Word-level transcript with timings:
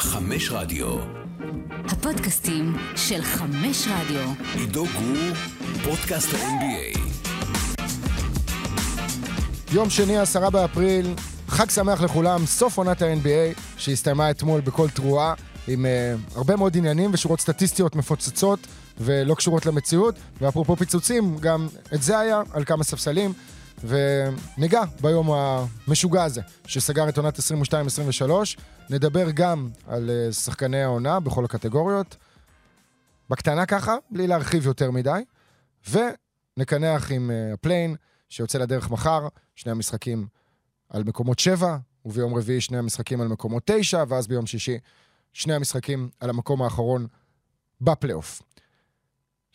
חמש 0.00 0.50
רדיו. 0.50 0.98
הפודקאסטים 1.84 2.76
של 2.96 3.22
חמש 3.22 3.88
רדיו. 3.88 4.32
עידו 4.54 4.84
גור, 4.84 5.34
פודקאסט 5.84 6.34
ה-NBA. 6.34 6.98
יום 9.72 9.90
שני, 9.90 10.18
עשרה 10.18 10.50
באפריל, 10.50 11.14
חג 11.48 11.70
שמח 11.70 12.00
לכולם, 12.00 12.46
סוף 12.46 12.78
עונת 12.78 13.02
ה-NBA, 13.02 13.60
שהסתיימה 13.76 14.30
אתמול 14.30 14.60
בכל 14.60 14.88
תרועה, 14.88 15.34
עם 15.68 15.86
uh, 15.86 16.36
הרבה 16.36 16.56
מאוד 16.56 16.76
עניינים 16.76 17.10
ושורות 17.12 17.40
סטטיסטיות 17.40 17.96
מפוצצות 17.96 18.58
ולא 19.00 19.34
קשורות 19.34 19.66
למציאות. 19.66 20.14
ואפרופו 20.40 20.76
פיצוצים, 20.76 21.38
גם 21.40 21.68
את 21.94 22.02
זה 22.02 22.18
היה 22.18 22.42
על 22.52 22.64
כמה 22.64 22.84
ספסלים. 22.84 23.32
וניגע 23.84 24.82
ביום 25.00 25.30
המשוגע 25.30 26.24
הזה, 26.24 26.40
שסגר 26.66 27.08
את 27.08 27.18
עונת 27.18 27.38
22-23. 27.38 27.42
נדבר 28.90 29.30
גם 29.30 29.68
על 29.86 30.10
אה, 30.10 30.32
שחקני 30.32 30.82
העונה 30.82 31.20
בכל 31.20 31.44
הקטגוריות. 31.44 32.16
בקטנה 33.30 33.66
ככה, 33.66 33.96
בלי 34.10 34.26
להרחיב 34.26 34.66
יותר 34.66 34.90
מדי. 34.90 35.22
ונקנח 35.90 37.12
עם 37.12 37.30
אה, 37.30 37.54
ה 37.54 37.59
play-in, 37.59 37.96
שיוצא 38.28 38.58
לדרך 38.58 38.90
מחר, 38.90 39.28
שני 39.56 39.72
המשחקים 39.72 40.26
על 40.88 41.04
מקומות 41.04 41.38
שבע, 41.38 41.76
וביום 42.04 42.34
רביעי 42.34 42.60
שני 42.60 42.78
המשחקים 42.78 43.20
על 43.20 43.28
מקומות 43.28 43.62
תשע, 43.66 44.04
ואז 44.08 44.26
ביום 44.26 44.46
שישי 44.46 44.78
שני 45.32 45.54
המשחקים 45.54 46.10
על 46.20 46.30
המקום 46.30 46.62
האחרון 46.62 47.06
בפלייאוף. 47.80 48.42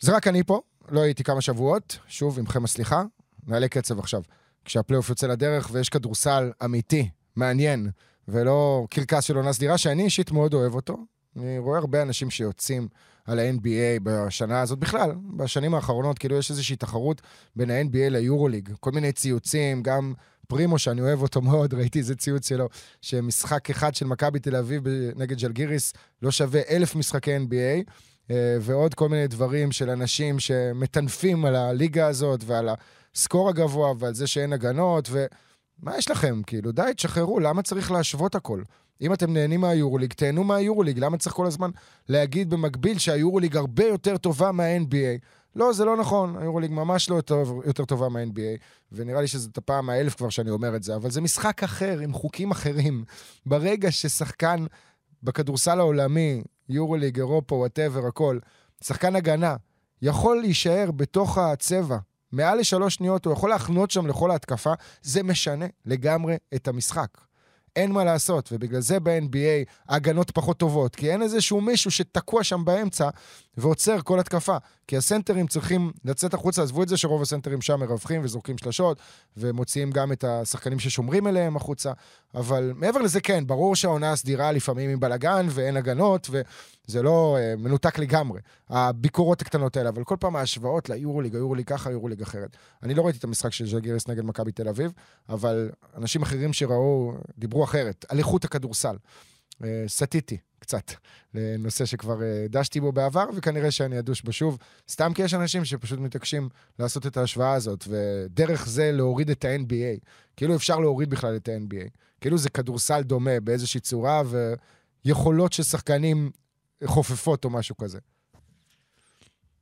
זה 0.00 0.16
רק 0.16 0.26
אני 0.26 0.42
פה, 0.42 0.60
לא 0.88 1.00
הייתי 1.00 1.24
כמה 1.24 1.40
שבועות, 1.40 1.98
שוב, 2.08 2.38
עמכם 2.38 2.64
הסליחה, 2.64 3.02
נעלה 3.46 3.68
קצב 3.68 3.98
עכשיו. 3.98 4.22
כשהפלייאוף 4.64 5.08
יוצא 5.08 5.26
לדרך 5.26 5.68
ויש 5.72 5.88
כדורסל 5.88 6.50
אמיתי, 6.64 7.08
מעניין, 7.36 7.90
ולא 8.28 8.86
קרקס 8.90 9.24
של 9.24 9.36
עונה 9.36 9.52
סדירה, 9.52 9.78
שאני 9.78 10.04
אישית 10.04 10.32
מאוד 10.32 10.54
אוהב 10.54 10.74
אותו. 10.74 10.96
אני 11.36 11.58
רואה 11.58 11.78
הרבה 11.78 12.02
אנשים 12.02 12.30
שיוצאים 12.30 12.88
על 13.24 13.38
ה-NBA 13.38 14.00
בשנה 14.02 14.60
הזאת 14.60 14.78
בכלל, 14.78 15.12
בשנים 15.36 15.74
האחרונות, 15.74 16.18
כאילו 16.18 16.36
יש 16.36 16.50
איזושהי 16.50 16.76
תחרות 16.76 17.22
בין 17.56 17.70
ה-NBA 17.70 18.10
ליורוליג. 18.10 18.68
כל 18.80 18.90
מיני 18.90 19.12
ציוצים, 19.12 19.82
גם 19.82 20.14
פרימו, 20.48 20.78
שאני 20.78 21.00
אוהב 21.00 21.22
אותו 21.22 21.40
מאוד, 21.40 21.74
ראיתי 21.78 21.98
איזה 21.98 22.16
ציוץ 22.16 22.48
שלו, 22.48 22.68
שמשחק 23.00 23.70
אחד 23.70 23.94
של 23.94 24.06
מכבי 24.06 24.38
תל 24.38 24.56
אביב 24.56 24.82
נגד 25.16 25.38
ג'לגיריס 25.38 25.92
לא 26.22 26.30
שווה 26.30 26.60
אלף 26.70 26.96
משחקי 26.96 27.36
NBA, 27.36 27.90
אה, 28.30 28.56
ועוד 28.60 28.94
כל 28.94 29.08
מיני 29.08 29.26
דברים 29.26 29.72
של 29.72 29.90
אנשים 29.90 30.40
שמטנפים 30.40 31.44
על 31.44 31.56
הליגה 31.56 32.06
הזאת 32.06 32.40
ועל 32.46 32.68
ה 33.16 33.21
score 33.21 33.48
הגבוה 33.48 33.92
ועל 33.98 34.14
זה 34.14 34.26
שאין 34.26 34.52
הגנות, 34.52 35.08
ומה 35.10 35.98
יש 35.98 36.10
לכם? 36.10 36.42
כאילו, 36.46 36.72
די, 36.72 36.90
תשחררו, 36.96 37.40
למה 37.40 37.62
צריך 37.62 37.90
להשוות 37.90 38.34
הכל? 38.34 38.62
אם 39.00 39.12
אתם 39.12 39.32
נהנים 39.32 39.60
מהיורוליג, 39.60 40.12
תהנו 40.12 40.44
מהיורוליג. 40.44 40.98
למה 40.98 41.18
צריך 41.18 41.36
כל 41.36 41.46
הזמן 41.46 41.70
להגיד 42.08 42.50
במקביל 42.50 42.98
שהיורוליג 42.98 43.56
הרבה 43.56 43.84
יותר 43.84 44.16
טובה 44.16 44.52
מה-NBA? 44.52 45.26
לא, 45.56 45.72
זה 45.72 45.84
לא 45.84 45.96
נכון, 45.96 46.36
היורוליג 46.40 46.70
ממש 46.70 47.10
לא 47.10 47.14
יותר, 47.14 47.42
יותר 47.66 47.84
טובה 47.84 48.08
מה-NBA, 48.08 48.60
ונראה 48.92 49.20
לי 49.20 49.28
שזאת 49.28 49.58
הפעם 49.58 49.90
האלף 49.90 50.14
כבר 50.14 50.28
שאני 50.28 50.50
אומר 50.50 50.76
את 50.76 50.82
זה, 50.82 50.96
אבל 50.96 51.10
זה 51.10 51.20
משחק 51.20 51.62
אחר, 51.62 51.98
עם 51.98 52.12
חוקים 52.12 52.50
אחרים. 52.50 53.04
ברגע 53.46 53.90
ששחקן 53.90 54.66
בכדורסל 55.22 55.80
העולמי, 55.80 56.42
יורוליג, 56.68 57.16
אירופה, 57.16 57.54
whatever, 57.54 58.06
הכל, 58.06 58.38
שחקן 58.84 59.16
הגנה, 59.16 59.56
יכול 60.02 60.40
להישאר 60.40 60.90
בתוך 60.90 61.38
הצבע 61.38 61.98
מעל 62.34 62.58
לשלוש 62.58 62.94
שניות, 62.94 63.24
הוא 63.24 63.32
יכול 63.32 63.50
להחנות 63.50 63.90
שם 63.90 64.06
לכל 64.06 64.30
ההתקפה, 64.30 64.72
זה 65.02 65.22
משנה 65.22 65.66
לגמרי 65.86 66.36
את 66.54 66.68
המשחק. 66.68 67.08
אין 67.76 67.92
מה 67.92 68.04
לעשות, 68.04 68.48
ובגלל 68.52 68.80
זה 68.80 69.00
ב-NBA 69.00 69.70
ההגנות 69.88 70.30
פחות 70.30 70.56
טובות, 70.56 70.96
כי 70.96 71.10
אין 71.10 71.22
איזשהו 71.22 71.60
מישהו 71.60 71.90
שתקוע 71.90 72.44
שם 72.44 72.64
באמצע 72.64 73.08
ועוצר 73.56 74.00
כל 74.00 74.20
התקפה. 74.20 74.56
כי 74.86 74.96
הסנטרים 74.96 75.46
צריכים 75.46 75.92
לצאת 76.04 76.34
החוצה, 76.34 76.62
עזבו 76.62 76.82
את 76.82 76.88
זה 76.88 76.96
שרוב 76.96 77.22
הסנטרים 77.22 77.60
שם 77.60 77.80
מרווחים 77.80 78.20
וזורקים 78.24 78.58
שלשות, 78.58 78.98
ומוציאים 79.36 79.90
גם 79.90 80.12
את 80.12 80.24
השחקנים 80.24 80.78
ששומרים 80.78 81.26
אליהם 81.26 81.56
החוצה, 81.56 81.92
אבל 82.34 82.72
מעבר 82.76 83.02
לזה 83.02 83.20
כן, 83.20 83.46
ברור 83.46 83.76
שהעונה 83.76 84.12
הסדירה 84.12 84.52
לפעמים 84.52 84.90
היא 84.90 84.96
בלאגן 85.00 85.46
ואין 85.50 85.76
הגנות, 85.76 86.30
וזה 86.30 87.02
לא 87.02 87.36
uh, 87.38 87.60
מנותק 87.60 87.98
לגמרי, 87.98 88.40
הביקורות 88.70 89.42
הקטנות 89.42 89.76
האלה, 89.76 89.88
אבל 89.88 90.04
כל 90.04 90.16
פעם 90.20 90.36
ההשוואות 90.36 90.88
ליורוליג, 90.88 91.34
היורוליג 91.34 91.66
ככה, 91.66 91.90
היורוליג 91.90 92.22
אחרת. 92.22 92.56
אני 92.82 92.94
לא 92.94 93.02
ראיתי 93.02 93.18
את 93.18 93.24
המשחק 93.24 93.52
של 93.52 93.66
ז'גירס 93.66 94.08
נגד 94.08 94.24
מכבי 94.24 94.52
תל 94.52 94.68
אביב, 94.68 94.92
אבל 95.28 95.70
אנשים 95.96 96.22
אחרים 96.22 96.52
שראו, 96.52 97.12
דיברו 97.38 97.64
אחרת, 97.64 98.04
על 98.08 98.18
איכות 98.18 98.44
הכדורסל. 98.44 98.96
Uh, 99.62 99.66
סטיתי 99.86 100.38
קצת 100.58 100.92
לנושא 101.34 101.84
שכבר 101.84 102.18
uh, 102.18 102.22
דשתי 102.48 102.80
בו 102.80 102.92
בעבר, 102.92 103.24
וכנראה 103.34 103.70
שאני 103.70 103.98
אדוש 103.98 104.22
בו 104.22 104.32
שוב, 104.32 104.58
סתם 104.88 105.12
כי 105.14 105.22
יש 105.22 105.34
אנשים 105.34 105.64
שפשוט 105.64 105.98
מתעקשים 105.98 106.48
לעשות 106.78 107.06
את 107.06 107.16
ההשוואה 107.16 107.52
הזאת, 107.52 107.84
ודרך 107.88 108.66
זה 108.68 108.92
להוריד 108.92 109.30
את 109.30 109.44
ה-NBA. 109.44 110.04
כאילו 110.36 110.56
אפשר 110.56 110.78
להוריד 110.78 111.10
בכלל 111.10 111.36
את 111.36 111.48
ה-NBA. 111.48 111.88
כאילו 112.20 112.38
זה 112.38 112.50
כדורסל 112.50 113.02
דומה 113.02 113.40
באיזושהי 113.40 113.80
צורה, 113.80 114.22
ויכולות 115.04 115.52
של 115.52 115.62
שחקנים 115.62 116.30
חופפות 116.84 117.44
או 117.44 117.50
משהו 117.50 117.76
כזה. 117.76 117.98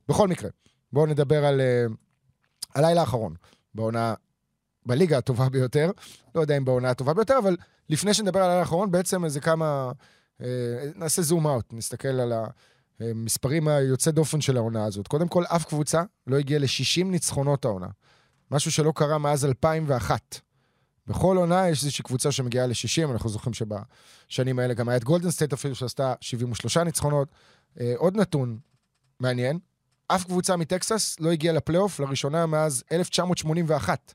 בכל 0.09 0.27
מקרה, 0.27 0.49
בואו 0.93 1.05
נדבר 1.05 1.45
על 1.45 1.61
uh, 1.61 1.93
הלילה 2.75 3.01
האחרון, 3.01 3.35
בעונה, 3.75 4.13
בליגה 4.85 5.17
הטובה 5.17 5.49
ביותר. 5.49 5.91
לא 6.35 6.41
יודע 6.41 6.57
אם 6.57 6.65
בעונה 6.65 6.89
הטובה 6.89 7.13
ביותר, 7.13 7.37
אבל 7.37 7.57
לפני 7.89 8.13
שנדבר 8.13 8.39
על 8.39 8.45
הלילה 8.45 8.59
האחרון, 8.59 8.91
בעצם 8.91 9.25
איזה 9.25 9.39
כמה... 9.39 9.91
Uh, 10.41 10.45
נעשה 10.95 11.21
זום 11.21 11.47
אאוט, 11.47 11.73
נסתכל 11.73 12.07
על 12.07 12.33
המספרים 12.99 13.67
היוצא 13.67 14.11
דופן 14.11 14.41
של 14.41 14.57
העונה 14.57 14.85
הזאת. 14.85 15.07
קודם 15.07 15.27
כל, 15.27 15.43
אף 15.47 15.65
קבוצה 15.65 16.03
לא 16.27 16.37
הגיעה 16.37 16.59
ל-60 16.59 17.03
ניצחונות 17.05 17.65
העונה. 17.65 17.87
משהו 18.51 18.71
שלא 18.71 18.93
קרה 18.95 19.17
מאז 19.17 19.45
2001. 19.45 20.39
בכל 21.07 21.37
עונה 21.37 21.69
יש 21.69 21.83
איזושהי 21.83 22.03
קבוצה 22.03 22.31
שמגיעה 22.31 22.67
ל-60, 22.67 23.11
אנחנו 23.11 23.29
זוכרים 23.29 23.53
שבשנים 23.53 24.59
האלה 24.59 24.73
גם 24.73 24.89
היה 24.89 24.97
את 24.97 25.03
גולדן 25.03 25.31
סטייט 25.31 25.53
אפילו 25.53 25.75
שעשתה 25.75 26.13
73 26.21 26.77
ניצחונות. 26.77 27.27
אה, 27.79 27.93
עוד 27.97 28.17
נתון 28.17 28.57
מעניין, 29.19 29.59
אף 30.07 30.23
קבוצה 30.23 30.55
מטקסס 30.55 31.19
לא 31.19 31.31
הגיעה 31.31 31.53
לפלייאוף 31.53 31.99
לראשונה 31.99 32.45
מאז 32.45 32.83
1981. 32.91 34.13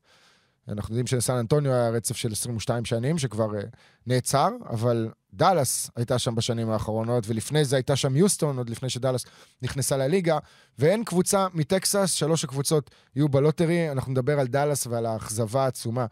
אנחנו 0.69 0.93
יודעים 0.93 1.07
שלסן 1.07 1.35
אנטוניו 1.35 1.73
היה 1.73 1.89
רצף 1.89 2.17
של 2.17 2.33
22 2.33 2.85
שנים, 2.85 3.19
שכבר 3.19 3.51
אה, 3.51 3.65
נעצר, 4.07 4.49
אבל 4.71 5.09
דאלאס 5.35 5.91
הייתה 5.97 6.19
שם 6.19 6.35
בשנים 6.35 6.71
האחרונות, 6.71 7.25
ולפני 7.29 7.65
זה 7.65 7.77
הייתה 7.77 7.97
שם 7.97 8.17
יוסטון, 8.17 8.59
עוד 8.59 8.71
לפני 8.71 8.91
שדאלאס 8.91 9.25
נכנסה 9.63 9.97
לליגה, 9.97 10.39
ואין 10.79 11.05
קבוצה 11.05 11.47
מטקסס, 11.55 12.11
שלוש 12.11 12.45
הקבוצות 12.45 12.91
יהיו 13.17 13.29
בלוטרי, 13.29 13.91
אנחנו 13.91 14.13
נדבר 14.13 14.41
על 14.41 14.47
דאלאס 14.47 14.87
ועל 14.87 15.07
האכזבה 15.07 15.65
העצומה 15.65 16.07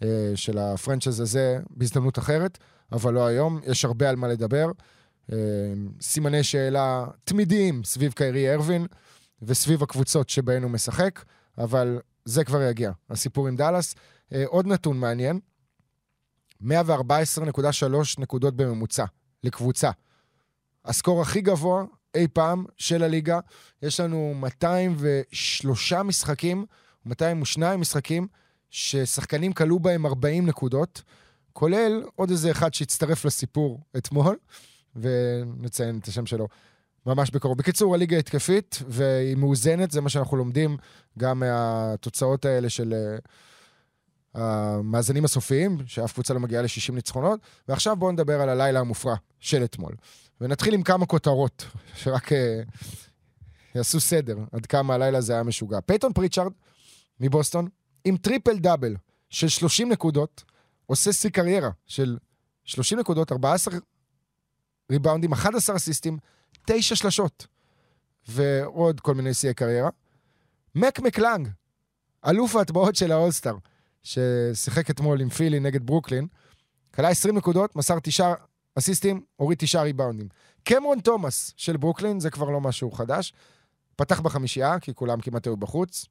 uh, 0.00 0.04
של 0.34 0.58
הפרנצ'ז 0.58 1.20
הזה 1.20 1.58
בהזדמנות 1.70 2.18
אחרת, 2.18 2.58
אבל 2.92 3.12
לא 3.12 3.26
היום, 3.26 3.60
יש 3.66 3.84
הרבה 3.84 4.08
על 4.08 4.16
מה 4.16 4.28
לדבר. 4.28 4.70
Uh, 5.30 5.34
סימני 6.00 6.42
שאלה 6.42 7.06
תמידיים 7.24 7.84
סביב 7.84 8.12
קיירי 8.12 8.54
ארווין, 8.54 8.86
וסביב 9.42 9.82
הקבוצות 9.82 10.28
שבהן 10.28 10.62
הוא 10.62 10.70
משחק, 10.70 11.24
אבל 11.58 11.98
זה 12.24 12.44
כבר 12.44 12.62
יגיע, 12.62 12.92
הסיפור 13.10 13.48
עם 13.48 13.56
דאלאס. 13.56 13.94
אה, 14.32 14.44
עוד 14.46 14.66
נתון 14.66 14.98
מעניין, 14.98 15.40
114.3 16.62 16.66
נקודות 18.18 18.56
בממוצע 18.56 19.04
לקבוצה. 19.44 19.90
הסקור 20.84 21.22
הכי 21.22 21.40
גבוה 21.40 21.84
אי 22.14 22.28
פעם 22.28 22.64
של 22.76 23.02
הליגה. 23.02 23.40
יש 23.82 24.00
לנו 24.00 24.34
203 24.36 25.92
משחקים, 25.92 26.66
202 27.06 27.80
משחקים, 27.80 28.26
ששחקנים 28.70 29.52
כלו 29.52 29.78
בהם 29.78 30.06
40 30.06 30.46
נקודות, 30.46 31.02
כולל 31.52 32.02
עוד 32.14 32.30
איזה 32.30 32.50
אחד 32.50 32.74
שהצטרף 32.74 33.24
לסיפור 33.24 33.80
אתמול, 33.96 34.36
ונציין 34.96 35.98
את 35.98 36.08
השם 36.08 36.26
שלו 36.26 36.48
ממש 37.06 37.30
בקרוב. 37.30 37.58
בקיצור, 37.58 37.94
הליגה 37.94 38.18
התקפית, 38.18 38.78
והיא 38.88 39.36
מאוזנת, 39.36 39.90
זה 39.90 40.00
מה 40.00 40.08
שאנחנו 40.08 40.36
לומדים 40.36 40.76
גם 41.18 41.40
מהתוצאות 41.40 42.44
האלה 42.44 42.68
של 42.68 42.94
uh, 42.94 44.40
המאזנים 44.40 45.24
הסופיים, 45.24 45.78
שאף 45.86 46.12
קבוצה 46.12 46.34
לא 46.34 46.40
מגיעה 46.40 46.62
ל-60 46.62 46.92
ניצחונות. 46.92 47.40
ועכשיו 47.68 47.96
בואו 47.96 48.12
נדבר 48.12 48.40
על 48.40 48.48
הלילה 48.48 48.80
המופרע 48.80 49.14
של 49.40 49.64
אתמול. 49.64 49.94
ונתחיל 50.40 50.74
עם 50.74 50.82
כמה 50.82 51.06
כותרות, 51.06 51.66
שרק 51.94 52.32
אה, 52.32 52.34
יעשו 53.74 54.00
סדר 54.00 54.38
עד 54.52 54.66
כמה 54.66 54.94
הלילה 54.94 55.18
הזה 55.18 55.32
היה 55.32 55.42
משוגע. 55.42 55.80
פייטון 55.80 56.12
פריצ'ארד 56.12 56.52
מבוסטון, 57.20 57.68
עם 58.04 58.16
טריפל 58.16 58.58
דאבל 58.58 58.96
של 59.30 59.48
30 59.48 59.92
נקודות, 59.92 60.44
עושה 60.86 61.12
שיא 61.12 61.30
קריירה 61.30 61.70
של 61.86 62.16
30 62.64 62.98
נקודות, 62.98 63.32
14 63.32 63.74
ריבאונדים, 64.90 65.32
11 65.32 65.76
אסיסטים, 65.76 66.18
תשע 66.66 66.96
שלשות. 66.96 67.46
ועוד 68.28 69.00
כל 69.00 69.14
מיני 69.14 69.34
שיאי 69.34 69.54
קריירה. 69.54 69.90
מק 70.74 71.00
מקלנג, 71.00 71.48
אלוף 72.26 72.56
ההטבעות 72.56 72.96
של 72.96 73.12
האולסטאר, 73.12 73.56
ששיחק 74.02 74.90
אתמול 74.90 75.20
עם 75.20 75.28
פילי 75.28 75.60
נגד 75.60 75.86
ברוקלין, 75.86 76.26
כלה 76.94 77.08
20 77.08 77.36
נקודות, 77.36 77.76
מסר 77.76 77.98
תשעה 78.02 78.34
אסיסטים, 78.78 79.24
הוריד 79.36 79.58
תשעה 79.58 79.82
ריבאונדים. 79.82 80.28
קמרון 80.64 81.00
תומאס 81.00 81.52
של 81.56 81.76
ברוקלין, 81.76 82.20
זה 82.20 82.30
כבר 82.30 82.50
לא 82.50 82.60
משהו 82.60 82.90
חדש. 82.90 83.32
פתח 83.96 84.20
בחמישייה, 84.20 84.80
כי 84.80 84.94
כולם 84.94 85.20
כמעט 85.20 85.46
היו 85.46 85.56
בחוץ, 85.56 86.06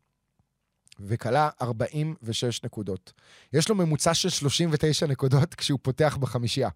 וכלה 0.99 1.49
46 1.61 2.63
נקודות. 2.63 3.13
יש 3.53 3.69
לו 3.69 3.75
ממוצע 3.75 4.13
של 4.13 4.29
39 4.29 5.07
נקודות 5.07 5.55
כשהוא 5.55 5.79
פותח 5.81 6.17
בחמישייה. 6.19 6.69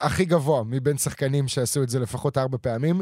הכי 0.00 0.24
גבוה 0.24 0.64
מבין 0.64 0.98
שחקנים 0.98 1.48
שעשו 1.48 1.82
את 1.82 1.88
זה 1.88 1.98
לפחות 1.98 2.38
ארבע 2.38 2.58
פעמים. 2.60 3.00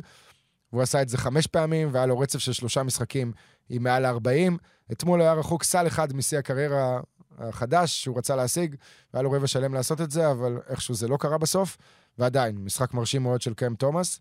והוא 0.72 0.82
עשה 0.82 1.02
את 1.02 1.08
זה 1.08 1.18
חמש 1.18 1.46
פעמים, 1.46 1.88
והיה 1.92 2.06
לו 2.06 2.18
רצף 2.18 2.38
של 2.38 2.52
שלושה 2.52 2.82
משחקים 2.82 3.32
עם 3.68 3.82
מעל 3.82 4.06
ל-40. 4.06 4.52
אתמול 4.92 5.20
היה 5.20 5.32
רחוק 5.32 5.64
סל 5.64 5.86
אחד 5.86 6.12
משיא 6.12 6.38
הקריירה 6.38 7.00
החדש 7.38 8.02
שהוא 8.02 8.18
רצה 8.18 8.36
להשיג, 8.36 8.76
והיה 9.14 9.22
לו 9.22 9.30
רבע 9.30 9.46
שלם 9.46 9.74
לעשות 9.74 10.00
את 10.00 10.10
זה, 10.10 10.30
אבל 10.30 10.58
איכשהו 10.68 10.94
זה 10.94 11.08
לא 11.08 11.16
קרה 11.16 11.38
בסוף. 11.38 11.76
ועדיין, 12.18 12.56
משחק 12.56 12.94
מרשים 12.94 13.22
מאוד 13.22 13.42
של 13.42 13.54
קאם 13.54 13.74
תומאס. 13.74 14.20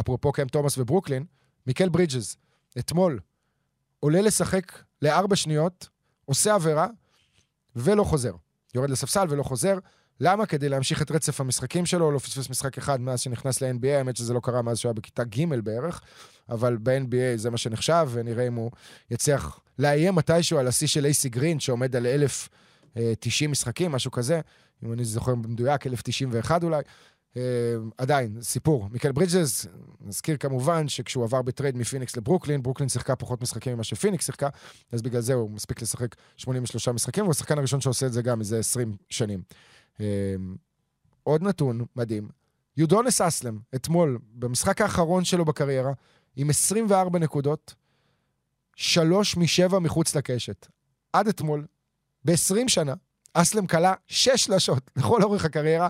אפרופו 0.00 0.32
קאם 0.32 0.48
תומאס 0.48 0.78
וברוקלין, 0.78 1.24
מיקל 1.66 1.88
ברידג'ס, 1.88 2.36
אתמול, 2.78 3.20
עולה 4.00 4.20
לשחק 4.20 4.72
לארבע 5.02 5.36
שניות, 5.36 5.88
עושה 6.24 6.54
עבירה, 6.54 6.86
ולא 7.76 8.04
חוזר. 8.04 8.32
יורד 8.74 8.90
לספסל 8.90 9.26
ולא 9.30 9.42
חוזר. 9.42 9.78
למה? 10.20 10.46
כדי 10.46 10.68
להמשיך 10.68 11.02
את 11.02 11.10
רצף 11.10 11.40
המשחקים 11.40 11.86
שלו, 11.86 12.10
לא 12.10 12.18
פספס 12.18 12.50
משחק 12.50 12.78
אחד 12.78 13.00
מאז 13.00 13.20
שנכנס 13.20 13.62
ל-NBA, 13.62 13.88
האמת 13.88 14.16
שזה 14.16 14.34
לא 14.34 14.40
קרה 14.40 14.62
מאז 14.62 14.78
שהוא 14.78 14.88
היה 14.88 14.94
בכיתה 14.94 15.24
ג' 15.24 15.64
בערך, 15.64 16.00
אבל 16.48 16.76
ב-NBA 16.82 17.36
זה 17.36 17.50
מה 17.50 17.58
שנחשב, 17.58 18.08
ונראה 18.12 18.46
אם 18.46 18.54
הוא 18.54 18.70
יצליח 19.10 19.60
לאיים 19.78 20.14
מתישהו 20.14 20.58
על 20.58 20.68
השיא 20.68 20.86
של 20.86 21.04
אייסי 21.04 21.28
גרין, 21.28 21.60
שעומד 21.60 21.96
על 21.96 22.06
1,090 22.06 23.50
משחקים, 23.50 23.92
משהו 23.92 24.10
כזה, 24.10 24.40
אם 24.84 24.92
אני 24.92 25.04
זוכר 25.04 25.34
במדויק, 25.34 25.86
1,091 25.86 26.64
אולי. 26.64 26.82
אה, 27.34 27.36
עדיין, 27.98 28.36
סיפור. 28.42 28.88
מיקל 28.92 29.12
ברידג'ס, 29.12 29.66
נזכיר 30.00 30.36
כמובן 30.36 30.88
שכשהוא 30.88 31.24
עבר 31.24 31.42
בטרייד 31.42 31.76
מפיניקס 31.76 32.16
לברוקלין, 32.16 32.62
ברוקלין 32.62 32.88
שיחקה 32.88 33.16
פחות 33.16 33.42
משחקים 33.42 33.74
ממה 33.74 33.84
שפיניקס 33.84 34.26
שיחקה, 34.26 34.48
אז 34.92 35.02
בגלל 35.02 35.20
זה 35.20 35.34
הוא 35.34 35.50
מספיק 35.50 35.82
לשחק 35.82 36.14
83 36.36 36.88
משחקים, 36.88 37.24
והוא 37.24 37.30
השחקן 37.30 37.58
הראשון 37.58 37.80
שעושה 37.80 38.06
את 38.06 38.12
זה 38.12 38.22
גם 38.22 38.38
מזה 38.38 38.58
20 38.58 38.96
שנים. 39.10 39.42
אה, 39.96 40.00
עוד 41.22 41.42
נתון 41.42 41.84
מדהים, 41.96 42.28
יודונס 42.76 43.20
אסלם, 43.20 43.58
אתמול, 43.74 44.18
במשחק 44.32 44.80
האחרון 44.80 45.24
שלו 45.24 45.44
בקריירה, 45.44 45.92
עם 46.36 46.50
24 46.50 47.18
נקודות, 47.18 47.74
שלוש 48.76 49.36
משבע 49.36 49.78
מחוץ 49.78 50.16
לקשת. 50.16 50.66
עד 51.12 51.28
אתמול, 51.28 51.66
ב-20 52.24 52.68
שנה, 52.68 52.94
אסלם 53.34 53.66
כלה 53.66 53.94
שש 54.06 54.44
שלשות 54.44 54.90
לכל 54.96 55.22
אורך 55.22 55.44
הקריירה. 55.44 55.88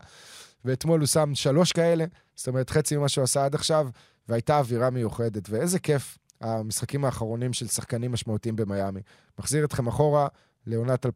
ואתמול 0.65 1.01
הוא 1.01 1.07
שם 1.07 1.35
שלוש 1.35 1.73
כאלה, 1.73 2.05
זאת 2.35 2.49
אומרת 2.49 2.71
חצי 2.71 2.97
ממה 2.97 3.09
שהוא 3.09 3.25
עשה 3.25 3.45
עד 3.45 3.55
עכשיו, 3.55 3.89
והייתה 4.29 4.59
אווירה 4.59 4.91
מיוחדת. 4.91 5.51
ואיזה 5.51 5.79
כיף 5.79 6.19
המשחקים 6.41 7.05
האחרונים 7.05 7.53
של 7.53 7.67
שחקנים 7.67 8.13
משמעותיים 8.13 8.57
במיאמי. 8.57 9.01
מחזיר 9.39 9.65
אתכם 9.65 9.87
אחורה 9.87 10.29
לעונת 10.67 11.07
2018-2019, 11.07 11.09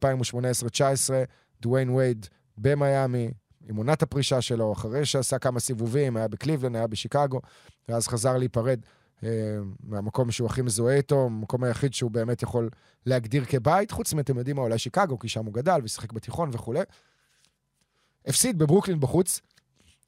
דוויין 1.62 1.90
וייד 1.90 2.26
במיאמי, 2.58 3.30
עם 3.68 3.76
עונת 3.76 4.02
הפרישה 4.02 4.40
שלו, 4.40 4.72
אחרי 4.72 5.04
שעשה 5.04 5.38
כמה 5.38 5.60
סיבובים, 5.60 6.16
היה 6.16 6.28
בקליבלנד, 6.28 6.74
היה 6.76 6.86
בשיקגו, 6.86 7.40
ואז 7.88 8.08
חזר 8.08 8.36
להיפרד 8.36 8.80
אה, 9.24 9.58
מהמקום 9.82 10.30
שהוא 10.30 10.46
הכי 10.46 10.62
מזוהה 10.62 10.96
איתו, 10.96 11.24
המקום 11.24 11.64
היחיד 11.64 11.94
שהוא 11.94 12.10
באמת 12.10 12.42
יכול 12.42 12.70
להגדיר 13.06 13.44
כבית, 13.44 13.90
חוץ 13.90 14.12
מאתם 14.12 14.38
יודעים 14.38 14.56
מה, 14.56 14.62
אולי 14.62 14.78
שיקגו, 14.78 15.18
כי 15.18 15.28
שם 15.28 15.44
הוא 15.44 15.54
גדל 15.54 15.80
ושיחק 15.84 16.12
בתיכון 16.12 16.50
וכולי. 16.52 16.80
הפסיד 18.26 18.58
בברוקלין 18.58 19.00
בחוץ, 19.00 19.40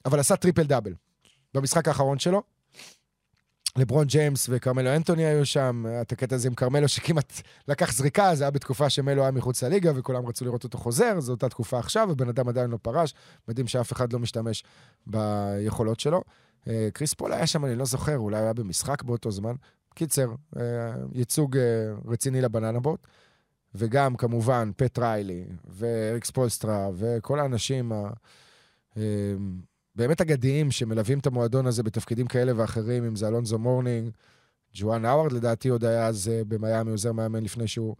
אבל 0.05 0.19
עשה 0.19 0.35
טריפל 0.35 0.63
דאבל 0.63 0.93
במשחק 1.53 1.87
האחרון 1.87 2.19
שלו. 2.19 2.43
לברון 3.77 4.07
ג'יימס 4.07 4.47
וכרמלו 4.49 4.95
אנטוני 4.95 5.25
היו 5.25 5.45
שם, 5.45 5.85
את 6.01 6.11
הקטע 6.11 6.35
הזה 6.35 6.47
עם 6.47 6.53
כרמלו 6.53 6.87
שכמעט 6.87 7.33
לקח 7.67 7.93
זריקה, 7.93 8.35
זה 8.35 8.43
היה 8.43 8.51
בתקופה 8.51 8.89
שמלו 8.89 9.21
היה 9.21 9.31
מחוץ 9.31 9.63
לליגה 9.63 9.91
וכולם 9.95 10.25
רצו 10.25 10.45
לראות 10.45 10.63
אותו 10.63 10.77
חוזר, 10.77 11.19
זו 11.19 11.31
אותה 11.31 11.49
תקופה 11.49 11.79
עכשיו, 11.79 12.07
ובן 12.11 12.29
אדם 12.29 12.47
עדיין 12.47 12.69
לא 12.69 12.77
פרש, 12.81 13.13
מדהים 13.47 13.67
שאף 13.67 13.93
אחד 13.93 14.13
לא 14.13 14.19
משתמש 14.19 14.63
ביכולות 15.07 15.99
שלו. 15.99 16.23
אה, 16.67 16.89
קריס 16.93 17.13
פול 17.13 17.33
היה 17.33 17.47
שם, 17.47 17.65
אני 17.65 17.75
לא 17.75 17.85
זוכר, 17.85 18.17
אולי 18.17 18.37
היה 18.37 18.53
במשחק 18.53 19.03
באותו 19.03 19.31
זמן. 19.31 19.55
קיצר, 19.95 20.33
אה, 20.57 20.63
ייצוג 21.13 21.57
אה, 21.57 21.63
רציני 22.05 22.41
ל 22.41 22.46
banana 22.46 22.79
boat. 22.79 23.07
וגם 23.75 24.15
כמובן 24.15 24.71
פט 24.77 24.99
ריילי 24.99 25.45
ואריק 25.65 26.31
ספולסטרה 26.31 26.89
וכל 26.93 27.39
האנשים 27.39 27.91
ה... 27.91 28.09
באמת 29.95 30.21
אגדיים 30.21 30.71
שמלווים 30.71 31.19
את 31.19 31.27
המועדון 31.27 31.65
הזה 31.65 31.83
בתפקידים 31.83 32.27
כאלה 32.27 32.51
ואחרים, 32.55 33.03
אם 33.03 33.15
זה 33.15 33.27
אלונזו 33.27 33.59
מורנינג, 33.59 34.09
ג'ואן 34.75 35.05
האווארד 35.05 35.31
לדעתי 35.31 35.69
עוד 35.69 35.85
היה 35.85 36.07
אז 36.07 36.31
במיאמי, 36.47 36.91
עוזר 36.91 37.11
מאמן 37.11 37.43
לפני 37.43 37.67
שהוא 37.67 37.95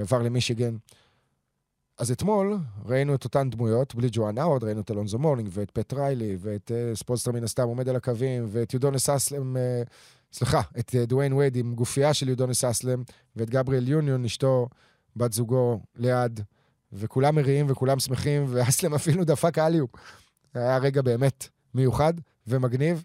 עבר 0.00 0.22
למישיגן. 0.22 0.76
אז 1.98 2.10
אתמול 2.10 2.58
ראינו 2.84 3.14
את 3.14 3.24
אותן 3.24 3.50
דמויות, 3.50 3.94
בלי 3.94 4.08
ג'ואן 4.12 4.38
האווארד, 4.38 4.64
ראינו 4.64 4.80
את 4.80 4.90
אלונזו 4.90 5.18
מורנינג 5.18 5.48
ואת 5.52 5.70
פט 5.70 5.92
ריילי 5.92 6.36
ואת 6.40 6.70
uh, 6.70 6.96
ספולסטר 6.96 7.32
מן 7.32 7.44
הסתם 7.44 7.62
עומד 7.62 7.88
על 7.88 7.96
הקווים, 7.96 8.46
ואת 8.48 8.74
יודונס 8.74 9.10
אסלם, 9.10 9.56
uh, 9.56 9.88
סליחה, 10.32 10.60
את 10.78 10.90
uh, 10.90 11.06
דוויין 11.06 11.32
וייד 11.32 11.56
עם 11.56 11.74
גופייה 11.74 12.14
של 12.14 12.28
יודונס 12.28 12.64
אסלם, 12.64 13.02
ואת 13.36 13.50
גבריאל 13.50 13.88
יוניון, 13.88 14.24
אשתו, 14.24 14.68
בת 15.16 15.32
זוגו, 15.32 15.80
ליד, 15.96 16.40
וכולם 16.92 17.34
מריעים 17.34 17.66
וכולם 17.68 17.98
שמחים, 17.98 18.44
ואסלם 18.48 18.94
אפילו 18.94 19.24
דפק 19.24 19.58
אליו. 20.56 20.68
היה 20.68 20.78
רגע 20.78 21.02
באמת 21.02 21.48
מיוחד 21.74 22.14
ומגניב. 22.46 23.04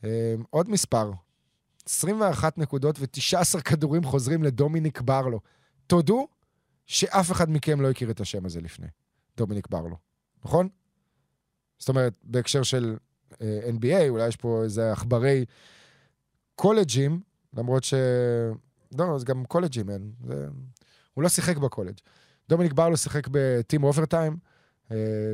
Uh, 0.00 0.04
עוד 0.50 0.70
מספר, 0.70 1.12
21 1.86 2.58
נקודות 2.58 2.98
ו-19 2.98 3.60
כדורים 3.60 4.04
חוזרים 4.04 4.42
לדומיניק 4.42 5.00
ברלו. 5.00 5.40
תודו 5.86 6.28
שאף 6.86 7.32
אחד 7.32 7.50
מכם 7.50 7.80
לא 7.80 7.90
הכיר 7.90 8.10
את 8.10 8.20
השם 8.20 8.46
הזה 8.46 8.60
לפני, 8.60 8.86
דומיניק 9.36 9.68
ברלו, 9.70 9.96
נכון? 10.44 10.68
זאת 11.78 11.88
אומרת, 11.88 12.14
בהקשר 12.22 12.62
של 12.62 12.96
uh, 13.32 13.34
אה, 13.42 13.70
NBA, 13.70 14.08
אולי 14.08 14.28
יש 14.28 14.36
פה 14.36 14.62
איזה 14.64 14.92
עכברי 14.92 15.44
קולג'ים, 16.54 17.20
למרות 17.54 17.84
ש... 17.84 17.94
לא, 18.98 19.18
זה 19.18 19.24
גם 19.24 19.44
קולג'ים, 19.44 19.90
אין. 19.90 20.12
זה... 20.26 20.46
הוא 21.14 21.22
לא 21.22 21.28
שיחק 21.28 21.56
בקולג'. 21.56 21.96
דומיניק 22.48 22.72
ברלו 22.72 22.96
שיחק 22.96 23.28
ב 23.30 23.41
Team 23.41 23.84
Overtime, 23.84 24.36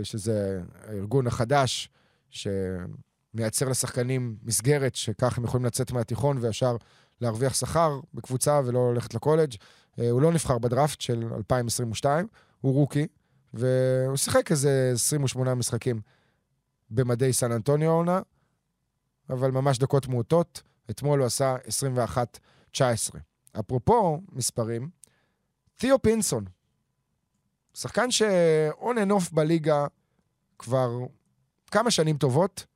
שזה 0.02 0.60
הארגון 0.84 1.26
החדש 1.26 1.88
שמייצר 2.30 3.68
לשחקנים 3.68 4.36
מסגרת 4.42 4.94
שכך 4.94 5.38
הם 5.38 5.44
יכולים 5.44 5.66
לצאת 5.66 5.92
מהתיכון 5.92 6.38
וישר 6.40 6.76
להרוויח 7.20 7.54
שכר 7.54 8.00
בקבוצה 8.14 8.60
ולא 8.64 8.94
ללכת 8.94 9.14
לקולג'. 9.14 9.54
אה, 9.98 10.10
הוא 10.10 10.22
לא 10.22 10.32
נבחר 10.32 10.58
בדראפט 10.58 11.00
של 11.00 11.24
2022, 11.36 12.26
הוא 12.60 12.74
רוקי, 12.74 13.06
והוא 13.54 14.16
שיחק 14.16 14.50
איזה 14.50 14.90
28 14.94 15.54
משחקים 15.54 16.00
במדי 16.90 17.32
סן 17.32 17.52
אנטוניו 17.52 17.90
העונה, 17.90 18.20
אבל 19.30 19.50
ממש 19.50 19.78
דקות 19.78 20.08
מעוטות. 20.08 20.62
אתמול 20.90 21.18
הוא 21.18 21.26
עשה 21.26 21.56
21-19. 22.76 22.78
אפרופו 23.60 24.20
מספרים, 24.32 24.90
תיאו 25.76 26.02
פינסון, 26.02 26.44
שחקן 27.80 28.10
שאון 28.10 28.98
אנ 28.98 29.10
אוף 29.10 29.32
בליגה 29.32 29.86
כבר 30.58 30.90
כמה 31.70 31.90
שנים 31.90 32.18
טובות, 32.18 32.66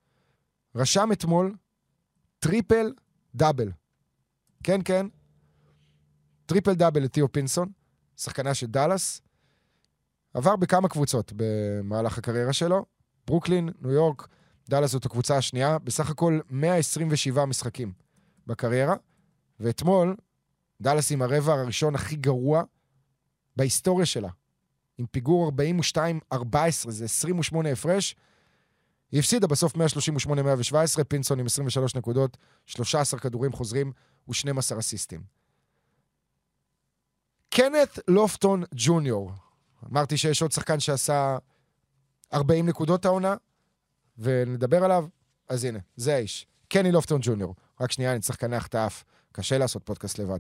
רשם 0.75 1.09
אתמול 1.13 1.55
טריפל 2.39 2.95
דאבל. 3.35 3.73
כן, 4.65 4.81
כן, 4.85 5.07
טריפל 6.47 6.75
דאבל 6.75 7.03
לתיאו 7.03 7.33
פינסון, 7.33 7.69
שחקנה 8.17 8.55
של 8.55 8.67
דאלאס. 8.67 9.21
עבר 10.35 10.57
בכמה 10.57 10.89
קבוצות 10.89 11.33
במהלך 11.37 12.19
הקריירה 12.19 12.53
שלו. 12.53 12.87
ברוקלין, 13.27 13.69
ניו 13.81 13.91
יורק, 13.91 14.29
דאלאס 14.69 14.91
זאת 14.91 15.07
הקבוצה 15.07 15.37
השנייה. 15.37 15.79
בסך 15.79 16.11
הכל 16.11 16.41
127 16.51 17.45
משחקים 17.45 17.93
בקריירה. 18.47 18.95
ואתמול, 19.61 20.17
דאלאס 20.81 21.13
עם 21.13 21.23
הרבע 21.23 21.53
הראשון 21.53 21.95
הכי 21.95 22.17
גרוע 22.17 22.63
בהיסטוריה 23.57 24.07
שלה. 24.07 24.29
עם 24.99 25.07
פיגור 25.07 25.53
42-14, 26.35 26.35
זה 26.89 27.05
28 27.05 27.73
הפרש. 27.73 28.17
היא 29.13 29.21
הפסידה 29.21 29.47
בסוף 29.47 29.73
138-117, 29.77 31.05
פינסון 31.09 31.41
עם 31.41 31.47
23 31.47 31.95
נקודות, 31.95 32.37
13 32.67 33.21
כדורים 33.21 33.53
חוזרים 33.53 33.93
ו-12 34.29 34.79
אסיסטים. 34.79 35.23
קנת 37.51 37.99
לופטון 38.09 38.65
ג'וניור. 38.75 39.33
אמרתי 39.93 40.17
שיש 40.17 40.43
עוד 40.43 40.53
שחקן 40.53 40.81
שעשה 40.81 41.39
40 42.33 42.69
נקודות 42.69 43.05
העונה, 43.05 43.35
ונדבר 44.19 44.85
עליו, 44.85 45.07
אז 45.49 45.65
הנה, 45.65 45.79
זה 45.97 46.15
האיש. 46.15 46.47
קני 46.69 46.93
לופטון 46.93 47.21
ג'וניור. 47.23 47.55
רק 47.81 47.93
שנייה, 47.93 48.13
אני 48.13 48.21
צריך 48.21 48.39
לקנח 48.39 48.67
את 48.67 48.75
האף. 48.75 49.05
קשה 49.33 49.59
לעשות 49.59 49.83
פודקאסט 49.85 50.19
לבד. 50.19 50.39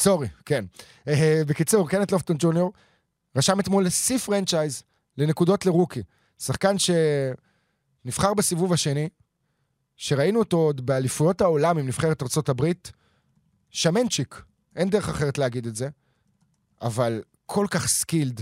sorry, 0.00 0.28
כן. 0.44 0.64
אה, 1.08 1.42
בקיצור, 1.46 1.88
קני 1.88 2.12
לופטון 2.12 2.36
ג'וניור 2.38 2.72
רשם 3.36 3.60
אתמול 3.60 3.88
שיא 3.88 4.18
franchise 4.18 4.82
לנקודות 5.18 5.66
ל 5.66 5.71
rookie. 5.71 6.02
שחקן 6.38 6.74
שנבחר 6.78 8.34
בסיבוב 8.34 8.72
השני, 8.72 9.08
שראינו 9.96 10.38
אותו 10.38 10.56
עוד 10.56 10.86
באליפויות 10.86 11.40
העולם 11.40 11.78
עם 11.78 11.86
נבחרת 11.86 12.22
ארה"ב, 12.22 12.72
שמנצ'יק, 13.70 14.42
אין 14.76 14.90
דרך 14.90 15.08
אחרת 15.08 15.38
להגיד 15.38 15.66
את 15.66 15.76
זה, 15.76 15.88
אבל 16.82 17.22
כל 17.46 17.66
כך 17.70 17.86
skilled, 17.86 18.40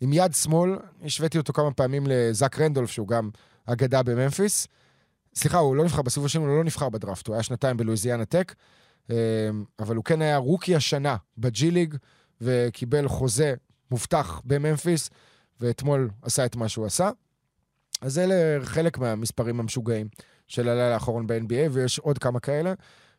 עם 0.00 0.12
יד 0.12 0.34
שמאל, 0.34 0.76
השוויתי 1.02 1.38
אותו 1.38 1.52
כמה 1.52 1.72
פעמים 1.72 2.06
לזאק 2.06 2.60
רנדולף, 2.60 2.90
שהוא 2.90 3.08
גם 3.08 3.30
אגדה 3.66 4.02
בממפיס. 4.02 4.66
סליחה, 5.34 5.58
הוא 5.58 5.76
לא 5.76 5.84
נבחר 5.84 6.02
בסיבוב 6.02 6.26
השני, 6.26 6.44
הוא 6.44 6.56
לא 6.58 6.64
נבחר 6.64 6.88
בדראפט, 6.88 7.26
הוא 7.26 7.34
היה 7.34 7.42
שנתיים 7.42 7.76
בלואיזיאנה 7.76 8.24
טק, 8.24 8.54
אה, 8.58 8.79
אבל 9.78 9.96
הוא 9.96 10.04
כן 10.04 10.22
היה 10.22 10.36
rookie 10.36 10.76
השנה 10.76 11.16
בג'י 11.38 11.70
ליג, 11.70 11.94
וקיבל 12.40 13.08
חוזה 13.08 13.54
מובטח 13.90 14.42
בממפיס, 14.44 15.10
ואתמול 15.60 16.10
עשה 16.22 16.46
את 16.46 16.56
מה 16.56 16.68
שהוא 16.68 16.86
עשה. 16.86 17.10
אז 18.00 18.18
אלה 18.18 18.64
חלק 18.64 18.98
מהמספרים 18.98 19.60
המשוגעים 19.60 20.08
של 20.48 20.68
הלילה 20.68 20.94
האחרון 20.94 21.26
ב-NBA, 21.26 21.70
ויש 21.70 21.98
עוד 21.98 22.18
כמה 22.18 22.40
כאלה. 22.40 22.74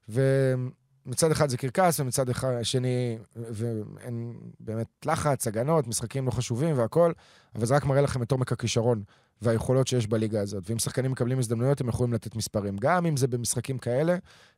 ומצד 0.09 1.31
אחד 1.31 1.49
זה 1.49 1.57
קרקס, 1.57 1.99
ומצד 1.99 2.25
שני, 2.63 3.17
ואין 3.35 4.33
באמת 4.59 4.87
לחץ, 5.05 5.47
הגנות, 5.47 5.87
משחקים 5.87 6.25
לא 6.25 6.31
חשובים 6.31 6.77
והכול, 6.77 7.13
אבל 7.55 7.65
זה 7.65 7.75
רק 7.75 7.85
מראה 7.85 8.01
לכם 8.01 8.23
את 8.23 8.31
עומק 8.31 8.51
הכישרון 8.51 9.03
והיכולות 9.41 9.87
שיש 9.87 10.07
בליגה 10.07 10.41
הזאת. 10.41 10.69
ואם 10.69 10.79
שחקנים 10.79 11.11
מקבלים 11.11 11.39
הזדמנויות, 11.39 11.81
הם 11.81 11.89
יכולים 11.89 12.13
לתת 12.13 12.35
מספרים. 12.35 12.77
גם 12.77 13.05
אם 13.05 13.17
זה 13.17 13.27
במשחקים 13.27 13.77
כאלה, 13.77 14.17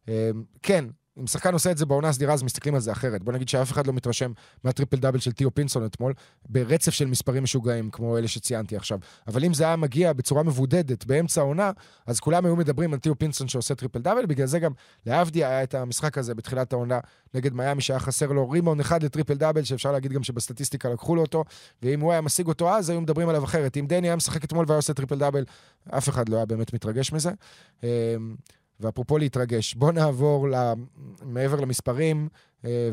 אה, 0.09 0.31
כן, 0.61 0.85
אם 1.19 1.27
שחקן 1.27 1.53
עושה 1.53 1.71
את 1.71 1.77
זה 1.77 1.85
בעונה 1.85 2.09
הסדירה, 2.09 2.33
אז 2.33 2.43
מסתכלים 2.43 2.75
על 2.75 2.81
זה 2.81 2.91
אחרת. 2.91 3.23
בוא 3.23 3.33
נגיד 3.33 3.49
שאף 3.49 3.71
אחד 3.71 3.87
לא 3.87 3.93
מתרשם 3.93 4.31
מהטריפל 4.63 4.97
דאבל 4.97 5.19
של 5.19 5.31
טיו 5.31 5.53
פינסון 5.53 5.85
אתמול, 5.85 6.13
ברצף 6.49 6.91
של 6.91 7.05
מספרים 7.05 7.43
משוגעים, 7.43 7.89
כמו 7.91 8.17
אלה 8.17 8.27
שציינתי 8.27 8.75
עכשיו. 8.75 8.99
אבל 9.27 9.45
אם 9.45 9.53
זה 9.53 9.63
היה 9.63 9.75
מגיע 9.75 10.13
בצורה 10.13 10.43
מבודדת 10.43 11.05
באמצע 11.05 11.41
העונה, 11.41 11.71
אז 12.07 12.19
כולם 12.19 12.45
היו 12.45 12.55
מדברים 12.55 12.93
על 12.93 12.99
תיאו 12.99 13.17
פינסון 13.19 13.47
שעושה 13.47 13.75
טריפל 13.75 13.99
דאבל, 13.99 14.25
בגלל 14.25 14.47
זה 14.47 14.59
גם 14.59 14.71
לאבדיה 15.05 15.47
היה 15.47 15.63
את 15.63 15.73
המשחק 15.73 16.17
הזה 16.17 16.35
בתחילת 16.35 16.73
העונה 16.73 16.99
נגד 17.33 17.53
מיאמי, 17.53 17.81
שהיה 17.81 17.99
חסר 17.99 18.31
לו 18.31 18.49
ריבאונד 18.49 18.79
אחד 18.79 19.03
לטריפל 19.03 19.33
דאבל, 19.33 19.63
שאפשר 19.63 19.91
להגיד 19.91 20.11
גם 20.11 20.23
שבסטטיסטיקה 20.23 20.89
לקחו 20.89 21.15
לו 21.15 21.21
אותו, 21.21 21.43
ואם 21.81 21.99
הוא 21.99 22.11
היה 22.11 22.21
משיג 22.21 22.47
אותו 22.47 22.69
אז, 22.69 22.89
היו 22.89 23.01
מדברים 23.01 23.29
עליו 23.29 23.43
אחרת. 23.43 23.77
אם 23.77 23.87
דני 23.87 24.07
היה 24.07 24.15
משחק 24.15 24.43
אתמול 24.43 24.65
והיה 24.67 24.77
עושה 24.77 24.93
טריפל 24.93 25.17
דאבל, 25.19 25.45
אף 25.89 26.09
אחד 26.09 26.29
לא 26.29 26.35
היה 26.35 26.45
באמת 26.45 26.73
מתרגש 26.73 27.13
מזה. 27.13 27.31
ואפרופו 28.79 29.17
להתרגש, 29.17 29.73
בואו 29.73 29.91
נעבור 29.91 30.47
מעבר 31.21 31.59
למספרים 31.59 32.29
אה, 32.65 32.89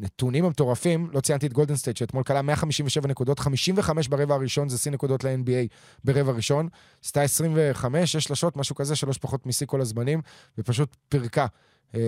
ולנתונים 0.00 0.44
המטורפים. 0.44 1.10
לא 1.12 1.20
ציינתי 1.20 1.46
את 1.46 1.52
גולדן 1.52 1.76
סטייט, 1.76 1.96
שאתמול 1.96 2.22
קלעה 2.22 2.42
157 2.42 3.08
נקודות, 3.08 3.38
55 3.38 4.08
ברבע 4.08 4.34
הראשון, 4.34 4.68
זה 4.68 4.78
שיא 4.78 4.92
נקודות 4.92 5.24
ל-NBA 5.24 5.68
ברבע 6.04 6.32
ראשון. 6.32 6.68
עשתה 7.04 7.22
25, 7.22 8.12
6 8.12 8.24
שלשות, 8.24 8.56
משהו 8.56 8.74
כזה, 8.74 8.96
שלוש 8.96 9.18
פחות 9.18 9.46
משיא 9.46 9.66
כל 9.66 9.80
הזמנים, 9.80 10.20
ופשוט 10.58 10.96
פירקה. 11.08 11.46
אה, 11.94 12.00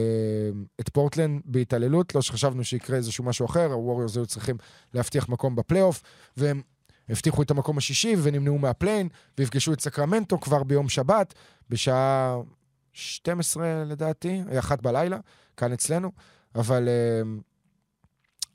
את 0.80 0.88
פורטלנד 0.88 1.40
בהתעללות, 1.44 2.14
לא 2.14 2.22
שחשבנו 2.22 2.64
שיקרה 2.64 2.96
איזשהו 2.96 3.24
משהו 3.24 3.46
אחר, 3.46 3.72
הווריורס 3.72 4.16
היו 4.16 4.26
צריכים 4.26 4.56
להבטיח 4.94 5.28
מקום 5.28 5.56
בפלייאוף, 5.56 6.02
והם 6.36 6.62
הבטיחו 7.08 7.42
את 7.42 7.50
המקום 7.50 7.78
השישי 7.78 8.16
ונמנעו 8.22 8.58
מה 8.58 8.68
play-in, 8.68 9.08
ויפגשו 9.38 9.72
את 9.72 9.80
סקרמנטו 9.80 10.40
כבר 10.40 10.62
ביום 10.62 10.88
שבת, 10.88 11.34
בשעה 11.70 12.36
12 12.92 13.84
לדעתי, 13.84 14.42
אחת 14.58 14.82
בלילה, 14.82 15.18
כאן 15.56 15.72
אצלנו. 15.72 16.12
אבל 16.54 16.88
uh, 16.88 17.42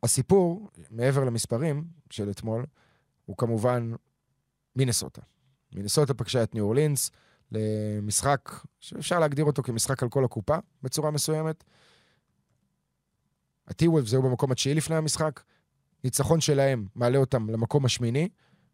הסיפור, 0.04 0.70
מעבר 0.92 1.24
למספרים 1.24 1.84
של 2.10 2.30
אתמול, 2.30 2.66
הוא 3.26 3.38
כמובן 3.38 3.92
מינסוטה. 4.76 5.22
מינסוטה 5.74 6.14
פגשה 6.14 6.44
את 6.44 6.56
ניו 6.56 6.64
אורלינס 6.64 7.12
למשחק 7.52 8.52
שאפשר 8.80 9.20
להגדיר 9.20 9.46
אותו 9.46 9.64
כמשחק 9.64 10.04
על 10.04 10.10
כל 10.10 10.26
הקופה 10.26 10.58
בצורה 10.84 11.12
מסוימת. 11.12 11.64
הטי-וולבס 13.68 14.12
היו 14.12 14.22
במקום 14.22 14.52
התשיעי 14.52 14.76
לפני 14.76 14.96
המשחק, 14.96 15.40
ניצחון 16.04 16.42
שלהם 16.42 16.86
מעלה 16.96 17.18
אותם 17.18 17.50
למקום 17.50 17.86
השמיני, 17.86 18.30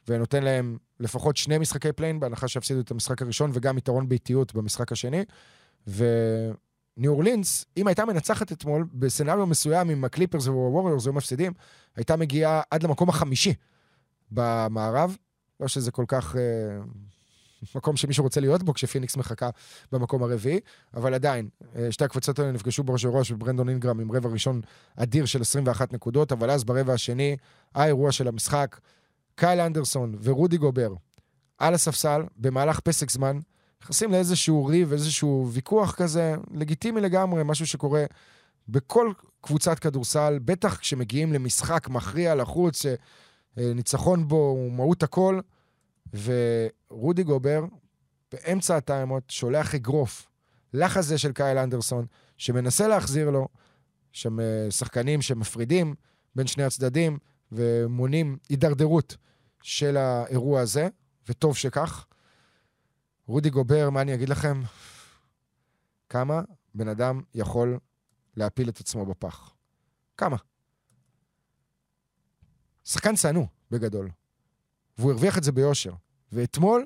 ונותן 0.08 0.44
להם 0.44 0.77
לפחות 1.00 1.38
שני 1.38 1.58
משחקי 1.58 1.91
play-in, 1.91 2.20
בהנחה 2.20 2.48
שהפסידו 2.48 2.79
את 2.79 2.91
המשחק 2.91 3.22
הראשון, 3.22 3.51
וגם 3.53 3.77
יתרון 3.77 4.10
ביתיות 4.10 4.53
במשחק 4.53 4.91
השני. 4.91 5.24
וניו 5.88 7.12
אורלינס, 7.12 7.65
אם 7.77 7.88
הייתה 7.88 8.05
מנצחת 8.05 8.51
אתמול, 8.51 8.86
ב 8.94 8.99
scenario 8.99 9.46
מסוים 9.46 9.89
עם 9.89 10.03
הקליפרס 10.03 10.48
והווריורס 10.48 11.05
היו 11.05 11.13
מפסידים, 11.13 11.53
הייתה 11.96 12.15
מגיעה 12.15 12.62
עד 12.72 12.84
למקום 12.84 13.10
החמישי 13.10 13.53
במערב. 14.32 15.17
לא 15.60 15.67
שזה 15.67 15.91
כל 15.91 16.05
כך... 16.08 16.36
אה, 16.36 16.41
מקום 17.75 17.98
שמישהו 17.98 18.24
רוצה 18.24 18.41
להיות 18.41 18.63
בו, 18.63 18.74
כשפיניקס 18.74 19.17
מחכה 19.17 19.50
במקום 19.91 20.24
הרביעי, 20.24 20.60
אבל 20.93 21.13
עדיין, 21.13 21.50
אה, 21.75 21.91
שתי 21.91 22.05
הקבוצות 22.05 22.39
האלה 22.39 22.51
נפגשו 22.51 22.84
בראש 22.84 23.05
וראש, 23.05 23.31
וברנדון 23.31 23.69
אינגרם 23.69 24.00
עם 24.00 24.12
רבע 24.12 24.29
ראשון 24.29 24.62
אדיר 24.95 25.25
של 25.25 25.41
21 25.41 25.93
נקודות, 25.93 26.31
אבל 26.31 26.50
אז 26.51 26.63
ברבע 26.63 26.93
השני, 26.93 27.38
האירוע 27.75 28.12
של 28.12 28.27
המשחק, 28.27 28.79
קייל 29.36 29.60
אנדרסון 29.60 30.15
ורודי 30.24 30.57
גובר 30.57 30.93
על 31.57 31.74
הספסל, 31.74 32.22
במהלך 32.38 32.79
פסק 32.79 33.12
זמן, 33.12 33.39
נכנסים 33.84 34.12
לאיזשהו 34.12 34.65
ריב, 34.65 34.91
איזשהו 34.91 35.50
ויכוח 35.51 35.95
כזה, 35.95 36.36
לגיטימי 36.53 37.01
לגמרי, 37.01 37.41
משהו 37.45 37.67
שקורה 37.67 38.05
בכל 38.67 39.12
קבוצת 39.41 39.79
כדורסל, 39.79 40.39
בטח 40.45 40.77
כשמגיעים 40.77 41.34
למשחק 41.34 41.89
מכריע 41.89 42.36
לחוץ, 42.36 42.81
שניצחון 42.81 44.27
בו 44.27 44.36
הוא 44.36 44.72
מהות 44.72 45.03
הכל. 45.03 45.39
ורודי 46.13 47.24
גובר, 47.24 47.65
באמצע 48.31 48.77
הטיימות, 48.77 49.29
שולח 49.29 49.75
אגרוף 49.75 50.27
לחזה 50.74 51.17
של 51.17 51.31
קייל 51.31 51.57
אנדרסון, 51.57 52.05
שמנסה 52.38 52.88
להחזיר 52.88 53.29
לו, 53.29 53.47
שם 54.12 54.39
אה, 54.39 54.67
שחקנים 54.69 55.21
שמפרידים 55.21 55.95
בין 56.35 56.47
שני 56.47 56.63
הצדדים 56.63 57.17
ומונים 57.51 58.38
הידרדרות 58.50 59.17
של 59.62 59.97
האירוע 59.97 60.62
הזה, 60.62 60.88
וטוב 61.29 61.57
שכך. 61.57 62.05
רודי 63.27 63.50
גובר, 63.50 63.89
מה 63.89 64.01
אני 64.01 64.13
אגיד 64.13 64.29
לכם? 64.29 64.62
כמה 66.09 66.41
בן 66.75 66.88
אדם 66.88 67.21
יכול 67.33 67.79
להפיל 68.38 68.69
את 68.69 68.79
עצמו 68.79 69.05
בפח? 69.05 69.53
כמה? 70.17 70.38
שחקן 72.83 73.15
שנוא, 73.15 73.45
בגדול. 73.71 74.09
והוא 74.98 75.12
הרוויח 75.12 75.38
את 75.38 75.44
זה 75.44 75.52
ביושר. 75.52 75.94
ואתמול 76.32 76.86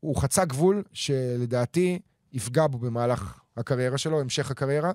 הוא 0.00 0.16
חצה 0.16 0.44
גבול 0.44 0.84
שלדעתי 0.92 1.98
יפגע 2.32 2.66
בו 2.66 2.78
במהלך 2.78 3.40
הקריירה 3.56 3.98
שלו, 3.98 4.20
המשך 4.20 4.50
הקריירה, 4.50 4.92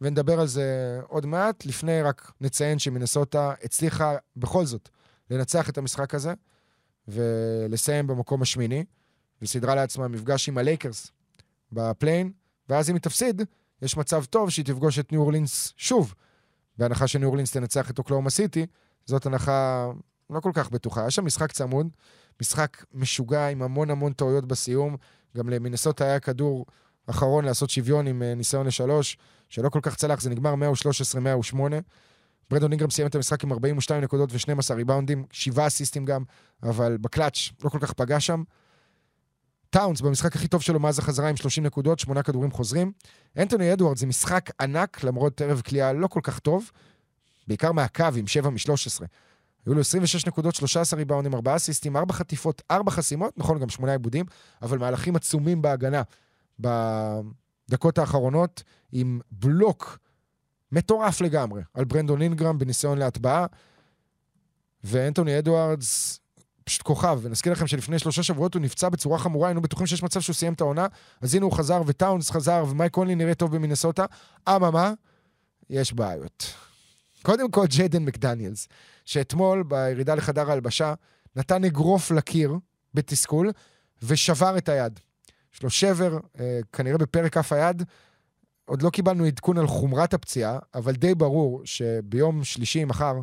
ונדבר 0.00 0.40
על 0.40 0.46
זה 0.46 1.00
עוד 1.08 1.26
מעט. 1.26 1.66
לפני 1.66 2.02
רק 2.02 2.32
נציין 2.40 2.78
שמינסוטה 2.78 3.54
הצליחה 3.64 4.16
בכל 4.36 4.66
זאת 4.66 4.88
לנצח 5.30 5.68
את 5.68 5.78
המשחק 5.78 6.14
הזה 6.14 6.34
ולסיים 7.08 8.06
במקום 8.06 8.42
השמיני, 8.42 8.84
וסידרה 9.42 9.74
לעצמה 9.74 10.08
מפגש 10.08 10.48
עם 10.48 10.58
הלייקרס 10.58 11.10
ב 11.72 11.79
play-in, 11.79 12.32
ואז 12.68 12.90
אם 12.90 12.94
היא 12.94 13.02
תפסיד, 13.02 13.42
יש 13.82 13.96
מצב 13.96 14.24
טוב 14.24 14.50
שהיא 14.50 14.64
תפגוש 14.64 14.98
את 14.98 15.12
ניו 15.12 15.20
אורלינס 15.20 15.72
שוב, 15.76 16.14
בהנחה 16.78 17.06
שניו 17.06 17.28
אורלינס 17.28 17.52
תנצח 17.52 17.90
את 17.90 17.98
אוקלהומה 17.98 18.30
סיטי, 18.30 18.66
זאת 19.04 19.26
הנחה 19.26 19.90
לא 20.30 20.40
כל 20.40 20.50
כך 20.54 20.70
בטוחה. 20.70 21.00
היה 21.00 21.10
שם 21.10 21.24
משחק 21.24 21.52
צמוד, 21.52 21.88
משחק 22.40 22.84
משוגע 22.94 23.48
עם 23.48 23.62
המון 23.62 23.90
המון 23.90 24.12
טעויות 24.12 24.44
בסיום. 24.44 24.96
גם 25.36 25.48
למינסוטה 25.48 26.04
היה 26.04 26.20
כדור 26.20 26.66
אחרון 27.06 27.44
לעשות 27.44 27.70
שוויון 27.70 28.06
עם 28.06 28.22
אה, 28.22 28.34
ניסיון 28.34 28.66
לשלוש, 28.66 29.16
שלא 29.48 29.68
כל 29.68 29.80
כך 29.82 29.94
צלח, 29.94 30.20
זה 30.20 30.30
נגמר 30.30 30.54
113-108. 31.54 31.58
ברדון 32.50 32.72
אינגרם 32.72 32.90
סיים 32.90 33.08
את 33.08 33.14
המשחק 33.14 33.44
עם 33.44 33.52
42 33.52 34.02
נקודות 34.02 34.32
ו-12 34.32 34.74
ריבאונדים, 34.74 35.24
שבעה 35.30 35.66
אסיסטים 35.66 36.04
גם, 36.04 36.24
אבל 36.62 36.96
בקלאץ' 36.96 37.50
לא 37.64 37.68
כל 37.68 37.78
כך 37.78 37.92
פגע 37.92 38.20
שם. 38.20 38.42
טאונס 39.70 40.00
במשחק 40.00 40.36
הכי 40.36 40.48
טוב 40.48 40.62
שלו 40.62 40.80
מאז 40.80 40.98
החזרה 40.98 41.28
עם 41.28 41.36
30 41.36 41.66
נקודות, 41.66 41.98
שמונה 41.98 42.22
כדורים 42.22 42.50
חוזרים. 42.50 42.92
אנטוני 43.38 43.72
אדוארד 43.72 43.96
זה 43.96 44.06
משחק 44.06 44.50
ענק, 44.60 45.04
למרות 45.04 45.40
ערב 45.40 45.60
כליאה 45.60 45.92
לא 45.92 46.06
כל 46.06 46.20
כך 46.22 46.38
טוב, 46.38 46.70
בעיקר 47.46 47.72
מהקו 47.72 48.04
עם 48.16 48.26
7 48.26 48.50
מ-13. 48.50 49.04
היו 49.66 49.74
לו 49.74 49.80
26 49.80 50.26
נקודות, 50.26 50.54
13 50.54 50.98
ריבאונים, 50.98 51.34
4 51.34 51.56
אסיסטים, 51.56 51.96
4 51.96 52.12
חטיפות, 52.12 52.62
4 52.70 52.90
חסימות, 52.90 53.38
נכון, 53.38 53.58
גם 53.58 53.68
8 53.68 53.92
עיבודים, 53.92 54.24
אבל 54.62 54.78
מהלכים 54.78 55.16
עצומים 55.16 55.62
בהגנה 55.62 56.02
בדקות 56.58 57.98
האחרונות, 57.98 58.62
עם 58.92 59.20
בלוק 59.30 59.98
מטורף 60.72 61.20
לגמרי 61.20 61.62
על 61.74 61.84
ברנדון 61.84 62.22
אינגרם 62.22 62.58
בניסיון 62.58 62.98
להטבעה. 62.98 63.46
ואנטוני 64.84 65.38
אדוארדס, 65.38 66.20
פשוט 66.64 66.82
כוכב. 66.82 67.18
ונזכיר 67.22 67.52
לכם 67.52 67.66
שלפני 67.66 67.98
שלושה 67.98 68.22
שבועות 68.22 68.54
הוא 68.54 68.62
נפצע 68.62 68.88
בצורה 68.88 69.18
חמורה, 69.18 69.48
היינו 69.48 69.62
בטוחים 69.62 69.86
שיש 69.86 70.02
מצב 70.02 70.20
שהוא 70.20 70.34
סיים 70.34 70.52
את 70.52 70.60
העונה, 70.60 70.86
אז 71.20 71.34
הנה 71.34 71.44
הוא 71.44 71.52
חזר, 71.52 71.82
וטאונס 71.86 72.30
חזר, 72.30 72.64
ומייק 72.68 72.92
קונלי 72.92 73.14
נראה 73.14 73.34
טוב 73.34 73.56
במינסוטה. 73.56 74.04
אממה, 74.48 74.92
יש 75.70 75.92
בעיות. 75.92 76.54
קודם 77.22 77.50
כל, 77.50 77.66
ג'יידן 77.66 78.04
מקדניאלס, 78.04 78.68
שאתמול 79.06 79.62
בירידה 79.62 80.14
לחדר 80.14 80.50
ההלבשה, 80.50 80.94
נתן 81.36 81.64
אגרוף 81.64 82.10
לקיר 82.10 82.54
בתסכול, 82.94 83.50
ושבר 84.02 84.58
את 84.58 84.68
היד. 84.68 85.00
יש 85.54 85.62
לו 85.62 85.70
שבר, 85.70 86.18
אה, 86.40 86.60
כנראה 86.72 86.98
בפרק 86.98 87.34
כף 87.34 87.52
היד. 87.52 87.82
עוד 88.64 88.82
לא 88.82 88.90
קיבלנו 88.90 89.24
עדכון 89.24 89.58
על 89.58 89.66
חומרת 89.66 90.14
הפציעה, 90.14 90.58
אבל 90.74 90.92
די 90.92 91.14
ברור 91.14 91.62
שביום 91.64 92.44
שלישי, 92.44 92.84
מחר, 92.84 93.14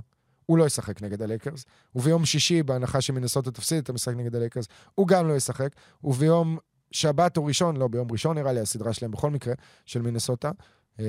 הוא 0.46 0.58
לא 0.58 0.66
ישחק 0.66 1.02
נגד 1.02 1.22
הלייקרס, 1.22 1.66
וביום 1.96 2.26
שישי, 2.26 2.64
בהנחה 2.64 3.02
שמינסוטה 3.02 3.46
תפסיד 3.46 3.78
את 3.78 3.90
המשחק 3.90 4.14
נגד 4.16 4.36
הלייקרס, 4.36 4.66
הוא 4.96 5.08
גם 5.08 5.28
לא 5.28 5.34
ישחק, 5.34 5.70
וביום 6.04 6.58
שבת 6.92 7.38
או 7.38 7.46
ראשון, 7.46 7.78
לא, 7.78 7.88
ביום 7.88 8.12
ראשון 8.12 8.38
נראה 8.38 8.54
לי 8.54 8.60
הסדרה 8.60 8.94
שלהם 8.94 9.12
בכל 9.12 9.32
מקרה, 9.32 9.54
של 9.86 10.02
מינסוטה, 10.02 10.52
אה, 11.00 11.06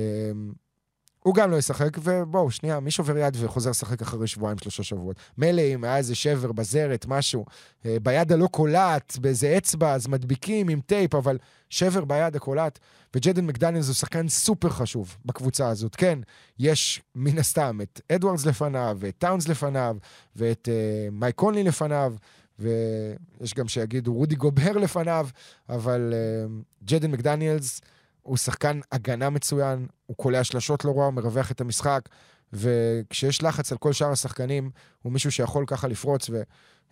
הוא 1.26 1.34
גם 1.34 1.50
לא 1.50 1.56
ישחק, 1.56 1.90
ובואו, 2.02 2.50
שנייה, 2.50 2.80
מי 2.80 2.90
שובר 2.90 3.18
יד 3.18 3.36
וחוזר 3.40 3.70
לשחק 3.70 4.02
אחרי 4.02 4.26
שבועיים, 4.26 4.58
שלושה 4.58 4.82
שבועות? 4.82 5.16
מילא 5.38 5.62
אם 5.62 5.84
היה 5.84 5.96
איזה 5.96 6.14
שבר 6.14 6.52
בזרת, 6.52 7.06
משהו, 7.08 7.44
אה, 7.86 7.96
ביד 8.02 8.32
הלא 8.32 8.46
קולט, 8.46 9.16
באיזה 9.16 9.54
אצבע, 9.56 9.92
אז 9.92 10.06
מדביקים 10.06 10.68
עם 10.68 10.80
טייפ, 10.80 11.14
אבל 11.14 11.38
שבר 11.70 12.04
ביד 12.04 12.36
הקולט. 12.36 12.78
וג'יידן 13.16 13.46
מקדניאלס 13.46 13.86
הוא 13.86 13.94
שחקן 13.94 14.28
סופר 14.28 14.68
חשוב 14.68 15.16
בקבוצה 15.24 15.68
הזאת. 15.68 15.94
כן, 15.94 16.18
יש 16.58 17.02
מן 17.14 17.38
הסתם 17.38 17.78
את 17.82 18.00
אדוארדס 18.12 18.46
לפניו, 18.46 18.96
ואת 19.00 19.14
טאונס 19.18 19.48
לפניו, 19.48 19.96
ואת 20.36 20.68
uh, 20.68 21.10
מייק 21.12 21.34
קונלי 21.34 21.62
לפניו, 21.62 22.14
ויש 22.58 23.54
גם 23.54 23.68
שיגידו 23.68 24.14
רודי 24.14 24.34
גובר 24.34 24.72
לפניו, 24.72 25.28
אבל 25.68 26.12
uh, 26.12 26.84
ג'יידן 26.84 27.10
מקדניאלס... 27.10 27.80
הוא 28.24 28.36
שחקן 28.36 28.80
הגנה 28.92 29.30
מצוין, 29.30 29.86
הוא 30.06 30.16
קולע 30.16 30.44
שלשות 30.44 30.84
לא 30.84 30.92
רע, 30.96 31.04
הוא 31.04 31.14
מרווח 31.14 31.50
את 31.50 31.60
המשחק, 31.60 32.08
וכשיש 32.52 33.42
לחץ 33.42 33.72
על 33.72 33.78
כל 33.78 33.92
שאר 33.92 34.10
השחקנים, 34.10 34.70
הוא 35.02 35.12
מישהו 35.12 35.32
שיכול 35.32 35.64
ככה 35.66 35.88
לפרוץ 35.88 36.30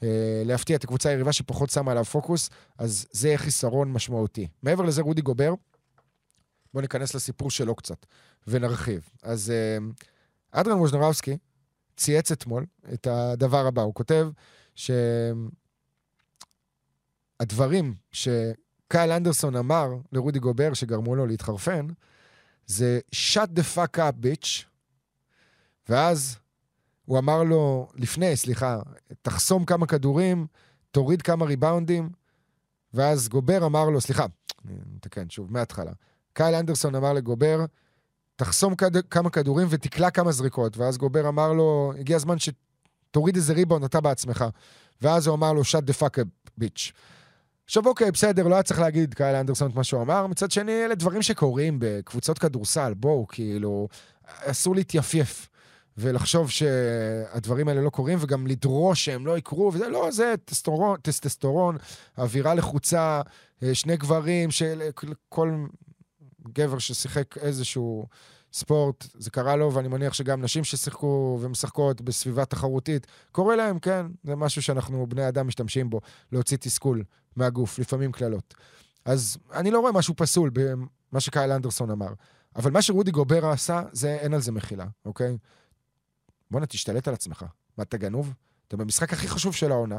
ולהפתיע 0.03 0.77
את 0.77 0.85
הקבוצה 0.85 1.09
היריבה 1.09 1.33
שפחות 1.33 1.71
שמה 1.71 1.91
עליו 1.91 2.05
פוקוס, 2.05 2.51
אז 2.79 3.07
זה 3.11 3.33
חיסרון 3.37 3.93
משמעותי. 3.93 4.49
מעבר 4.63 4.85
לזה, 4.85 5.03
רודי 5.03 5.23
גובר, 5.23 5.55
בואו 6.75 6.83
ניכנס 6.83 7.15
לסיפור 7.15 7.51
שלו 7.51 7.75
קצת, 7.75 8.07
ונרחיב. 8.47 9.09
אז 9.23 9.51
אה, 9.51 9.79
אדרן 10.51 10.79
ווז'נרבסקי 10.79 11.37
צייץ 11.97 12.33
אתמול 12.33 12.67
את 12.93 13.07
הדבר 13.07 13.67
הבא, 13.67 13.83
הוא 13.83 13.95
כותב 13.95 14.29
שהדברים 17.35 17.95
ש... 18.13 18.29
קייל 18.93 19.11
אנדרסון 19.13 19.57
אמר 19.57 19.89
לרודי 20.13 20.39
גובר, 20.39 20.75
שגרמו 20.75 21.15
לו 21.15 21.27
להתחרפן, 21.27 21.87
זה 22.67 23.01
shut 23.15 23.59
the 23.59 23.77
fuck 23.77 23.99
up, 23.99 24.25
bitch. 24.25 24.65
ואז 25.89 26.39
הוא 27.05 27.19
אמר 27.19 27.43
לו, 27.43 27.89
לפני, 27.95 28.37
סליחה, 28.37 28.81
תחסום 29.23 29.65
כמה 29.65 29.87
כדורים, 29.87 30.47
תוריד 30.91 31.23
כמה 31.23 31.45
ריבאונדים, 31.45 32.11
ואז 32.95 33.29
גובר 33.29 33.67
אמר 33.67 33.91
לו, 33.91 34.01
סליחה, 34.01 34.27
אני 34.65 34.75
מתקן 34.95 35.31
שוב, 35.31 35.53
מההתחלה. 35.53 35.93
קייל 36.33 36.55
אנדרסון 36.55 36.95
אמר 36.95 37.13
לגובר, 37.13 37.65
תחסום 38.37 38.75
כד... 38.75 38.97
כמה 39.11 39.31
כדורים 39.31 39.67
ותקלע 39.71 40.11
כמה 40.11 40.33
זריקות. 40.33 40.77
ואז 40.77 40.99
גובר 40.99 41.29
אמר 41.29 41.53
לו, 41.53 41.93
הגיע 41.99 42.17
הזמן 42.17 42.37
שתוריד 42.39 43.37
איזה 43.37 43.53
ריבאונד 43.53 43.85
אתה 43.85 44.01
בעצמך. 44.01 44.45
ואז 45.03 45.27
הוא 45.27 45.35
אמר 45.35 45.53
לו, 45.53 45.63
shut 45.63 45.91
the 45.91 46.01
fuck 46.01 46.19
up, 46.19 46.51
bitch. 46.61 46.93
עכשיו 47.65 47.87
אוקיי, 47.87 48.11
בסדר, 48.11 48.49
לא 48.49 48.55
היה 48.55 48.63
צריך 48.63 48.81
להגיד 48.81 49.15
קייל 49.15 49.37
אנדרסון 49.37 49.71
את 49.71 49.75
מה 49.75 49.85
שהוא 49.85 50.03
אמר. 50.03 50.27
מצד 50.27 50.51
שני, 50.51 50.85
אלה 50.85 50.95
דברים 50.95 51.23
שקורים 51.23 51.77
בקבוצות 51.81 52.39
כדורסל. 52.39 52.95
בואו, 52.95 53.27
כאילו, 53.29 53.89
אסור 54.25 54.75
להתייפייף 54.75 55.49
ולחשוב 55.99 56.51
שהדברים 56.51 57.69
האלה 57.69 57.81
לא 57.81 57.91
קורים, 57.91 58.19
וגם 58.21 58.47
לדרוש 58.47 59.05
שהם 59.05 59.27
לא 59.27 59.39
יקרו, 59.39 59.71
וזה 59.75 59.89
לא, 59.89 60.11
זה 60.11 60.35
טסטורון, 60.45 61.01
טסטסטורון, 61.03 61.77
אווירה 62.19 62.55
לחוצה, 62.55 63.21
אה, 63.63 63.75
שני 63.75 63.97
גברים, 63.97 64.51
של 64.51 64.83
כל 65.29 65.51
גבר 66.53 66.79
ששיחק 66.79 67.39
איזשהו... 67.39 68.07
ספורט, 68.53 69.07
זה 69.15 69.31
קרה 69.31 69.57
לו, 69.57 69.75
ואני 69.75 69.89
מניח 69.89 70.13
שגם 70.13 70.43
נשים 70.43 70.65
ששיחקו 70.65 71.39
ומשחקות 71.43 72.01
בסביבה 72.01 72.45
תחרותית, 72.45 73.07
קורה 73.33 73.57
להם, 73.57 73.79
כן, 73.79 74.07
זה 74.25 74.37
משהו 74.37 74.63
שאנחנו, 74.63 75.07
בני 75.07 75.29
אדם, 75.29 75.47
משתמשים 75.47 75.91
בו, 75.91 76.01
להוציא 76.33 76.57
תסכול 76.61 77.03
מהגוף, 77.37 77.79
לפעמים 77.79 78.13
קללות. 78.13 78.55
אז 79.05 79.39
אני 79.53 79.71
לא 79.71 79.81
רואה 79.81 79.93
משהו 79.93 80.15
פסול 80.17 80.51
במה 80.53 81.21
שקייל 81.21 81.53
אנדרסון 81.53 81.91
אמר. 81.91 82.13
אבל 82.57 82.71
מה 82.71 82.83
שרודי 82.83 83.11
גובר 83.11 83.47
עשה, 83.47 83.83
זה, 83.93 84.15
אין 84.15 84.35
על 84.35 84.41
זה 84.41 84.53
מחילה, 84.53 84.87
אוקיי? 85.05 85.39
בואנה, 86.51 86.67
תשתלט 86.67 87.09
על 87.09 87.15
עצמך. 87.15 87.45
מה, 87.79 87.85
אתה 87.85 87.97
גנוב? 87.97 88.33
אתה 88.69 88.77
במשחק 88.77 89.13
הכי 89.13 89.29
חשוב 89.29 89.55
של 89.55 89.73
העונה. 89.73 89.99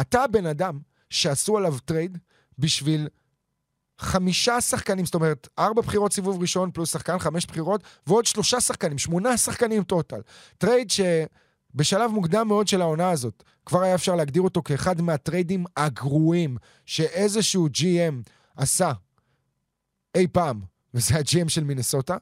אתה 0.00 0.22
הבן 0.22 0.46
אדם 0.46 0.78
שעשו 1.10 1.58
עליו 1.58 1.76
טרייד 1.84 2.18
בשביל 2.58 3.08
חמישה 3.98 4.60
שחקנים, 4.60 5.04
זאת 5.04 5.14
אומרת, 5.14 5.48
ארבע 5.58 5.82
בחירות 5.82 6.12
סיבוב 6.12 6.40
ראשון 6.40 6.70
פלוס 6.70 6.92
שחקן, 6.92 7.18
חמש 7.18 7.46
בחירות, 7.46 7.82
ועוד 8.06 8.24
שלושה 8.24 8.60
שחקנים, 8.60 8.98
שמונה 8.98 9.36
שחקנים 9.36 9.82
total. 9.82 10.20
טרייד 10.58 10.90
שבשלב 10.90 12.10
מוקדם 12.10 12.48
מאוד 12.48 12.68
של 12.68 12.80
העונה 12.80 13.10
הזאת, 13.10 13.42
כבר 13.66 13.82
היה 13.82 13.94
אפשר 13.94 14.14
להגדיר 14.14 14.42
אותו 14.42 14.62
כאחד 14.62 15.00
מהטריידים 15.00 15.64
הגרועים 15.76 16.56
שאיזשהו 16.86 17.66
GM 17.66 18.30
עשה 18.56 18.92
אי 20.14 20.26
פעם, 20.26 20.60
וזה 20.94 21.14
ה-GM 21.16 21.48
של 21.48 21.64
מינסוטה. 21.64 22.16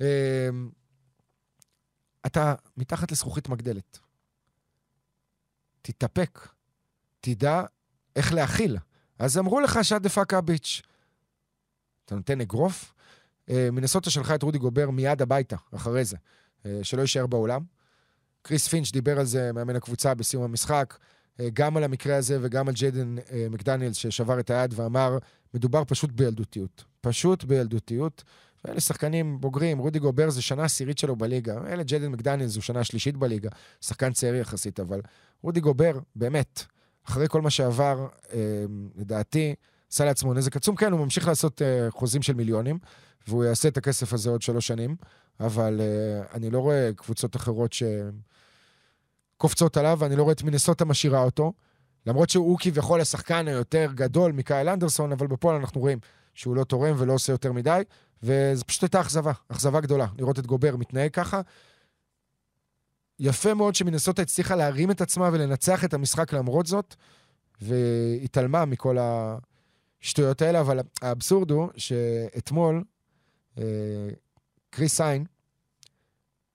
אמ, 0.00 0.06
אתה 2.26 2.54
מתחת 2.76 3.12
לזכוכית 3.12 3.48
מגדלת. 3.48 3.98
תתאפק, 5.82 6.48
תדע 7.20 7.62
איך 8.16 8.32
להכיל. 8.32 8.76
אז 9.18 9.38
אמרו 9.38 9.60
לך 9.60 9.78
שאת 9.84 10.02
דפקה 10.02 10.40
ביץ'. 10.40 10.82
אתה 12.06 12.14
נותן 12.14 12.40
אגרוף. 12.40 12.94
אה, 13.50 13.68
מנסוטה 13.72 14.10
שלחה 14.10 14.34
את 14.34 14.42
רודי 14.42 14.58
גובר 14.58 14.90
מיד 14.90 15.22
הביתה, 15.22 15.56
אחרי 15.74 16.04
זה, 16.04 16.16
אה, 16.66 16.78
שלא 16.82 17.00
יישאר 17.00 17.26
בעולם. 17.26 17.62
קריס 18.42 18.68
פינץ' 18.68 18.92
דיבר 18.92 19.18
על 19.18 19.26
זה, 19.26 19.52
מאמן 19.52 19.76
הקבוצה, 19.76 20.14
בסיום 20.14 20.42
המשחק, 20.42 20.98
אה, 21.40 21.48
גם 21.52 21.76
על 21.76 21.84
המקרה 21.84 22.16
הזה 22.16 22.38
וגם 22.40 22.68
על 22.68 22.74
ג'יידן 22.74 23.16
מקדניאלס 23.50 23.96
ששבר 23.96 24.40
את 24.40 24.50
היד 24.50 24.74
ואמר, 24.76 25.18
מדובר 25.54 25.82
פשוט 25.84 26.10
בילדותיות. 26.12 26.84
פשוט 27.00 27.44
בילדותיות. 27.44 28.24
ואלה 28.64 28.80
שחקנים 28.80 29.40
בוגרים, 29.40 29.78
רודי 29.78 29.98
גובר 29.98 30.30
זה 30.30 30.42
שנה 30.42 30.64
עשירית 30.64 30.98
שלו 30.98 31.16
בליגה, 31.16 31.54
אלה 31.66 31.82
ג'יידן 31.82 32.08
מקדניאלס 32.08 32.52
זו 32.52 32.62
שנה 32.62 32.84
שלישית 32.84 33.16
בליגה, 33.16 33.50
שחקן 33.80 34.12
צעיר 34.12 34.34
יחסית, 34.34 34.80
אבל 34.80 35.00
רודי 35.42 35.60
גובר, 35.60 35.98
באמת, 36.16 36.64
אחרי 37.04 37.28
כל 37.28 37.42
מה 37.42 37.50
שעבר, 37.50 38.06
לדעתי, 38.96 39.54
עשה 39.92 40.04
לעצמו 40.04 40.34
נזק 40.34 40.56
עצום. 40.56 40.76
כן, 40.76 40.92
הוא 40.92 41.00
ממשיך 41.00 41.28
לעשות 41.28 41.62
uh, 41.62 41.64
חוזים 41.90 42.22
של 42.22 42.34
מיליונים, 42.34 42.78
והוא 43.28 43.44
יעשה 43.44 43.68
את 43.68 43.76
הכסף 43.76 44.12
הזה 44.12 44.30
עוד 44.30 44.42
שלוש 44.42 44.66
שנים, 44.66 44.96
אבל 45.40 45.80
uh, 45.80 46.34
אני 46.34 46.50
לא 46.50 46.58
רואה 46.58 46.90
קבוצות 46.96 47.36
אחרות 47.36 47.74
שקופצות 49.36 49.76
עליו, 49.76 49.96
ואני 50.00 50.16
לא 50.16 50.22
רואה 50.22 50.32
את 50.32 50.42
מינסוטה 50.42 50.84
משאירה 50.84 51.22
אותו. 51.22 51.52
למרות 52.06 52.30
שהוא 52.30 52.58
כביכול 52.60 53.00
השחקן 53.00 53.48
היותר 53.48 53.90
גדול 53.94 54.32
מקייל 54.32 54.68
אנדרסון, 54.68 55.12
אבל 55.12 55.26
בפועל 55.26 55.56
אנחנו 55.56 55.80
רואים 55.80 55.98
שהוא 56.34 56.56
לא 56.56 56.64
תורם 56.64 56.94
ולא 56.98 57.12
עושה 57.12 57.32
יותר 57.32 57.52
מדי, 57.52 57.82
וזו 58.22 58.64
פשוט 58.66 58.82
הייתה 58.82 59.00
אכזבה, 59.00 59.32
אכזבה 59.48 59.80
גדולה, 59.80 60.06
לראות 60.18 60.38
את 60.38 60.46
גובר 60.46 60.76
מתנהג 60.76 61.10
ככה. 61.10 61.40
יפה 63.18 63.54
מאוד 63.54 63.74
שמנסוטה 63.74 64.22
הצליחה 64.22 64.56
להרים 64.56 64.90
את 64.90 65.00
עצמה 65.00 65.30
ולנצח 65.32 65.84
את 65.84 65.94
המשחק 65.94 66.32
למרות 66.32 66.66
זאת, 66.66 66.94
והתעלמה 67.60 68.64
מכל 68.64 68.98
ה... 68.98 69.36
השטויות 70.06 70.42
האלה, 70.42 70.60
אבל 70.60 70.80
האבסורד 71.02 71.50
הוא 71.50 71.68
שאתמול 71.76 72.84
אה, 73.58 73.64
קריס 74.70 74.94
סיין, 74.94 75.24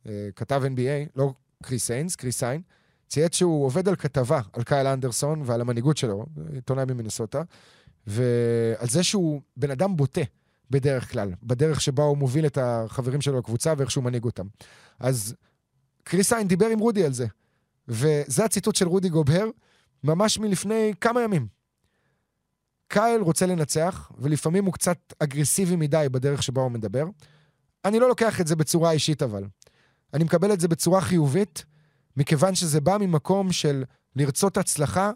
אה, 0.08 0.30
כתב 0.36 0.62
NBA, 0.66 1.10
לא 1.16 1.34
קריס 1.64 1.86
סיינס, 1.86 2.16
קריס 2.16 2.40
סיין, 2.40 2.62
צייץ 3.08 3.36
שהוא 3.36 3.66
עובד 3.66 3.88
על 3.88 3.96
כתבה 3.96 4.42
על 4.54 4.64
קייל 4.64 4.88
אנדרסון 4.88 5.42
ועל 5.46 5.62
המנהיגות 5.62 5.98
שלו, 5.98 6.26
עיתונאי 6.54 6.86
ממינסוטה, 6.86 7.42
ועל 8.08 8.88
זה 8.88 9.04
שהוא 9.04 9.42
בן 9.58 9.72
אדם 9.72 9.96
בוטה 9.96 10.22
בדרך 10.70 11.12
כלל, 11.12 11.34
בדרך 11.44 11.82
שבה 11.82 12.04
הוא 12.04 12.18
מוביל 12.18 12.46
את 12.46 12.58
החברים 12.62 13.22
שלו 13.22 13.38
לקבוצה 13.38 13.74
ואיך 13.78 13.92
שהוא 13.92 14.04
מנהיג 14.04 14.24
אותם. 14.24 14.46
אז 15.00 15.36
קריס 16.04 16.30
סיין 16.30 16.48
דיבר 16.48 16.68
עם 16.68 16.80
רודי 16.80 17.06
על 17.06 17.14
זה, 17.14 17.26
וזה 17.88 18.46
הציטוט 18.46 18.76
של 18.76 18.88
רודי 18.88 19.10
גובר, 19.10 19.46
ממש 20.04 20.40
מלפני 20.40 20.94
כמה 21.02 21.22
ימים. 21.22 21.61
קייל 22.92 23.22
רוצה 23.22 23.46
לנצח, 23.46 24.12
ולפעמים 24.18 24.66
הוא 24.66 24.74
קצת 24.74 24.98
אגרסיבי 25.20 25.76
מדי 25.76 26.08
בדרך 26.12 26.44
שבה 26.44 26.62
הוא 26.62 26.72
מדבר. 26.72 27.06
אני 27.86 28.00
לא 28.00 28.10
לוקח 28.10 28.42
את 28.42 28.48
זה 28.48 28.56
בצורה 28.56 28.92
אישית 28.92 29.24
אבל. 29.24 29.44
אני 30.14 30.24
מקבל 30.24 30.54
את 30.54 30.60
זה 30.60 30.68
בצורה 30.68 31.02
חיובית, 31.02 31.66
מכיוון 32.18 32.56
שזה 32.56 32.82
בא 32.82 32.98
ממקום 32.98 33.52
של 33.52 33.84
לרצות 34.16 34.58
הצלחה 34.58 35.12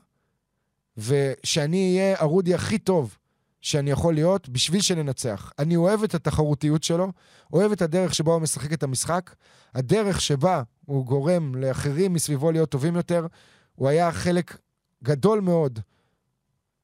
ושאני 0.97 1.97
אהיה 1.97 2.21
הרודי 2.21 2.53
הכי 2.53 2.77
טוב 2.77 3.17
שאני 3.61 3.91
יכול 3.91 4.13
להיות 4.13 4.49
בשביל 4.49 4.81
שננצח. 4.81 5.51
אני 5.59 5.75
אוהב 5.75 6.03
את 6.03 6.15
התחרותיות 6.15 6.83
שלו, 6.83 7.11
אוהב 7.53 7.71
את 7.71 7.81
הדרך 7.81 8.15
שבה 8.15 8.31
הוא 8.31 8.41
משחק 8.41 8.73
את 8.73 8.83
המשחק, 8.83 9.35
הדרך 9.73 10.21
שבה 10.21 10.63
הוא 10.85 11.05
גורם 11.05 11.55
לאחרים 11.55 12.13
מסביבו 12.13 12.51
להיות 12.51 12.69
טובים 12.69 12.95
יותר, 12.95 13.27
הוא 13.75 13.87
היה 13.87 14.11
חלק 14.11 14.57
גדול 15.03 15.41
מאוד, 15.41 15.79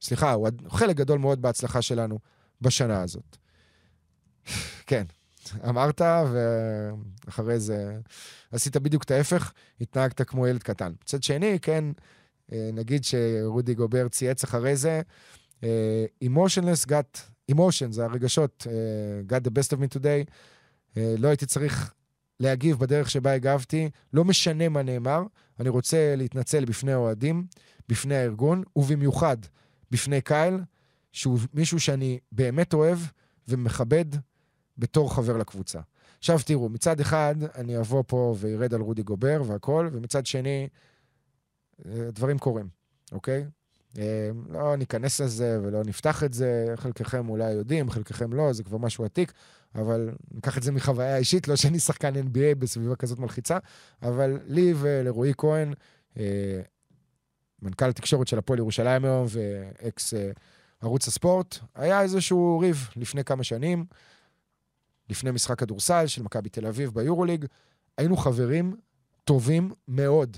סליחה, 0.02 0.32
הוא 0.32 0.48
חלק 0.68 0.96
גדול 0.96 1.18
מאוד 1.18 1.42
בהצלחה 1.42 1.82
שלנו 1.82 2.18
בשנה 2.60 3.02
הזאת. 3.02 3.36
כן, 4.86 5.04
אמרת, 5.68 6.00
ואחרי 6.32 7.60
זה 7.60 7.98
עשית 8.52 8.76
בדיוק 8.76 9.02
את 9.02 9.10
ההפך, 9.10 9.52
התנהגת 9.80 10.22
כמו 10.22 10.46
ילד 10.46 10.62
קטן. 10.62 10.92
מצד 11.02 11.22
שני, 11.22 11.58
כן, 11.62 11.84
אה, 12.52 12.70
נגיד 12.72 13.04
שרודי 13.04 13.74
גובר 13.74 14.08
צייץ 14.08 14.44
אחרי 14.44 14.76
זה, 14.76 15.02
אה, 15.64 16.04
emotionless 16.24 16.88
got, 16.88 17.18
emotion 17.52 17.90
זה 17.90 18.04
הרגשות, 18.04 18.66
uh, 18.66 19.32
got 19.32 19.46
the 19.46 19.50
best 19.50 19.76
of 19.76 19.80
me 19.80 19.98
today. 19.98 20.32
לא 21.18 21.28
הייתי 21.28 21.46
צריך 21.46 21.92
להגיב 22.40 22.78
בדרך 22.78 23.10
שבה 23.10 23.32
הגבתי, 23.32 23.90
לא 24.12 24.24
משנה 24.24 24.68
מה 24.68 24.82
נאמר, 24.82 25.22
אני 25.60 25.68
רוצה 25.68 26.14
להתנצל 26.16 26.64
בפני 26.64 26.92
האוהדים, 26.92 27.46
בפני 27.88 28.14
הארגון, 28.14 28.62
ובמיוחד 28.76 29.36
בפני 29.92 30.20
קייל, 30.20 30.60
שהוא 31.12 31.38
מישהו 31.54 31.80
שאני 31.80 32.18
באמת 32.32 32.74
אוהב 32.74 32.98
ומכבד 33.48 34.04
בתור 34.78 35.14
חבר 35.14 35.36
לקבוצה. 35.36 35.80
עכשיו 36.18 36.38
תראו, 36.44 36.68
מצד 36.68 37.00
אחד 37.00 37.34
אני 37.54 37.78
אבוא 37.78 38.02
פה 38.06 38.34
וירד 38.38 38.74
על 38.74 38.80
רודי 38.80 39.02
גובר 39.02 39.42
והכול, 39.46 39.90
ומצד 39.92 40.26
שני, 40.26 40.68
דברים 41.86 42.38
קורים, 42.38 42.68
אוקיי? 43.12 43.46
אה, 43.98 44.30
לא 44.50 44.76
ניכנס 44.76 45.20
לזה 45.20 45.58
ולא 45.62 45.84
נפתח 45.84 46.24
את 46.24 46.32
זה, 46.32 46.66
חלקכם 46.76 47.28
אולי 47.28 47.52
יודעים, 47.52 47.90
חלקכם 47.90 48.32
לא, 48.32 48.52
זה 48.52 48.64
כבר 48.64 48.78
משהו 48.78 49.04
עתיק, 49.04 49.32
אבל 49.74 50.10
ניקח 50.30 50.58
את 50.58 50.62
זה 50.62 50.72
מחוויה 50.72 51.16
אישית, 51.16 51.48
לא 51.48 51.56
שאני 51.56 51.78
שחקן 51.78 52.14
NBA 52.14 52.54
בסביבה 52.58 52.96
כזאת 52.96 53.18
מלחיצה, 53.18 53.58
אבל 54.02 54.38
לי 54.46 54.74
ולרועי 54.76 55.32
כהן, 55.38 55.74
אה, 56.16 56.60
מנכ"ל 57.62 57.88
התקשורת 57.88 58.28
של 58.28 58.38
הפועל 58.38 58.58
ירושלים 58.58 59.04
היום 59.04 59.26
ואקס 59.28 60.14
אה, 60.14 60.30
ערוץ 60.80 61.08
הספורט, 61.08 61.58
היה 61.74 62.02
איזשהו 62.02 62.58
ריב 62.58 62.88
לפני 62.96 63.24
כמה 63.24 63.44
שנים, 63.44 63.84
לפני 65.10 65.30
משחק 65.30 65.58
כדורסל 65.58 66.06
של 66.06 66.22
מכבי 66.22 66.48
תל 66.48 66.66
אביב 66.66 66.90
ביורוליג. 66.94 67.46
היינו 67.98 68.16
חברים 68.16 68.76
טובים 69.24 69.72
מאוד 69.88 70.36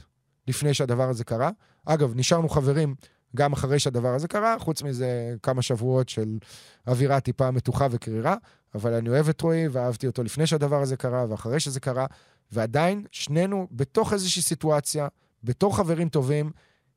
לפני 0.48 0.74
שהדבר 0.74 1.08
הזה 1.08 1.24
קרה. 1.24 1.50
אגב, 1.84 2.12
נשארנו 2.16 2.48
חברים 2.48 2.94
גם 3.37 3.52
אחרי 3.52 3.78
שהדבר 3.78 4.14
הזה 4.14 4.28
קרה, 4.28 4.56
חוץ 4.58 4.82
מזה 4.82 5.34
כמה 5.42 5.62
שבועות 5.62 6.08
של 6.08 6.38
אווירה 6.87 7.20
טיפה 7.20 7.50
מתוחה 7.50 7.87
וקרירה, 7.90 8.37
אבל 8.74 8.94
אני 8.94 9.08
אוהב 9.08 9.28
את 9.28 9.40
רועי 9.40 9.68
ואהבתי 9.68 10.06
אותו 10.06 10.22
לפני 10.22 10.46
שהדבר 10.46 10.82
הזה 10.82 10.96
קרה 10.96 11.26
ואחרי 11.28 11.60
שזה 11.60 11.80
קרה, 11.80 12.06
ועדיין 12.52 13.04
שנינו 13.10 13.68
בתוך 13.70 14.12
איזושהי 14.12 14.42
סיטואציה, 14.42 15.08
בתור 15.44 15.76
חברים 15.76 16.08
טובים, 16.08 16.50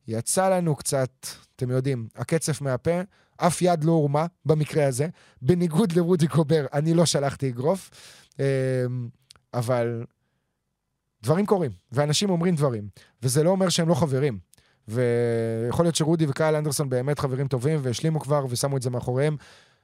יצא 0.07 0.49
לנו 0.49 0.75
קצת, 0.75 1.09
אתם 1.55 1.69
יודעים, 1.69 2.07
הקצף 2.15 2.61
מהפה, 2.61 3.01
אף 3.37 3.61
יד 3.61 3.83
לא 3.83 3.91
הורמה 3.91 4.25
במקרה 4.45 4.87
הזה. 4.87 5.07
בניגוד 5.41 5.91
לרודי 5.91 6.27
קובר, 6.27 6.65
אני 6.73 6.93
לא 6.93 7.05
שלחתי 7.05 7.49
אגרוף, 7.49 7.89
אמ, 8.39 8.45
אבל 9.53 10.05
דברים 11.23 11.45
קורים, 11.45 11.71
ואנשים 11.91 12.29
אומרים 12.29 12.55
דברים, 12.55 12.87
וזה 13.23 13.43
לא 13.43 13.49
אומר 13.49 13.69
שהם 13.69 13.89
לא 13.89 13.95
חברים. 13.95 14.39
ויכול 14.87 15.85
להיות 15.85 15.95
שרודי 15.95 16.25
וקייל 16.25 16.55
אנדרסון 16.55 16.89
באמת 16.89 17.19
חברים 17.19 17.47
טובים 17.47 17.79
והשלימו 17.83 18.19
כבר 18.19 18.45
ושמו 18.49 18.77
את 18.77 18.81
זה 18.81 18.89
מאחוריהם. 18.89 19.37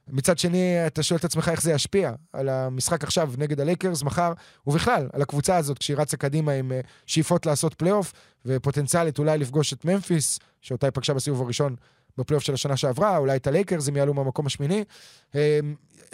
מצד 0.08 0.38
שני, 0.38 0.86
אתה 0.86 1.02
שואל 1.02 1.18
את 1.18 1.24
עצמך 1.24 1.48
איך 1.48 1.62
זה 1.62 1.72
ישפיע 1.72 2.12
על 2.32 2.48
המשחק 2.48 3.04
עכשיו 3.04 3.30
נגד 3.38 3.60
הלייקרס 3.60 4.02
מחר, 4.02 4.32
ובכלל, 4.66 5.08
על 5.12 5.22
הקבוצה 5.22 5.56
הזאת 5.56 5.78
כשהיא 5.78 5.96
רצה 5.96 6.16
קדימה 6.16 6.52
עם 6.52 6.72
אה, 6.72 6.80
שאיפות 7.06 7.46
לעשות 7.46 7.74
פלייאוף, 7.74 8.12
ופוטנציאלית 8.46 9.18
אולי 9.18 9.38
לפגוש 9.38 9.72
את 9.72 9.84
ממפיס, 9.84 10.38
שאותה 10.60 10.86
היא 10.86 10.92
פגשה 10.92 11.14
בסיבוב 11.14 11.42
הראשון 11.42 11.76
בפלייאוף 12.18 12.44
של 12.44 12.54
השנה 12.54 12.76
שעברה, 12.76 13.16
אולי 13.16 13.36
את 13.36 13.46
הלייקרס 13.46 13.88
אם 13.88 13.96
יעלו 13.96 14.14
מהמקום 14.14 14.46
השמיני. 14.46 14.84
אה, 15.34 15.60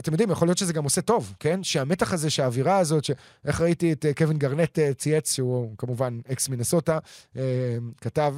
אתם 0.01 0.13
יודעים, 0.13 0.31
יכול 0.31 0.49
להיות 0.49 0.59
שזה 0.59 0.73
גם 0.73 0.85
עושה 0.85 1.01
טוב, 1.01 1.35
כן? 1.41 1.63
שהמתח 1.63 2.13
הזה, 2.13 2.31
שהאווירה 2.31 2.79
הזאת, 2.79 3.05
ש... 3.05 3.11
איך 3.45 3.61
ראיתי 3.61 3.93
את 3.93 4.07
אה, 4.07 4.15
קווין 4.15 4.39
גארנט 4.39 4.79
צייץ, 4.97 5.35
שהוא 5.35 5.75
כמובן 5.79 6.21
אקס 6.33 6.49
מינסוטה, 6.49 6.99
כתב 8.01 8.37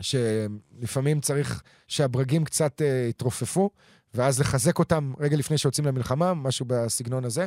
שלפעמים 0.00 1.20
צריך 1.20 1.62
שהברגים 1.88 2.44
קצת 2.44 2.82
יתרופפו, 3.08 3.70
ואז 4.14 4.40
לחזק 4.40 4.78
אותם 4.78 5.12
רגע 5.20 5.36
לפני 5.36 5.58
שיוצאים 5.58 5.86
למלחמה, 5.86 6.34
משהו 6.34 6.66
בסגנון 6.68 7.24
הזה. 7.24 7.46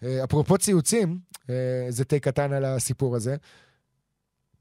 Uh, 0.00 0.04
אפרופו 0.24 0.58
ציוצים, 0.58 1.18
uh, 1.42 1.46
זה 1.88 2.04
תה 2.04 2.18
קטן 2.18 2.52
על 2.52 2.64
הסיפור 2.64 3.16
הזה. 3.16 3.36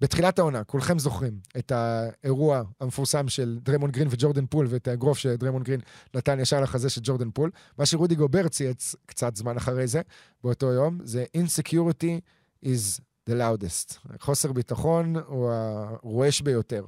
בתחילת 0.04 0.40
העונה, 0.40 0.64
כולכם 0.64 1.00
זוכרים 1.00 1.40
את 1.58 1.72
האירוע 1.72 2.64
המפורסם 2.80 3.28
של 3.28 3.60
דריימונד 3.62 3.92
גרין 3.92 4.08
וג'ורדן 4.12 4.46
פול 4.46 4.68
ואת 4.70 4.88
האגרוף 4.88 5.18
שדריימונד 5.18 5.64
גרין 5.64 5.80
נתן 6.16 6.40
ישר 6.40 6.62
לחזה 6.62 6.90
של 6.90 7.02
ג'ורדן 7.04 7.32
פול. 7.32 7.52
מה 7.78 7.86
שרודי 7.86 8.16
גובר 8.16 8.48
צייץ 8.48 8.96
קצת 9.06 9.36
זמן 9.36 9.58
אחרי 9.58 9.88
זה, 9.88 10.02
באותו 10.44 10.72
יום, 10.72 11.00
זה 11.04 11.26
insecurity 11.38 12.20
is 12.66 13.02
the 13.30 13.34
loudest. 13.34 13.98
חוסר 14.20 14.52
ביטחון 14.52 15.16
הוא 15.16 15.52
הרועש 15.52 16.42
ביותר. 16.42 16.86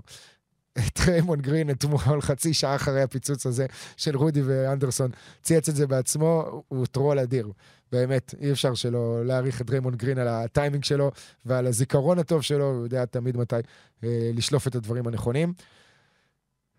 דריימונד 0.78 1.42
גרין 1.42 1.70
אתמול, 1.70 2.22
חצי 2.28 2.54
שעה 2.54 2.76
אחרי 2.76 3.02
הפיצוץ 3.02 3.46
הזה 3.46 3.66
של 3.98 4.18
רודי 4.18 4.42
ואנדרסון, 4.42 5.12
צייץ 5.42 5.70
את 5.70 5.76
זה 5.76 5.88
בעצמו, 5.88 6.64
הוא 6.68 6.86
טרול 6.86 7.20
אדיר. 7.20 7.52
באמת, 7.92 8.36
אי 8.42 8.52
אפשר 8.52 8.74
שלא 8.74 9.26
להעריך 9.26 9.62
את 9.62 9.70
דריימונד 9.70 9.96
גרין 9.96 10.18
על 10.18 10.28
הטיימינג 10.28 10.84
שלו 10.84 11.12
ועל 11.46 11.68
הזיכרון 11.68 12.20
הטוב 12.20 12.42
שלו, 12.42 12.66
הוא 12.66 12.84
יודע 12.84 13.06
תמיד 13.06 13.38
מתי 13.38 13.56
אה, 14.04 14.32
לשלוף 14.34 14.68
את 14.68 14.76
הדברים 14.76 15.08
הנכונים. 15.08 15.54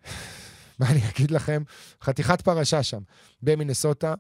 מה 0.79 0.91
אני 0.91 1.01
אגיד 1.11 1.31
לכם? 1.31 1.63
חתיכת 2.03 2.41
פרשה 2.41 2.83
שם, 2.83 3.01
במינסוטה, 3.43 4.15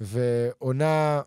ועונה 0.00 1.20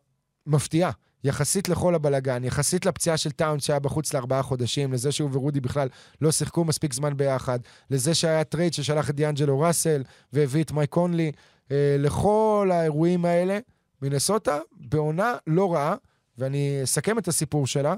מפתיעה. 0.45 0.91
יחסית 1.23 1.69
לכל 1.69 1.95
הבלגן, 1.95 2.43
יחסית 2.43 2.85
לפציעה 2.85 3.17
של 3.17 3.31
טאונס 3.31 3.59
שהיה 3.59 3.79
בחוץ 3.79 4.13
לארבעה 4.13 4.43
חודשים, 4.43 4.93
לזה 4.93 5.11
שהוא 5.11 5.29
ורודי 5.33 5.59
בכלל 5.59 5.89
לא 6.21 6.31
שיחקו 6.31 6.65
מספיק 6.65 6.93
זמן 6.93 7.17
ביחד, 7.17 7.59
לזה 7.89 8.15
שהיה 8.15 8.43
טרייד 8.43 8.73
ששלח 8.73 9.09
את 9.09 9.15
דיאנג'לו 9.15 9.59
ראסל 9.59 10.03
והביא 10.33 10.63
את 10.63 10.71
מייק 10.71 10.89
קונלי, 10.89 11.31
אה, 11.71 11.95
לכל 11.99 12.69
האירועים 12.73 13.25
האלה, 13.25 13.59
מינסוטה 14.01 14.59
בעונה 14.71 15.35
לא 15.47 15.73
רעה, 15.73 15.95
ואני 16.37 16.79
אסכם 16.83 17.17
את 17.17 17.27
הסיפור 17.27 17.67
שלה 17.67 17.95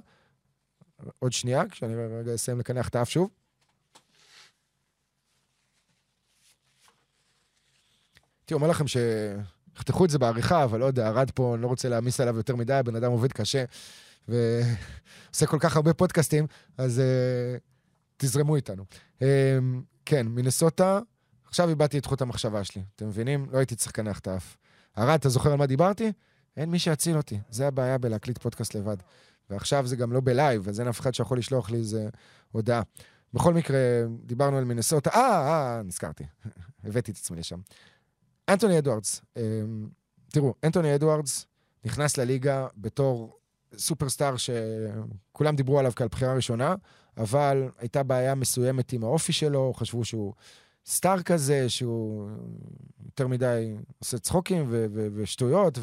עוד 1.19 1.33
שנייה, 1.33 1.63
כשאני 1.69 1.95
רגע 1.95 2.35
אסיים 2.35 2.59
לקנח 2.59 2.87
את 2.87 2.95
האף 2.95 3.09
שוב. 3.09 3.29
הייתי 8.41 8.53
אומר 8.53 8.67
לכם 8.67 8.87
ש... 8.87 8.97
יחתכו 9.75 10.05
את 10.05 10.09
זה 10.09 10.19
בעריכה, 10.19 10.63
אבל 10.63 10.79
לא 10.79 10.85
יודע, 10.85 11.07
ארד 11.07 11.31
פה, 11.31 11.53
אני 11.55 11.61
לא 11.61 11.67
רוצה 11.67 11.89
להעמיס 11.89 12.19
עליו 12.19 12.37
יותר 12.37 12.55
מדי, 12.55 12.73
הבן 12.73 12.95
אדם 12.95 13.11
עובד 13.11 13.33
קשה 13.33 13.63
ועושה 14.27 15.45
כל 15.45 15.57
כך 15.59 15.75
הרבה 15.75 15.93
פודקאסטים, 15.93 16.47
אז 16.77 17.01
uh, 17.01 17.59
תזרמו 18.17 18.55
איתנו. 18.55 18.83
Um, 19.19 19.23
כן, 20.05 20.27
מינסוטה, 20.27 20.99
עכשיו 21.47 21.69
איבדתי 21.69 21.97
את 21.97 22.05
חוט 22.05 22.21
המחשבה 22.21 22.63
שלי, 22.63 22.83
אתם 22.95 23.07
מבינים? 23.07 23.47
לא 23.51 23.57
הייתי 23.57 23.75
צריך 23.75 23.91
לקנח 23.91 24.19
את 24.19 24.27
האף. 24.27 24.57
ארד, 24.97 25.09
אתה 25.09 25.29
זוכר 25.29 25.51
על 25.51 25.57
מה 25.57 25.65
דיברתי? 25.65 26.11
אין 26.57 26.69
מי 26.69 26.79
שיציל 26.79 27.17
אותי. 27.17 27.39
זה 27.49 27.67
הבעיה 27.67 27.97
בלהקליט 27.97 28.37
פודקאסט 28.37 28.75
לבד. 28.75 28.97
ועכשיו 29.49 29.87
זה 29.87 29.95
גם 29.95 30.11
לא 30.11 30.21
בלייב, 30.23 30.69
אז 30.69 30.79
אין 30.79 30.87
אף 30.87 30.99
אחד 30.99 31.13
שיכול 31.13 31.37
לשלוח 31.37 31.69
לי 31.69 31.77
איזה 31.77 32.09
הודעה. 32.51 32.81
בכל 33.33 33.53
מקרה, 33.53 33.77
דיברנו 34.25 34.57
על 34.57 34.63
מינסוטה, 34.63 35.09
אה, 35.09 35.19
אה, 35.19 35.81
נזכרתי. 35.83 36.23
הבאתי 36.83 37.11
את 37.11 37.17
עצמי 37.17 37.37
לשם. 37.39 37.59
אנטוני 38.49 38.77
אדוארדס, 38.77 39.21
אמ, 39.37 39.87
תראו, 40.31 40.53
אנטוני 40.63 40.95
אדוארדס 40.95 41.45
נכנס 41.85 42.17
לליגה 42.17 42.67
בתור 42.77 43.37
סופרסטאר 43.77 44.35
שכולם 44.37 45.55
דיברו 45.55 45.79
עליו 45.79 45.91
כעל 45.95 46.07
בחירה 46.07 46.33
ראשונה, 46.33 46.75
אבל 47.17 47.69
הייתה 47.79 48.03
בעיה 48.03 48.35
מסוימת 48.35 48.93
עם 48.93 49.03
האופי 49.03 49.33
שלו, 49.33 49.73
חשבו 49.73 50.05
שהוא 50.05 50.33
star 50.85 51.21
כזה, 51.21 51.69
שהוא 51.69 52.29
יותר 53.05 53.27
מדי 53.27 53.75
עושה 53.99 54.17
צחוקים 54.17 54.65
ו- 54.69 54.85
ו- 54.93 55.07
ושטויות, 55.15 55.79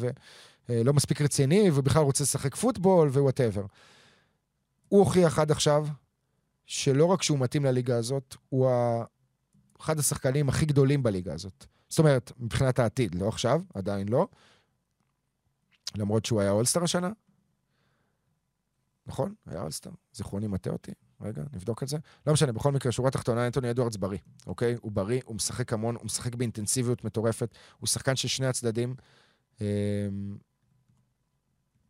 ולא 0.69 0.93
מספיק 0.93 1.21
רציני, 1.21 1.69
ובכלל 1.73 2.03
רוצה 2.03 2.23
לשחק 2.23 2.55
פוטבול 2.55 3.07
ו 3.07 3.13
whatever. 3.13 3.65
הוא 4.89 4.99
הוכיח 4.99 5.39
עד 5.39 5.51
עכשיו 5.51 5.87
שלא 6.65 7.05
רק 7.05 7.23
שהוא 7.23 7.39
מתאים 7.39 7.65
לליגה 7.65 7.97
הזאת, 7.97 8.35
הוא 8.49 8.69
אחד 9.81 9.99
השחקנים 9.99 10.49
הכי 10.49 10.65
גדולים 10.65 11.03
בליגה 11.03 11.33
הזאת. 11.33 11.65
זאת 11.93 11.99
אומרת, 11.99 12.31
מבחינת 12.39 12.79
העתיד, 12.79 13.15
לא 13.15 13.27
עכשיו, 13.27 13.61
עדיין 13.73 14.07
לא. 14.07 14.27
למרות 15.95 16.25
שהוא 16.25 16.41
היה 16.41 16.51
אולסטר 16.51 16.83
השנה. 16.83 17.09
נכון? 19.07 19.33
היה 19.45 19.61
אולסטר. 19.61 19.89
זיכרוני 20.13 20.47
מטעה 20.47 20.73
אותי. 20.73 20.91
רגע, 21.21 21.43
נבדוק 21.53 21.83
את 21.83 21.87
זה. 21.87 21.97
לא 22.27 22.33
משנה, 22.33 22.51
בכל 22.51 22.71
מקרה, 22.71 22.91
שורה 22.91 23.11
תחתונה, 23.11 23.45
אנטוני 23.45 23.71
אדוארדס 23.71 23.95
בריא, 23.95 24.19
אוקיי? 24.47 24.75
הוא 24.81 24.91
בריא, 24.91 25.21
הוא 25.25 25.35
משחק 25.35 25.73
המון, 25.73 25.95
הוא 25.95 26.05
משחק 26.05 26.35
באינטנסיביות 26.35 27.03
מטורפת, 27.03 27.55
הוא 27.79 27.87
שחקן 27.87 28.15
של 28.15 28.27
שני 28.27 28.45
הצדדים. 28.47 28.95
אמ, 29.61 29.65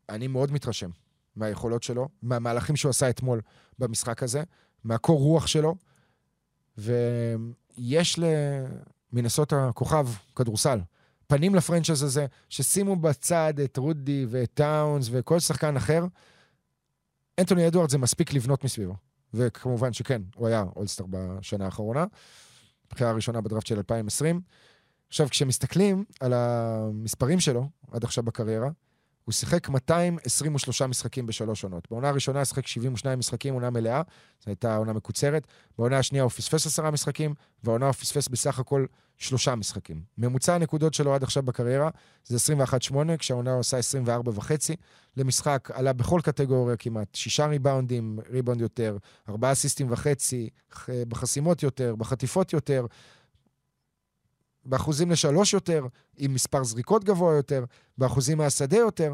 אני 0.10 0.28
מאוד 0.28 0.52
מתרשם 0.52 0.89
מהיכולות 1.36 1.84
שלו, 1.84 2.10
מהמהלכים 2.22 2.76
שהוא 2.76 2.89
עשה 2.89 3.10
אתמול 3.10 3.42
במשחק 3.80 4.24
הזה, 4.24 4.44
מהקור 4.84 5.20
רוח 5.20 5.48
שלו, 5.48 5.76
ויש 6.78 8.20
למינסות 9.13 9.54
הכוכב 9.54 10.08
כדורסל. 10.36 10.80
פנים 11.28 11.56
לפרנצ'ייז 11.56 12.04
הזה, 12.04 12.26
ששימו 12.49 12.95
בצד 12.95 13.54
את 13.60 13.78
רודי 13.78 14.26
ואת 14.30 14.52
טאונס 14.54 15.08
וכל 15.12 15.39
שחקן 15.39 15.78
אחר, 15.78 16.06
אנטוני 17.39 17.67
אדוארד 17.67 17.89
זה 17.89 17.97
מספיק 17.97 18.34
לבנות 18.34 18.63
מסביבו. 18.63 18.95
וכמובן 19.34 19.93
שכן, 19.93 20.21
הוא 20.36 20.47
היה 20.47 20.65
אולסטאר 20.76 21.06
בשנה 21.10 21.65
האחרונה, 21.65 22.06
בחירה 22.89 23.10
הראשונה 23.10 23.41
בדראפט 23.41 23.67
של 23.67 23.78
2020. 23.78 24.41
עכשיו, 25.08 25.30
כשמסתכלים 25.30 26.06
על 26.19 26.34
המספרים 26.34 27.39
שלו 27.39 27.69
עד 27.91 28.04
עכשיו 28.04 28.23
בקריירה, 28.23 28.69
הוא 29.26 29.34
שיחק 29.34 29.70
223 29.70 30.82
משחקים 30.82 31.26
בשלוש 31.26 31.64
עונות. 31.64 31.88
בעונה 31.92 32.10
הראשונה 32.10 32.46
שיחק 32.46 32.68
72 32.68 33.20
משחקים, 33.20 33.54
עונה 33.54 33.70
מלאה, 33.70 34.02
זו 34.44 34.50
הייתה 34.50 34.76
עונה 34.76 34.94
מקוצרת. 34.94 35.48
בעונה 35.78 35.98
השנייה 35.98 36.24
הוא 36.24 36.32
פספס 36.32 36.66
עשרה 36.66 36.92
משחקים, 36.92 37.34
והעונה 37.64 37.86
הוא 37.86 37.94
פספס 37.94 38.28
בסך 38.28 38.60
הכל 38.60 38.86
שלושה 39.18 39.56
משחקים. 39.56 40.02
ממוצע 40.18 40.56
הנקודות 40.56 40.94
שלו 40.94 41.16
עד 41.16 41.24
עכשיו 41.24 41.44
בקריירה 41.44 41.90
זה 42.26 42.54
21-8, 42.92 42.96
כשהעונה 43.20 43.52
הוא 43.52 43.60
עושה 43.60 43.80
24.5 43.80 44.76
למשחק, 45.18 45.70
עלה 45.74 45.94
בכל 45.94 46.20
קטגוריה 46.24 46.78
כמעט, 46.78 47.16
שישה 47.16 47.46
ריבאונדים, 47.46 48.20
ריבאונד 48.30 48.62
יותר, 48.62 48.98
ארבעה 49.30 49.52
אסיסטים 49.52 49.92
וחצי, 49.92 50.50
בחסימות 50.88 51.64
יותר, 51.64 51.96
בחטיפות 51.96 52.54
יותר, 52.54 52.86
באחוזים 54.65 55.12
לשלוש 55.12 55.54
יותר, 55.54 55.86
עם 56.17 56.34
מספר 56.34 56.63
זריקות 56.63 57.04
גבוה 57.04 57.36
יותר, 57.36 57.65
באחוזים 57.97 58.38
מהשדה 58.38 58.78
יותר. 58.78 59.13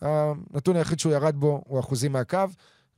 הנתון 0.00 0.76
היחיד 0.76 0.98
שהוא 0.98 1.12
ירד 1.12 1.36
בו 1.36 1.62
הוא 1.66 1.80
אחוזים 1.80 2.12
מהקו. 2.12 2.46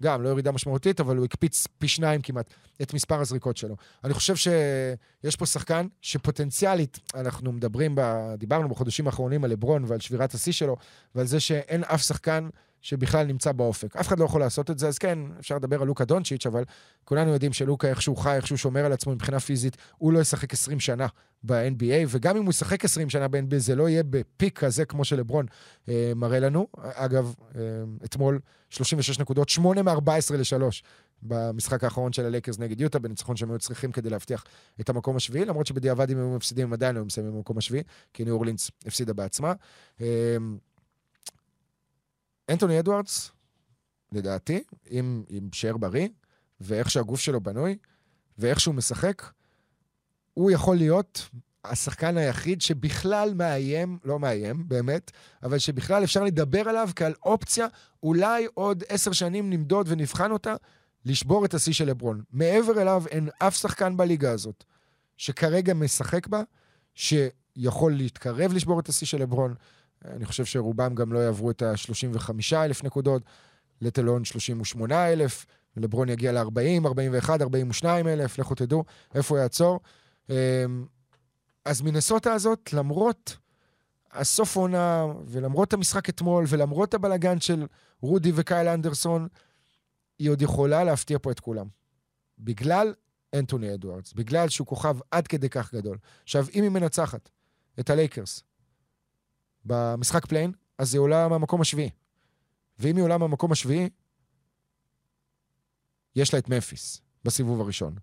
גם, 0.02 0.22
לא 0.22 0.28
ירידה 0.28 0.52
משמעותית, 0.52 1.00
אבל 1.00 1.16
הוא 1.16 1.24
הקפיץ 1.24 1.66
פי 1.78 1.88
שניים 1.88 2.22
כמעט 2.22 2.50
את 2.82 2.94
מספר 2.94 3.20
הזריקות 3.20 3.56
שלו. 3.56 3.76
אני 4.04 4.14
חושב 4.14 4.36
שיש 4.36 5.36
פה 5.36 5.46
שחקן 5.46 5.86
שפוטנציאלית, 6.00 6.98
אנחנו 7.14 7.52
מדברים, 7.52 7.94
ב... 7.94 8.00
דיברנו 8.38 8.68
בחודשים 8.68 9.06
האחרונים 9.06 9.44
על 9.44 9.50
לברון 9.50 9.84
ועל 9.86 10.00
שבירת 10.00 10.34
השיא 10.34 10.52
שלו, 10.52 10.76
ועל 11.14 11.26
זה 11.26 11.40
שאין 11.40 11.84
אף 11.84 12.02
שחקן 12.02 12.48
שבכלל 12.80 13.26
נמצא 13.26 13.52
באופק. 13.52 13.96
אף 13.96 14.08
אחד 14.08 14.18
לא 14.18 14.24
יכול 14.24 14.40
לעשות 14.40 14.70
את 14.70 14.78
זה, 14.78 14.88
אז 14.88 14.98
כן, 14.98 15.18
אפשר 15.38 15.56
לדבר 15.56 15.82
על 15.82 15.86
לוקה 15.86 16.04
דונצ'יץ', 16.04 16.46
אבל 16.46 16.64
כולנו 17.04 17.32
יודעים 17.32 17.52
שלוקה, 17.52 17.88
איך 17.88 18.02
שהוא 18.02 18.16
חי, 18.16 18.36
איך 18.36 18.46
שהוא 18.46 18.58
שומר 18.58 18.84
על 18.84 18.92
עצמו 18.92 19.12
מבחינה 19.12 19.40
פיזית, 19.40 19.76
הוא 19.98 20.12
לא 20.12 20.18
ישחק 20.18 20.52
20 20.52 20.80
שנה 20.80 21.06
ב-NBA, 21.42 22.06
וגם 22.08 22.36
אם 22.36 22.42
הוא 22.42 22.50
ישחק 22.50 22.84
20 22.84 23.10
שנה 23.10 23.28
ב-NBA, 23.28 23.58
זה 23.58 23.74
לא 23.74 23.88
יהיה 23.88 24.02
בפיק 24.02 24.58
כזה 24.58 24.84
כמו 24.84 25.04
שלברון 25.04 25.46
אה, 25.88 26.12
מראה 26.16 26.40
לנו. 26.40 26.66
אגב, 26.78 27.34
אה, 27.56 27.60
אתמול 28.04 28.40
36 28.70 29.18
נקודות, 29.18 29.48
8 29.48 29.82
מ-14 29.82 30.34
ל-3 30.36 30.82
במשחק 31.22 31.84
האחרון 31.84 32.12
של 32.12 32.24
הלייקרס 32.24 32.58
נגד 32.58 32.80
יוטה, 32.80 32.98
בניצחון 32.98 33.36
שהם 33.36 33.50
היו 33.50 33.58
צריכים 33.58 33.92
כדי 33.92 34.10
להבטיח 34.10 34.44
את 34.80 34.88
המקום 34.88 35.16
השביעי, 35.16 35.44
למרות 35.44 35.66
שבדיעבד 35.66 36.10
אם 36.10 36.18
הם 36.18 36.36
מפסידים, 36.36 36.66
הם 36.66 36.72
עדיין 36.72 36.96
לא 36.96 37.04
מסיימים 37.04 37.32
במקום 37.32 37.58
השביעי, 37.58 37.82
כי 38.14 38.24
ניו 38.24 38.34
אורלינס 38.34 38.70
הפסידה 38.86 39.12
בעצמה. 39.12 39.52
אה, 40.00 40.36
אנטוני 42.50 42.78
אדוארדס, 42.80 43.30
לדעתי, 44.12 44.62
אם 44.90 45.22
יישאר 45.30 45.76
בריא, 45.76 46.08
ואיך 46.60 46.90
שהגוף 46.90 47.20
שלו 47.20 47.40
בנוי, 47.40 47.76
ואיך 48.38 48.60
שהוא 48.60 48.74
משחק, 48.74 49.22
הוא 50.34 50.50
יכול 50.50 50.76
להיות 50.76 51.28
השחקן 51.64 52.16
היחיד 52.16 52.60
שבכלל 52.60 53.34
מאיים, 53.34 53.98
לא 54.04 54.18
מאיים, 54.18 54.68
באמת, 54.68 55.10
אבל 55.42 55.58
שבכלל 55.58 56.04
אפשר 56.04 56.24
לדבר 56.24 56.68
עליו 56.68 56.88
כעל 56.96 57.14
אופציה, 57.24 57.66
אולי 58.02 58.46
עוד 58.54 58.84
עשר 58.88 59.12
שנים 59.12 59.50
נמדוד 59.50 59.86
ונבחן 59.88 60.30
אותה, 60.30 60.54
לשבור 61.04 61.44
את 61.44 61.54
השיא 61.54 61.72
של 61.72 61.84
לברון. 61.84 62.22
מעבר 62.32 62.82
אליו 62.82 63.02
אין 63.10 63.28
אף 63.38 63.56
שחקן 63.56 63.96
בליגה 63.96 64.30
הזאת 64.30 64.64
שכרגע 65.16 65.74
משחק 65.74 66.26
בה, 66.26 66.42
שיכול 66.94 67.92
להתקרב 67.92 68.52
לשבור 68.52 68.80
את 68.80 68.88
השיא 68.88 69.06
של 69.06 69.22
לברון. 69.22 69.54
אני 70.04 70.24
חושב 70.24 70.44
שרובם 70.44 70.94
גם 70.94 71.12
לא 71.12 71.18
יעברו 71.18 71.50
את 71.50 71.62
ה-35 71.62 72.30
אלף 72.52 72.84
נקודות, 72.84 73.22
לטלון 73.80 74.24
38 74.24 75.12
אלף, 75.12 75.46
לברון 75.76 76.08
יגיע 76.08 76.32
ל-40, 76.32 76.86
41, 76.86 77.42
42 77.42 78.08
אלף, 78.08 78.38
לכו 78.38 78.54
תדעו 78.54 78.84
איפה 79.14 79.38
יעצור. 79.38 79.80
אמ, 80.30 80.34
אז 81.64 81.82
מנסוטה 81.82 82.32
הזאת, 82.32 82.72
למרות 82.72 83.36
הסוף 84.12 84.56
עונה, 84.56 85.06
ולמרות 85.26 85.72
המשחק 85.72 86.08
אתמול, 86.08 86.44
ולמרות 86.48 86.94
הבלגן 86.94 87.40
של 87.40 87.66
רודי 88.00 88.32
וקייל 88.34 88.68
אנדרסון, 88.68 89.28
היא 90.18 90.30
עוד 90.30 90.42
יכולה 90.42 90.84
להפתיע 90.84 91.18
פה 91.22 91.30
את 91.30 91.40
כולם. 91.40 91.66
בגלל 92.38 92.94
אנטוני 93.34 93.74
אדוארדס, 93.74 94.12
בגלל 94.12 94.48
שהוא 94.48 94.66
כוכב 94.66 94.96
עד 95.10 95.26
כדי 95.26 95.48
כך 95.48 95.74
גדול. 95.74 95.98
עכשיו, 96.22 96.46
אם 96.54 96.62
היא 96.62 96.70
מנצחת 96.70 97.30
את 97.80 97.90
הלייקרס 97.90 98.42
במשחק 99.64 100.26
play-in, 100.26 100.52
אז 100.78 100.94
היא 100.94 101.00
עולה 101.00 101.28
מהמקום 101.28 101.60
השביעי. 101.60 101.90
ואם 102.78 102.96
היא 102.96 103.04
עולה 103.04 103.18
מהמקום 103.18 103.52
השביעי, 103.52 103.88
יש 106.16 106.32
לה 106.32 106.38
את 106.38 106.48
ממפיס 106.48 107.00
בסיבוב 107.24 107.60
הראשון. 107.60 107.94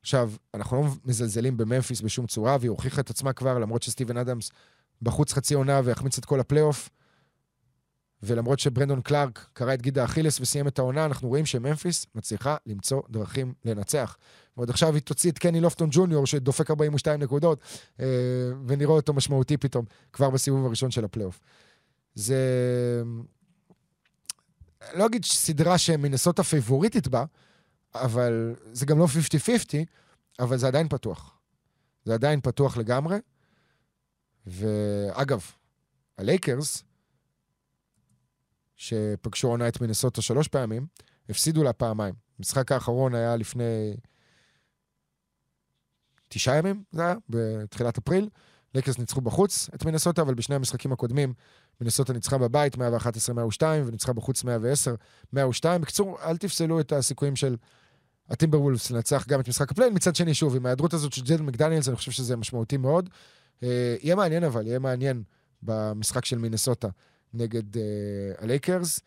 עכשיו, 0.00 0.32
אנחנו 0.54 0.76
לא 0.76 0.88
מזלזלים 1.04 1.56
בממפיס 1.56 2.00
בשום 2.00 2.26
צורה, 2.26 2.56
והיא 2.60 2.70
הוכיחה 2.70 3.00
את 3.00 3.10
עצמה 3.10 3.32
כבר, 3.32 3.58
למרות 3.58 3.82
שסטיבן 3.82 4.16
אדמס 4.16 4.50
בחוץ 5.02 5.32
חצי 5.32 5.54
עונה 5.54 5.80
והחמיץ 5.84 6.18
את 6.18 6.24
כל 6.24 6.40
הפלייאוף. 6.40 6.90
ולמרות 8.24 8.58
שברנדון 8.58 9.00
קלארק 9.00 9.46
קרא 9.52 9.74
את 9.74 9.82
גיד 9.82 9.98
האכילס 9.98 10.40
וסיים 10.40 10.68
את 10.68 10.78
העונה, 10.78 11.04
אנחנו 11.04 11.28
רואים 11.28 11.46
שממפיס 11.46 12.06
מצליחה 12.14 12.56
למצוא 12.66 13.02
דרכים 13.10 13.54
לנצח. 13.64 14.16
ועוד 14.56 14.70
עכשיו 14.70 14.94
היא 14.94 15.02
תוציא 15.02 15.30
את 15.30 15.38
קני 15.38 15.60
לופטון 15.60 15.88
ג'וניור, 15.92 16.26
שדופק 16.26 16.70
42 16.70 17.20
נקודות, 17.22 17.60
אה, 18.00 18.06
ונראה 18.66 18.92
אותו 18.92 19.12
משמעותי 19.12 19.56
פתאום, 19.56 19.84
כבר 20.12 20.30
בסיבוב 20.30 20.66
הראשון 20.66 20.90
של 20.90 21.04
הפלייאוף. 21.04 21.40
זה... 22.14 22.36
לא 24.94 25.06
אגיד 25.06 25.24
סדרה 25.24 25.78
שמינסוטה 25.78 26.38
פייבוריטית 26.38 27.08
בה, 27.08 27.24
אבל 27.94 28.54
זה 28.72 28.86
גם 28.86 28.98
לא 28.98 29.06
50-50, 29.06 29.08
אבל 30.38 30.56
זה 30.56 30.66
עדיין 30.66 30.88
פתוח. 30.88 31.38
זה 32.04 32.14
עדיין 32.14 32.40
פתוח 32.40 32.76
לגמרי. 32.76 33.16
ואגב, 34.46 35.42
הלייקרס, 36.18 36.84
שפגשו 38.76 39.48
עונה 39.48 39.68
את 39.68 39.80
מינסוטה 39.80 40.22
שלוש 40.22 40.48
פעמים, 40.48 40.86
הפסידו 41.28 41.62
לה 41.62 41.72
פעמיים. 41.72 42.14
המשחק 42.38 42.72
האחרון 42.72 43.14
היה 43.14 43.36
לפני 43.36 43.96
תשעה 46.28 46.56
ימים, 46.56 46.82
זה 46.92 47.02
היה, 47.02 47.14
בתחילת 47.28 47.98
אפריל. 47.98 48.28
לייקרס 48.74 48.98
ניצחו 48.98 49.20
בחוץ 49.20 49.70
את 49.74 49.84
מינסוטה, 49.84 50.22
אבל 50.22 50.34
בשני 50.34 50.54
המשחקים 50.54 50.92
הקודמים 50.92 51.34
מינסוטה 51.80 52.12
ניצחה 52.12 52.38
בבית 52.38 52.74
111-102 52.74 52.78
וניצחה 53.86 54.12
בחוץ 54.12 54.44
110-102. 54.44 55.36
בקיצור, 55.80 56.18
אל 56.22 56.36
תפסלו 56.36 56.80
את 56.80 56.92
הסיכויים 56.92 57.36
של 57.36 57.56
הטימברוולפס 58.28 58.90
לנצח 58.90 59.26
גם 59.28 59.40
את 59.40 59.48
משחק 59.48 59.70
ה 59.70 59.73
play-in. 59.73 59.94
מצד 59.94 60.16
שני, 60.16 60.34
שוב, 60.34 60.56
עם 60.56 60.66
ההיעדרות 60.66 60.94
הזאת 60.94 61.12
של 61.12 61.22
ג'יידן 61.22 61.44
מקדניאלס, 61.44 61.88
אני 61.88 61.96
חושב 61.96 62.10
שזה 62.10 62.36
משמעותי 62.36 62.76
מאוד. 62.76 63.10
אה, 63.62 63.96
יהיה 64.02 64.16
מעניין 64.16 64.44
אבל, 64.44 64.66
יהיה 64.66 64.78
מעניין 64.78 65.22
במשחק 65.62 66.24
של 66.24 66.38
מינסוטה 66.38 66.88
נגד 67.34 67.76
uh, 67.76 67.78
הלייקרס. 68.38 69.00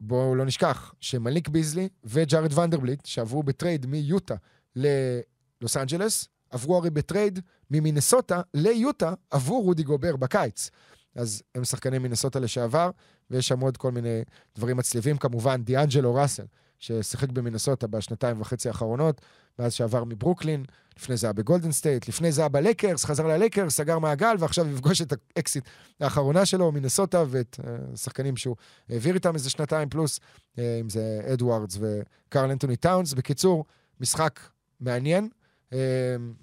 בואו 0.00 0.34
לא 0.34 0.44
נשכח 0.44 0.94
שמליק 1.00 1.48
ביזלי 1.48 1.88
וג'ארד 2.04 2.58
ונדרבילט, 2.58 3.06
שעברו 3.06 3.42
בטרייד 3.42 3.86
מיוטה 3.86 4.34
ללוס 4.76 5.76
אנג'לס, 5.76 6.28
עברו 6.50 6.76
הרי 6.76 6.90
בטרייד 6.90 7.40
ממינסוטה 7.70 8.40
ליוטה 8.54 9.14
עבור 9.30 9.64
רודי 9.64 9.82
גובר 9.82 10.16
בקיץ. 10.16 10.70
אז 11.14 11.42
הם 11.54 11.64
שחקני 11.64 11.98
מינסוטה 11.98 12.40
לשעבר, 12.40 12.90
ויש 13.30 13.48
שם 13.48 13.60
עוד 13.60 13.76
כל 13.76 13.92
מיני 13.92 14.22
דברים 14.56 14.76
מצליבים. 14.76 15.16
כמובן, 15.16 15.62
דיאנג'לו 15.62 16.14
ראסל, 16.14 16.44
ששיחק 16.78 17.28
במינסוטה 17.28 17.86
בשנתיים 17.86 18.40
וחצי 18.40 18.68
האחרונות, 18.68 19.20
מאז 19.58 19.72
שעבר 19.72 20.04
מברוקלין, 20.04 20.64
לפני 20.98 21.16
זה 21.16 21.26
היה 21.26 21.32
בגולדן 21.32 21.72
סטייט, 21.72 22.08
לפני 22.08 22.32
זה 22.32 22.40
היה 22.40 22.48
בלייקרס, 22.48 23.04
חזר 23.04 23.26
ללייקרס, 23.26 23.76
סגר 23.76 23.98
מעגל, 23.98 24.36
ועכשיו 24.38 24.68
יפגוש 24.68 25.02
את 25.02 25.12
האקסית 25.36 25.64
האחרונה 26.00 26.46
שלו, 26.46 26.72
מינסוטה, 26.72 27.24
ואת 27.28 27.60
השחקנים 27.94 28.34
uh, 28.34 28.38
שהוא 28.38 28.56
העביר 28.88 29.14
איתם 29.14 29.34
איזה 29.34 29.50
שנתיים 29.50 29.88
פלוס, 29.88 30.18
uh, 30.18 30.60
אם 30.80 30.90
זה 30.90 31.20
אדוארדס 31.32 31.78
וקרל 31.80 32.50
אנטוני 32.50 32.76
טאונס. 32.76 33.14
בקיצור, 33.14 33.64
משחק 34.00 34.40
מעניין. 34.80 35.28
Uh, 35.70 35.74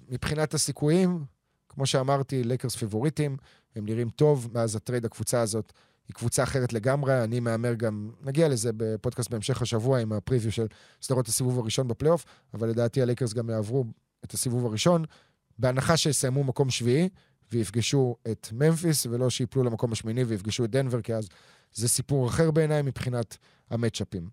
מבחינת 0.08 0.54
הסיכויים, 0.54 1.24
כמו 1.68 1.86
שאמרתי, 1.86 2.44
לייקרס 2.44 2.76
פייבוריטים, 2.76 3.36
הם 3.76 3.86
נראים 3.86 4.10
טוב, 4.10 4.48
מאז 4.54 4.76
הטרייד 4.76 5.04
הקבוצה 5.04 5.40
הזאת 5.40 5.72
היא 6.08 6.14
קבוצה 6.14 6.42
אחרת 6.42 6.72
לגמרי, 6.72 7.24
אני 7.24 7.40
מהמר 7.40 7.74
גם, 7.74 8.10
נגיע 8.22 8.48
לזה 8.48 8.70
בפודקאסט 8.76 9.30
בהמשך 9.30 9.62
השבוע 9.62 9.98
עם 9.98 10.12
ה 10.12 10.17
preview 10.17 10.52
של 10.52 10.66
סדרות 11.02 11.28
הסיבוב 11.28 11.58
הראשון 11.58 11.88
בפלייאוף, 11.88 12.24
אבל 12.54 12.68
לדעתי 12.68 13.02
הלייקרס 13.02 13.32
גם 13.32 13.50
יעברו 13.50 13.84
את 14.24 14.34
הסיבוב 14.34 14.66
הראשון, 14.66 15.04
בהנחה 15.58 15.96
שיסיימו 15.96 16.44
מקום 16.44 16.70
שביעי 16.70 17.08
ויפגשו 17.52 18.16
את 18.30 18.48
ממפיס, 18.52 19.06
ולא 19.06 19.30
שיפלו 19.30 19.62
למקום 19.62 19.92
השמיני 19.92 20.24
ויפגשו 20.24 20.64
את 20.64 20.70
דנבר, 20.70 21.02
כי 21.02 21.14
אז 21.14 21.28
זה 21.72 21.88
סיפור 21.88 22.28
אחר 22.28 22.50
בעיניי 22.50 22.82
מבחינת 22.82 23.36
המצ'אפים. 23.70 24.28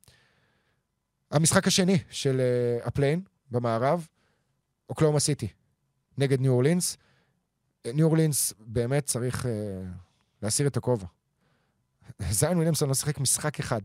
המשחק 1.32 1.68
השני 1.68 1.98
של 2.10 2.42
uh, 2.42 2.88
הפליי-אין 2.88 3.22
במערב, 3.52 4.08
אוקלהומה 4.90 5.20
סיטי, 5.20 5.48
נגד 6.18 6.42
ניו 6.42 6.52
אורלינס. 6.52 6.98
ניו 7.94 8.08
אורלינס 8.08 8.54
באמת 8.60 9.06
צריך 9.06 9.46
uh, 9.46 9.48
להסיר 10.42 10.68
את 10.68 10.78
הכובע. 10.78 11.06
זיין 12.30 12.54
וויליאמסון 12.54 12.88
לא 12.88 12.94
שיחק 12.94 13.20
משחק 13.20 13.60
אחד. 13.60 13.82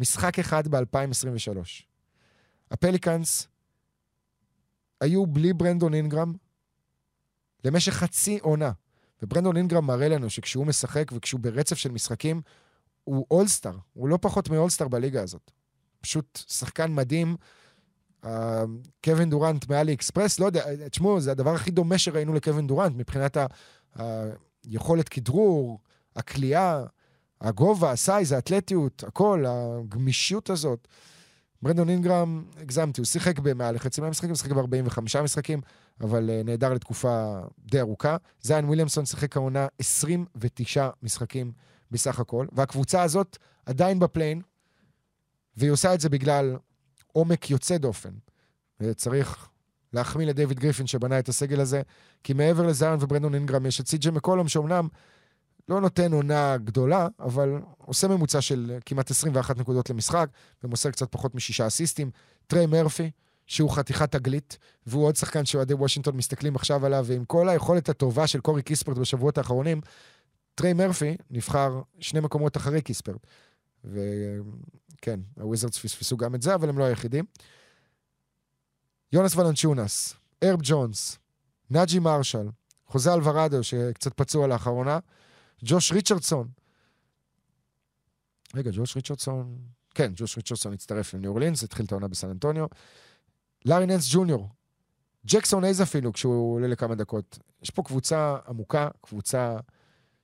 משחק 0.00 0.38
אחד 0.38 0.68
ב-2023. 0.68 1.58
הפליקאנס 2.70 3.48
היו 5.00 5.26
בלי 5.26 5.52
ברנדון 5.52 5.94
אינגרם 5.94 6.34
למשך 7.64 7.92
חצי 7.92 8.38
עונה. 8.42 8.72
וברנדון 9.22 9.56
אינגרם 9.56 9.86
מראה 9.86 10.08
לנו 10.08 10.30
שכשהוא 10.30 10.66
משחק 10.66 11.10
וכשהוא 11.12 11.40
ברצף 11.40 11.76
של 11.76 11.90
משחקים, 11.90 12.42
הוא 13.04 13.26
אולסטאר. 13.30 13.76
הוא 13.92 14.08
לא 14.08 14.18
פחות 14.20 14.48
מאולסטאר 14.48 14.88
בליגה 14.88 15.22
הזאת. 15.22 15.50
פשוט 16.00 16.38
שחקן 16.48 16.92
מדהים. 16.92 17.36
אה, 18.24 18.64
קווין 19.04 19.30
דורנט 19.30 19.68
מעליאקספרס, 19.68 20.38
לא 20.38 20.46
יודע, 20.46 20.88
תשמעו, 20.88 21.20
זה 21.20 21.30
הדבר 21.30 21.54
הכי 21.54 21.70
דומה 21.70 21.98
שראינו 21.98 22.34
לקווין 22.34 22.66
דורנט 22.66 22.96
מבחינת 22.96 23.36
היכולת 24.64 25.08
כדרור, 25.08 25.80
הקליעה, 26.16 26.84
הגובה, 27.40 27.90
ה 27.90 27.97
size, 27.97 28.32
האתלטיות, 28.32 29.04
הכל, 29.04 29.44
הגמישות 29.48 30.50
הזאת. 30.50 30.88
ברנדון 31.62 31.88
אינגרם, 31.88 32.44
הגזמתי, 32.60 33.00
הוא 33.00 33.06
שיחק 33.06 33.38
במעל 33.38 33.74
לחצי 33.74 34.00
מהמשחקים, 34.00 34.34
שיחק 34.34 34.52
ב-45 34.52 35.00
משחקים, 35.22 35.60
אבל 36.00 36.30
uh, 36.30 36.46
נהדר 36.46 36.72
לתקופה 36.72 37.40
די 37.58 37.80
ארוכה. 37.80 38.16
זיין 38.40 38.64
וויליאמסון 38.64 39.06
שיחק 39.06 39.36
העונה 39.36 39.66
29 39.78 40.88
משחקים 41.02 41.52
בסך 41.90 42.20
הכל, 42.20 42.46
והקבוצה 42.52 43.02
הזאת 43.02 43.38
עדיין 43.66 43.98
בפליי-אין, 43.98 44.42
והיא 45.56 45.70
עושה 45.70 45.94
את 45.94 46.00
זה 46.00 46.08
בגלל 46.08 46.56
עומק 47.12 47.50
יוצא 47.50 47.76
דופן. 47.76 48.12
וצריך 48.80 49.48
להחמיא 49.92 50.26
לדייוויד 50.26 50.60
גריפין 50.60 50.86
שבנה 50.86 51.18
את 51.18 51.28
הסגל 51.28 51.60
הזה, 51.60 51.82
כי 52.22 52.32
מעבר 52.32 52.66
לזיון 52.66 52.98
וברנדון 53.00 53.34
אינגרם 53.34 53.66
יש 53.66 53.80
את 53.80 53.88
סי.ג'י 53.88 54.10
מקולום, 54.10 54.48
שאומנם 54.48 54.88
לא 55.68 55.80
נותן 55.80 56.12
עונה 56.12 56.56
גדולה, 56.56 57.08
אבל 57.20 57.60
עושה 57.78 58.08
ממוצע 58.08 58.40
של 58.40 58.78
כמעט 58.86 59.10
21 59.10 59.58
נקודות 59.58 59.90
למשחק, 59.90 60.28
ומוסר 60.64 60.90
קצת 60.90 61.12
פחות 61.12 61.34
משישה 61.34 61.66
אסיסטים. 61.66 62.10
טריי 62.46 62.66
מרפי, 62.66 63.10
שהוא 63.46 63.70
חתיכת 63.70 64.12
תגלית, 64.12 64.58
והוא 64.86 65.04
עוד 65.04 65.16
שחקן 65.16 65.44
שאוהדי 65.44 65.74
וושינגטון 65.74 66.16
מסתכלים 66.16 66.56
עכשיו 66.56 66.86
עליו, 66.86 67.04
ועם 67.08 67.24
כל 67.24 67.48
היכולת 67.48 67.88
הטובה 67.88 68.26
של 68.26 68.40
קורי 68.40 68.62
קיספרט 68.62 68.98
בשבועות 68.98 69.38
האחרונים, 69.38 69.80
טריי 70.54 70.72
מרפי 70.72 71.16
נבחר 71.30 71.80
שני 72.00 72.20
מקומות 72.20 72.56
אחרי 72.56 72.82
קיספרט. 72.82 73.26
וכן, 73.84 75.20
הוויזרדס 75.40 75.78
פספסו 75.78 76.16
גם 76.16 76.34
את 76.34 76.42
זה, 76.42 76.54
אבל 76.54 76.68
הם 76.68 76.78
לא 76.78 76.84
היחידים. 76.84 77.24
יונאס 79.12 79.36
ולנצ'יונאס, 79.36 80.14
הרב 80.44 80.60
ג'ונס, 80.62 81.18
נאג'י 81.70 81.98
מרשל, 81.98 82.48
חוזה 82.86 83.14
אלווראדו, 83.14 83.62
שקצת 83.62 84.12
פצוע 84.14 84.46
לאחרונה, 84.46 84.98
ג'וש 85.64 85.92
ריצ'רדסון. 85.92 86.48
רגע, 88.54 88.70
ג'וש 88.74 88.96
ריצ'רדסון... 88.96 89.58
כן, 89.94 90.12
ג'וש 90.16 90.36
ריצ'רדסון 90.36 90.72
הצטרף 90.72 91.14
לניו 91.14 91.30
אורלינס, 91.30 91.64
התחיל 91.64 91.86
את 91.86 91.92
העונה 91.92 92.08
בסן 92.08 92.30
אנטוניו. 92.30 92.66
לארי 93.64 93.86
ננס 93.86 94.08
ג'וניור, 94.12 94.48
ג'קסון 95.26 95.64
אייז 95.64 95.82
אפילו, 95.82 96.12
כשהוא 96.12 96.54
עולה 96.54 96.66
לכמה 96.66 96.94
דקות. 96.94 97.38
יש 97.62 97.70
פה 97.70 97.82
קבוצה 97.82 98.36
עמוקה, 98.48 98.88
קבוצה 99.00 99.56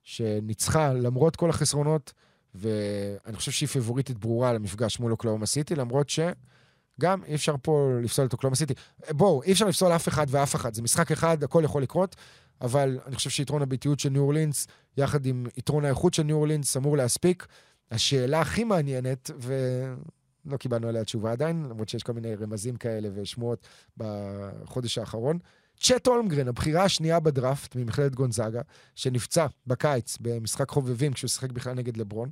שניצחה 0.03 0.93
למרות 0.93 1.37
כל 1.37 1.51
החסרונות, 1.51 2.13
ואני 2.55 3.37
חושב 3.37 3.53
שהיא 3.53 3.69
פיבוריטית 3.69 4.19
ברורה 4.19 4.53
למפגש 4.53 5.01
מול 5.01 5.13
אוקלאומה 5.13 5.47
סיטי, 5.47 5.75
למרות 5.75 6.09
שגם 6.09 7.25
אי 7.25 7.35
אפשר 7.35 7.55
פה 7.63 7.91
לפסול 8.03 8.27
את 8.27 8.33
אוקלאומה 8.33 8.57
סיטי. 8.57 8.75
בואו, 9.11 9.43
אי 9.43 9.53
אפשר 9.53 9.67
לפסול 9.67 9.93
אף 9.93 10.09
אחד 10.09 10.27
ואף 10.31 10.55
אחד, 10.55 10.75
זה 10.75 10.83
משחק 10.83 11.13
אחד, 11.13 11.45
הכל 11.45 11.63
יכול 11.65 11.83
לקרות, 11.83 12.17
אבל 12.61 12.99
אני 13.07 13.17
חושב 13.17 13.31
שיתרון 13.31 13.63
הביטיות 13.63 14.01
של 14.01 14.09
ניו 14.09 14.23
אורלינס, 14.23 14.67
יחד 14.97 15.27
עם 15.27 15.47
יתרון 15.57 15.85
האיכות 15.85 16.15
של 16.15 16.23
ניו 16.23 16.37
אורלינס, 16.37 16.77
אמור 16.77 16.97
להספיק. 16.97 17.47
השאלה 17.91 18.41
הכי 18.41 18.65
מעניינת, 18.65 19.31
ולא 19.39 20.57
קיבלנו 20.57 20.89
עליה 20.89 21.05
תשובה 21.05 21.33
עדיין, 21.33 21.67
למרות 21.71 21.89
שיש 21.89 22.03
כל 22.03 22.13
מיני 22.13 22.35
רמזים 22.35 22.77
כאלה 22.77 23.09
ושמועות 23.15 23.69
בחודש 23.97 24.99
האחרון, 24.99 25.39
צ'ט 25.81 26.07
הולמגרן, 26.07 26.49
הבחירה 26.49 26.85
השנייה 26.85 27.21
בדראפט 27.21 27.77
ממכללת 27.77 28.15
גונזאגה, 28.15 28.61
שנפצע 28.95 29.47
בקיץ 29.67 30.19
במשחק 30.21 30.71
חובבים 30.71 31.13
כשהוא 31.13 31.29
שיחק 31.29 31.53
בכלל 31.53 31.75
נגד 31.75 31.97
לברון, 31.97 32.31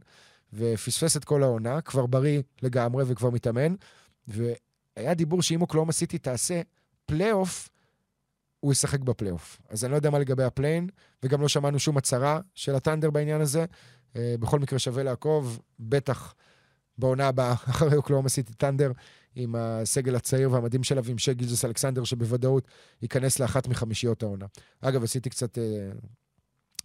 ופספס 0.53 1.17
את 1.17 1.25
כל 1.25 1.43
העונה, 1.43 1.81
כבר 1.81 2.07
בריא 2.07 2.43
לגמרי 2.63 3.05
וכבר 3.07 3.31
מתאמן, 3.31 3.75
והיה 4.29 5.15
דיבור 5.15 5.43
שאם 5.43 5.63
אוקלהומה 5.63 5.93
סיטי 5.93 6.19
תעשה 6.19 6.61
פלייאוף, 7.07 7.69
הוא 8.61 8.73
ישחק 8.73 9.01
בפלייאוף. 9.01 9.61
אז 9.69 9.85
אני 9.85 9.91
לא 9.91 9.97
יודע 9.97 10.11
מה 10.11 10.19
לגבי 10.19 10.45
הפליי-אין, 10.45 10.89
וגם 11.23 11.43
לא 11.43 11.49
שמענו 11.49 11.79
שום 11.79 11.97
הצהרה 11.97 12.41
של 12.55 12.75
הת'אנדר 12.75 13.11
בעניין 13.11 13.41
הזה. 13.41 13.65
Uh, 14.15 14.19
בכל 14.41 14.59
מקרה 14.59 14.79
שווה 14.79 15.03
לעקוב, 15.03 15.61
בטח 15.81 16.35
בעונה 16.99 17.29
הבאה, 17.29 17.53
אחרי 17.71 17.97
אוקלהומה 17.97 18.29
סיטי 18.29 18.55
ת'אנדר, 18.55 18.93
עם 19.35 19.55
הסגל 19.55 20.17
הצעיר 20.17 20.53
והמדהים 20.53 20.85
שלה 20.85 21.01
ועם 21.05 21.19
שי 21.19 21.35
גילג'ס 21.35 21.65
אלכסנדר, 21.65 22.05
שבוודאות 22.05 22.69
ייכנס 23.03 23.39
לאחת 23.39 23.69
מחמישיות 23.69 24.23
העונה. 24.23 24.47
אגב, 24.81 25.03
עשיתי 25.03 25.31
קצת 25.31 25.59
uh, 25.59 25.61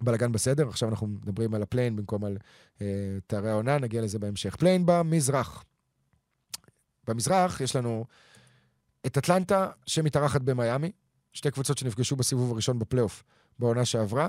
בלאגן 0.01 0.31
בסדר, 0.31 0.67
עכשיו 0.67 0.89
אנחנו 0.89 1.07
מדברים 1.07 1.53
על 1.53 1.61
הפליי-אין 1.61 1.95
במקום 1.95 2.25
על 2.25 2.37
uh, 2.77 2.81
תארי 3.27 3.49
העונה, 3.49 3.77
נגיע 3.77 4.01
לזה 4.01 4.19
בהמשך. 4.19 4.55
פליי-אין 4.55 4.83
במזרח. 4.85 5.63
במזרח 7.07 7.61
יש 7.61 7.75
לנו 7.75 8.05
את 9.05 9.17
אטלנטה 9.17 9.69
שמתארחת 9.85 10.41
במיאמי, 10.41 10.91
שתי 11.33 11.51
קבוצות 11.51 11.77
שנפגשו 11.77 12.15
בסיבוב 12.15 12.51
הראשון 12.51 12.79
בפלייאוף 12.79 13.23
בעונה 13.59 13.85
שעברה. 13.85 14.27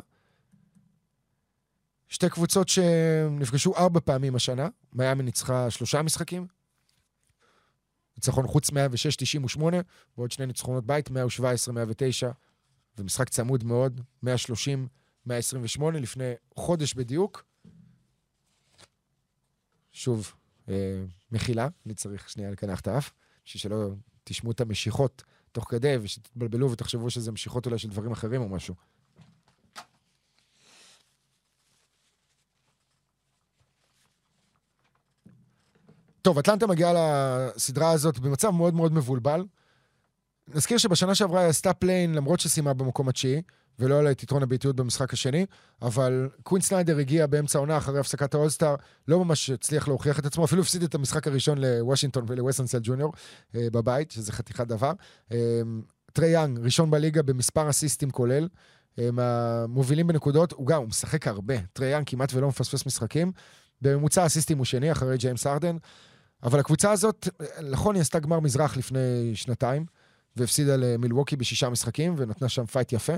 שתי 2.08 2.30
קבוצות 2.30 2.68
שנפגשו 2.68 3.76
ארבע 3.76 4.00
פעמים 4.00 4.34
השנה, 4.34 4.68
מיאמי 4.92 5.22
ניצחה 5.22 5.70
שלושה 5.70 6.02
משחקים. 6.02 6.46
ניצחון 8.16 8.46
חוץ 8.46 8.70
106-98, 8.70 8.74
ועוד 10.18 10.30
שני 10.30 10.46
ניצחונות 10.46 10.86
בית, 10.86 11.08
117-109, 11.08 11.12
ומשחק 12.98 13.28
צמוד 13.28 13.64
מאוד, 13.64 14.00
130-128, 14.24 14.28
לפני 15.92 16.32
חודש 16.56 16.94
בדיוק. 16.94 17.44
שוב, 19.92 20.32
אה, 20.68 21.04
מחילה, 21.32 21.68
אני 21.86 21.94
צריך 21.94 22.30
שנייה 22.30 22.50
לקנח 22.50 22.80
את 22.80 22.86
האף, 22.86 23.12
בשביל 23.44 23.60
שלא 23.60 23.90
תשמעו 24.24 24.52
את 24.52 24.60
המשיכות 24.60 25.22
תוך 25.54 25.70
כדי, 25.70 25.96
ושתתבלבלו 26.02 26.70
ותחשבו 26.70 27.10
שזה 27.10 27.32
משיכות 27.32 27.66
אולי 27.66 27.78
של 27.78 27.88
דברים 27.88 28.12
אחרים 28.12 28.40
או 28.40 28.48
משהו. 28.48 28.74
טוב, 36.22 36.38
אטלנטה 36.38 36.66
מגיעה 36.66 36.92
לסדרה 36.92 37.90
הזאת 37.90 38.18
במצב 38.18 38.50
מאוד 38.50 38.74
מאוד 38.74 38.92
מבולבל. 38.92 39.44
נזכיר 40.48 40.78
שבשנה 40.78 41.14
שעברה 41.14 41.40
היא 41.40 41.48
עשתה 41.48 41.72
פליי-אין, 41.72 42.14
למרות 42.14 42.40
שסיימה 42.40 42.74
במקום 42.74 43.08
התשיעי, 43.08 43.42
ולא 43.78 43.98
היה 43.98 44.05
לה 44.05 44.10
את 44.10 44.22
יתרון 44.22 44.42
הביתיות 44.42 44.76
במשחק 44.76 45.12
השני, 45.12 45.46
אבל 45.82 46.28
קווין 46.42 46.62
סניידר 46.62 46.98
הגיע 46.98 47.26
באמצע 47.26 47.58
העונה 47.58 47.76
אחרי 47.76 48.00
הפסקת 48.00 48.34
האולסטאר, 48.34 48.74
לא 49.08 49.24
ממש 49.24 49.50
הצליח 49.50 49.88
להוכיח 49.88 50.18
את 50.18 50.26
עצמו, 50.26 50.44
אפילו 50.44 50.62
הפסיד 50.62 50.82
את 50.82 50.94
המשחק 50.94 51.26
הראשון 51.26 51.58
לוושינגטון 51.58 52.24
ולווס 52.28 52.53
אנסלד 52.53 52.78
ג'וניור 52.82 53.12
אה, 53.54 53.66
בבית, 53.72 54.10
שזה 54.10 54.32
חתיכת 54.32 54.66
דבר. 54.66 54.92
אה, 55.32 55.60
טרי 56.12 56.28
יאנג, 56.28 56.58
ראשון 56.58 56.90
בליגה 56.90 57.22
במספר 57.22 57.70
אסיסטים 57.70 58.10
כולל, 58.10 58.48
מהמובילים 58.98 60.06
בנקודות, 60.06 60.52
הוא 60.52 60.66
גם, 60.66 60.80
הוא 60.80 60.88
משחק 60.88 61.28
הרבה. 61.28 61.54
טרי 61.72 61.86
יאנג 61.86 62.04
כמעט 62.06 62.34
ולא 62.34 62.48
מפספס 62.48 62.86
משחקים. 62.86 63.32
בממוצע 63.82 64.26
אסיסטים 64.26 64.58
הוא 64.58 64.64
שני, 64.64 64.92
אחרי 64.92 65.16
ג'יימס 65.16 65.46
הארדן. 65.46 65.76
אבל 66.42 66.60
הקבוצה 66.60 66.92
הזאת, 66.92 67.28
נכון, 67.70 67.94
היא 67.94 68.00
עשתה 68.00 68.18
גמר 68.18 68.40
מזרח 68.40 68.76
לפני 68.76 69.32
שנתיים, 69.34 69.86
והפסידה 70.36 70.76
למילווקי 70.76 71.36
בשישה 71.36 71.68
משחקים, 71.68 72.14
ונתנה 72.16 72.48
שם 72.48 72.66
fight 72.66 72.92
יפה, 72.92 73.12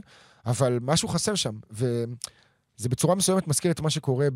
אבל 0.47 0.79
משהו 0.83 1.09
חסר 1.09 1.35
שם, 1.35 1.59
וזה 1.71 2.89
בצורה 2.89 3.15
מסוימת 3.15 3.49
מזכיר 3.49 3.71
את 3.71 3.81
מה 3.81 3.91
שקורה 3.91 4.29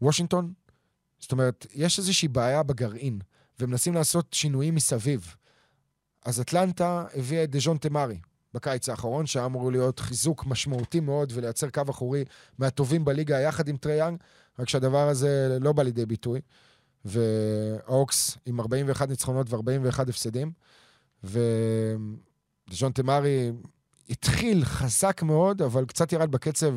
בוושינגטון. 0.00 0.52
זאת 1.18 1.32
אומרת, 1.32 1.66
יש 1.74 1.98
איזושהי 1.98 2.28
בעיה 2.28 2.62
בגרעין, 2.62 3.18
ומנסים 3.60 3.94
לעשות 3.94 4.32
שינויים 4.32 4.74
מסביב. 4.74 5.34
אז 6.24 6.40
אטלנטה 6.40 7.04
הביאה 7.14 7.44
את 7.44 7.50
דז'ון 7.50 7.76
תמרי, 7.76 8.18
בקיץ 8.54 8.88
האחרון, 8.88 9.26
שהיה 9.26 9.46
אמור 9.46 9.72
להיות 9.72 9.98
חיזוק 9.98 10.46
משמעותי 10.46 11.00
מאוד 11.00 11.32
ולייצר 11.34 11.70
קו 11.70 11.82
אחורי 11.90 12.24
מהטובים 12.58 13.04
בליגה 13.04 13.40
יחד 13.40 13.68
עם 13.68 13.76
טרי 13.76 13.98
יאנג, 13.98 14.18
רק 14.58 14.68
שהדבר 14.68 15.08
הזה 15.08 15.58
לא 15.60 15.72
בא 15.72 15.82
לידי 15.82 16.06
ביטוי. 16.06 16.40
והאוקס 17.04 18.38
עם 18.46 18.60
41 18.60 19.08
ניצחונות 19.08 19.52
ו-41 19.52 20.02
הפסדים. 20.08 20.52
ודז'ונטה 21.24 22.92
מארי 22.92 23.52
התחיל 24.10 24.64
חזק 24.64 25.22
מאוד, 25.22 25.62
אבל 25.62 25.84
קצת 25.84 26.12
ירד 26.12 26.30
בקצב 26.30 26.74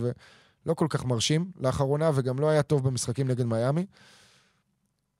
לא 0.65 0.73
כל 0.73 0.87
כך 0.89 1.05
מרשים 1.05 1.51
לאחרונה, 1.59 2.11
וגם 2.13 2.39
לא 2.39 2.49
היה 2.49 2.63
טוב 2.63 2.87
במשחקים 2.87 3.27
נגד 3.27 3.45
מיאמי. 3.45 3.85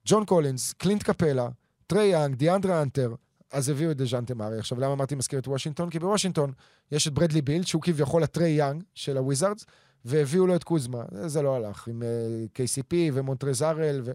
ג'ון 0.06 0.24
קולינס, 0.24 0.72
קלינט 0.72 1.02
קפלה, 1.02 1.48
טרי 1.86 2.04
יאנג, 2.04 2.34
דיאנדרה 2.34 2.82
האנטר, 2.82 3.14
אז 3.52 3.68
הביאו 3.68 3.90
את 3.90 3.96
דז'ונטה 3.96 4.24
מארי. 4.24 4.58
עכשיו, 4.58 4.80
למה 4.80 4.92
אמרתי 4.92 5.14
מזכיר 5.14 5.38
את 5.38 5.48
וושינגטון? 5.48 5.90
כי 5.90 5.98
בוושינגטון 5.98 6.52
יש 6.92 7.08
את 7.08 7.14
ברדלי 7.14 7.42
ביל, 7.42 7.66
שהוא 7.66 7.82
כביכול 7.82 8.22
הטרי 8.22 8.48
יאנג 8.48 8.82
של 8.94 9.16
הוויזארדס, 9.16 9.64
והביאו 10.04 10.46
לו 10.46 10.56
את 10.56 10.64
קוזמה. 10.64 11.02
זה 11.26 11.42
לא 11.42 11.56
הלך, 11.56 11.88
עם 11.88 12.02
uh, 12.02 12.04
אה, 12.04 12.64
KCP 12.64 12.94
ומונטרז 13.12 13.68
הארל 13.68 14.00
ומי 14.04 14.14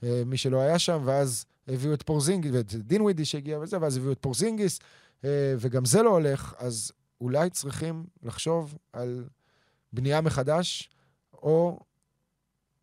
uh, 0.00 0.06
שלא 0.36 0.60
היה 0.60 0.78
שם, 0.78 1.02
ואז 1.04 1.44
הביאו 1.68 1.94
את 1.94 2.02
פורזינגיס, 2.02 2.52
ואת 2.54 2.74
דינווידי 2.74 3.24
שהגיע 3.24 3.58
וזה, 3.58 3.80
ואז 3.80 3.96
הביאו 3.96 4.12
את 4.12 4.18
פורזינגיס, 4.20 4.78
uh, 4.78 5.24
וגם 5.58 5.84
זה 5.84 6.02
לא 6.02 6.10
הולך, 6.10 6.54
אז 6.58 6.92
אולי 7.20 7.50
צריכים 7.50 8.04
לחשוב 8.22 8.78
על 8.92 9.24
בנייה 9.92 10.20
מחדש, 10.20 10.90
או 11.32 11.80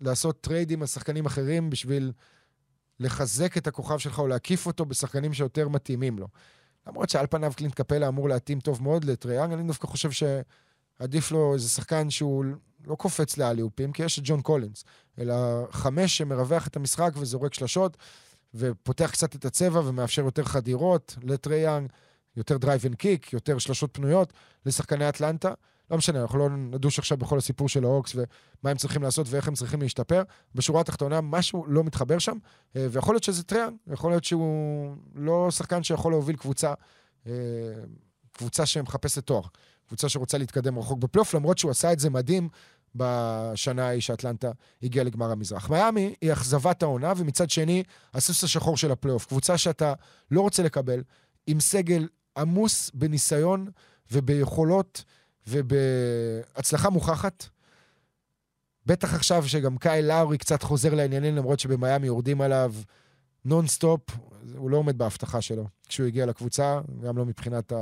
לעשות 0.02 0.42
טריידים 0.42 0.82
על 0.82 0.88
שחקנים 0.88 1.26
אחרים 1.26 1.70
בשביל 1.70 2.12
לחזק 3.00 3.58
את 3.58 3.68
הכוכב 3.68 3.98
שלך 3.98 4.20
או 4.20 4.28
להקיף 4.28 4.66
אותו 4.66 4.86
בשחקנים 4.86 5.34
שיותר 5.34 5.68
מתאימים 5.68 6.20
לו. 6.20 6.28
למרות 6.88 7.10
שעל 7.10 7.28
פניו 7.28 7.54
קלינט 7.56 7.74
קפלה 7.74 8.08
אמור 8.08 8.30
להתאים 8.30 8.60
טוב 8.60 8.84
מאוד 8.84 9.04
לטרי 9.04 9.26
יאנג, 9.26 9.54
אני 9.54 9.68
דווקא 9.68 9.88
חושב 9.88 10.10
שעדיף 10.12 11.32
לו 11.32 11.54
איזה 11.54 11.70
שחקן 11.70 12.10
שהוא 12.10 12.46
לא 12.88 12.96
קופץ 12.96 13.38
לאליופים, 13.38 13.92
כי 13.92 14.04
יש 14.04 14.20
את 14.20 14.24
ג'ון 14.26 14.42
קולינס, 14.42 14.84
אלא 15.20 15.36
חמש 15.72 16.18
שמרווח 16.18 16.68
את 16.68 16.76
המשחק 16.76 17.12
וזורק 17.16 17.54
שלשות, 17.54 17.98
ופותח 18.54 19.10
קצת 19.12 19.36
את 19.36 19.46
הצבע 19.46 19.80
ומאפשר 19.80 20.22
יותר 20.22 20.44
חדירות 20.44 21.16
לטריי 21.24 21.58
יאנג, 21.58 21.92
יותר 22.38 22.58
drive 22.58 22.86
and 22.86 22.96
kick, 22.96 23.34
יותר 23.34 23.58
שלשות 23.58 23.90
פנויות 23.94 24.34
לשחקני 24.66 25.10
אטלנטה. 25.10 25.54
לא 25.92 25.98
משנה, 25.98 26.22
אנחנו 26.22 26.40
לא 26.40 26.50
נדוש 26.50 27.00
עכשיו 27.00 27.18
בכל 27.18 27.38
הסיפור 27.38 27.70
של 27.70 27.84
האוקס 27.84 28.16
ומה 28.16 28.72
הם 28.72 28.78
צריכים 28.78 29.04
לעשות 29.04 29.28
ואיך 29.30 29.48
הם 29.48 29.54
צריכים 29.54 29.82
להשתפר. 29.82 30.24
בשורה 30.56 30.82
התחתונה, 30.82 31.22
משהו 31.22 31.66
לא 31.68 31.84
מתחבר 31.84 32.20
שם, 32.20 32.38
אה, 32.76 32.88
ויכול 32.92 33.16
להיות 33.16 33.24
שזה 33.24 33.44
טריאן, 33.44 33.76
יכול 33.88 34.12
להיות 34.12 34.24
שהוא 34.24 34.96
לא 35.16 35.52
שחקן 35.52 35.84
שיכול 35.84 36.12
להוביל 36.12 36.36
קבוצה, 36.36 36.74
אה, 37.28 37.34
קבוצה 38.32 38.66
שמחפשת 38.66 39.26
תואר, 39.26 39.44
קבוצה 39.92 40.10
שרוצה 40.10 40.38
להתקדם 40.38 40.80
רחוק 40.80 41.00
בפלייאוף, 41.00 41.34
למרות 41.34 41.58
שהוא 41.58 41.72
עשה 41.72 41.94
את 41.94 42.00
זה 42.00 42.10
מדהים 42.10 42.50
בשנה 42.96 43.88
ההיא 43.88 44.02
שאטלנטה 44.02 44.52
הגיעה 44.84 45.06
לגמר 45.06 45.32
המזרח. 45.32 45.70
מיאמי 45.70 46.14
היא 46.22 46.34
אכזבת 46.34 46.84
העונה, 46.84 47.14
ומצד 47.18 47.50
שני, 47.50 47.84
הסוס 48.14 48.44
השחור 48.44 48.78
של 48.78 48.92
הפלייאוף. 48.92 49.26
קבוצה 49.26 49.58
שאתה 49.58 49.94
לא 50.32 50.42
רוצה 50.42 50.64
לקבל, 50.64 51.04
עם 51.48 51.60
סגל 51.60 52.08
עמוס 52.38 52.92
בניסיון 52.94 53.68
וביכולות 54.12 55.04
ובהצלחה 55.48 56.90
מוכחת. 56.90 57.46
בטח 58.86 59.14
עכשיו 59.14 59.48
שגם 59.48 59.78
קאי 59.78 60.02
לאורי 60.02 60.38
קצת 60.38 60.64
חוזר 60.64 60.94
לעניינים, 60.94 61.36
למרות 61.36 61.60
שבמיאמי 61.60 62.08
יורדים 62.08 62.42
עליו 62.42 62.74
נונסטופ, 63.46 64.02
הוא 64.56 64.70
לא 64.70 64.78
עומד 64.78 64.98
בהבטחה 64.98 65.42
שלו 65.42 65.68
כשהוא 65.88 66.08
הגיע 66.08 66.26
לקבוצה, 66.26 66.80
גם 67.04 67.18
לא 67.18 67.26
מבחינת 67.26 67.74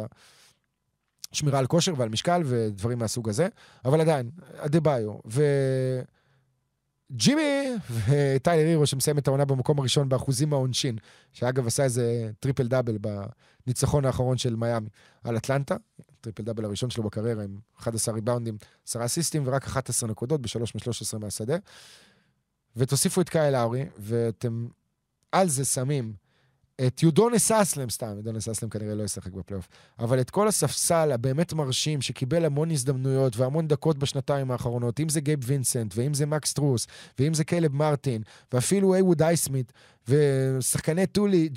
השמירה 1.33 1.59
על 1.59 1.67
כושר 1.67 1.93
ועל 1.97 2.09
משקל 2.09 2.41
ודברים 2.45 2.99
מהסוג 2.99 3.29
הזה, 3.29 3.47
אבל 3.85 4.01
עדיין, 4.01 4.29
אדבאיו. 4.57 5.13
ו... 5.27 5.43
וטיילר 8.07 8.67
הירו 8.67 8.85
שמסיים 8.85 9.17
את 9.17 9.27
העונה 9.27 9.45
במקום 9.45 9.79
הראשון 9.79 10.09
באחוזים 10.09 10.49
מהעונשין, 10.49 10.97
שאגב 11.33 11.67
עשה 11.67 11.83
איזה 11.83 12.31
טריפל 12.39 12.67
דאבל 12.67 12.97
בניצחון 13.65 14.05
האחרון 14.05 14.37
של 14.37 14.55
מיאמי 14.55 14.89
על 15.23 15.37
אטלנטה, 15.37 15.75
טריפל 16.21 16.43
דאבל 16.43 16.65
הראשון 16.65 16.89
שלו 16.89 17.03
בקריירה 17.03 17.43
עם 17.43 17.59
11 17.79 18.15
ריבאונדים, 18.15 18.57
10 18.87 19.05
אסיסטים 19.05 19.43
ורק 19.45 19.63
11 19.63 20.09
נקודות 20.09 20.41
ב-3 20.41 20.59
מ-13 20.75 21.17
מהשדה. 21.19 21.57
ותוסיפו 22.75 23.21
את 23.21 23.29
קייל 23.29 23.55
לאורי, 23.55 23.85
ואתם 23.97 24.67
על 25.31 25.49
זה 25.49 25.65
שמים 25.65 26.13
את 26.87 27.03
יודוניס 27.03 27.51
האסלם, 27.51 27.89
סתם, 27.89 28.13
יודוניס 28.17 28.49
האסלם 28.49 28.69
כנראה 28.69 28.95
לא 28.95 29.03
ישחק 29.03 29.31
בפלייאוף, 29.31 29.67
אבל 29.99 30.21
את 30.21 30.29
כל 30.29 30.47
הספסל 30.47 31.11
הבאמת 31.11 31.53
מרשים, 31.53 32.01
שקיבל 32.01 32.45
המון 32.45 32.71
הזדמנויות 32.71 33.37
והמון 33.37 33.67
דקות 33.67 33.97
בשנתיים 33.97 34.51
האחרונות, 34.51 34.99
אם 34.99 35.09
זה 35.09 35.21
גייב 35.21 35.39
וינסנט, 35.43 35.93
ואם 35.97 36.13
זה 36.13 36.25
מקס 36.25 36.53
סטרוס, 36.53 36.87
ואם 37.19 37.33
זה 37.33 37.43
קיילב 37.43 37.75
מרטין, 37.75 38.21
ואפילו 38.53 38.95
הייווד 38.95 39.21
הייסמית', 39.21 39.73
ושחקני 40.07 41.07
טולי, 41.07 41.49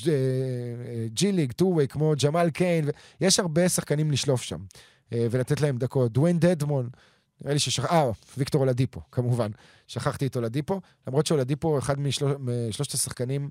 G 1.06 1.32
League, 1.32 1.52
two-way, 1.52 1.88
כמו 1.88 2.12
ג'מאל 2.24 2.50
קיין, 2.50 2.88
יש 3.20 3.40
הרבה 3.40 3.68
שחקנים 3.68 4.10
לשלוף 4.10 4.42
שם, 4.42 4.58
אה, 5.12 5.26
ולתת 5.30 5.60
להם 5.60 5.78
דקות. 5.78 6.12
דוויין 6.12 6.38
דדמון, 6.38 6.88
נראה 7.40 7.52
לי 7.52 7.58
ששכח... 7.58 7.84
אה, 7.92 8.10
ויקטור 8.38 8.60
אולדיפו, 8.60 9.00
כמובן. 9.12 9.50
שכחתי 9.86 10.26
את 10.26 10.36
אולדיפו, 10.36 10.80
למרות 11.06 11.26
שאולדיפו 11.26 11.78
אחד 11.78 12.00
משלוש... 12.00 12.32
משלושת 12.40 12.94
השחקנים 12.94 13.48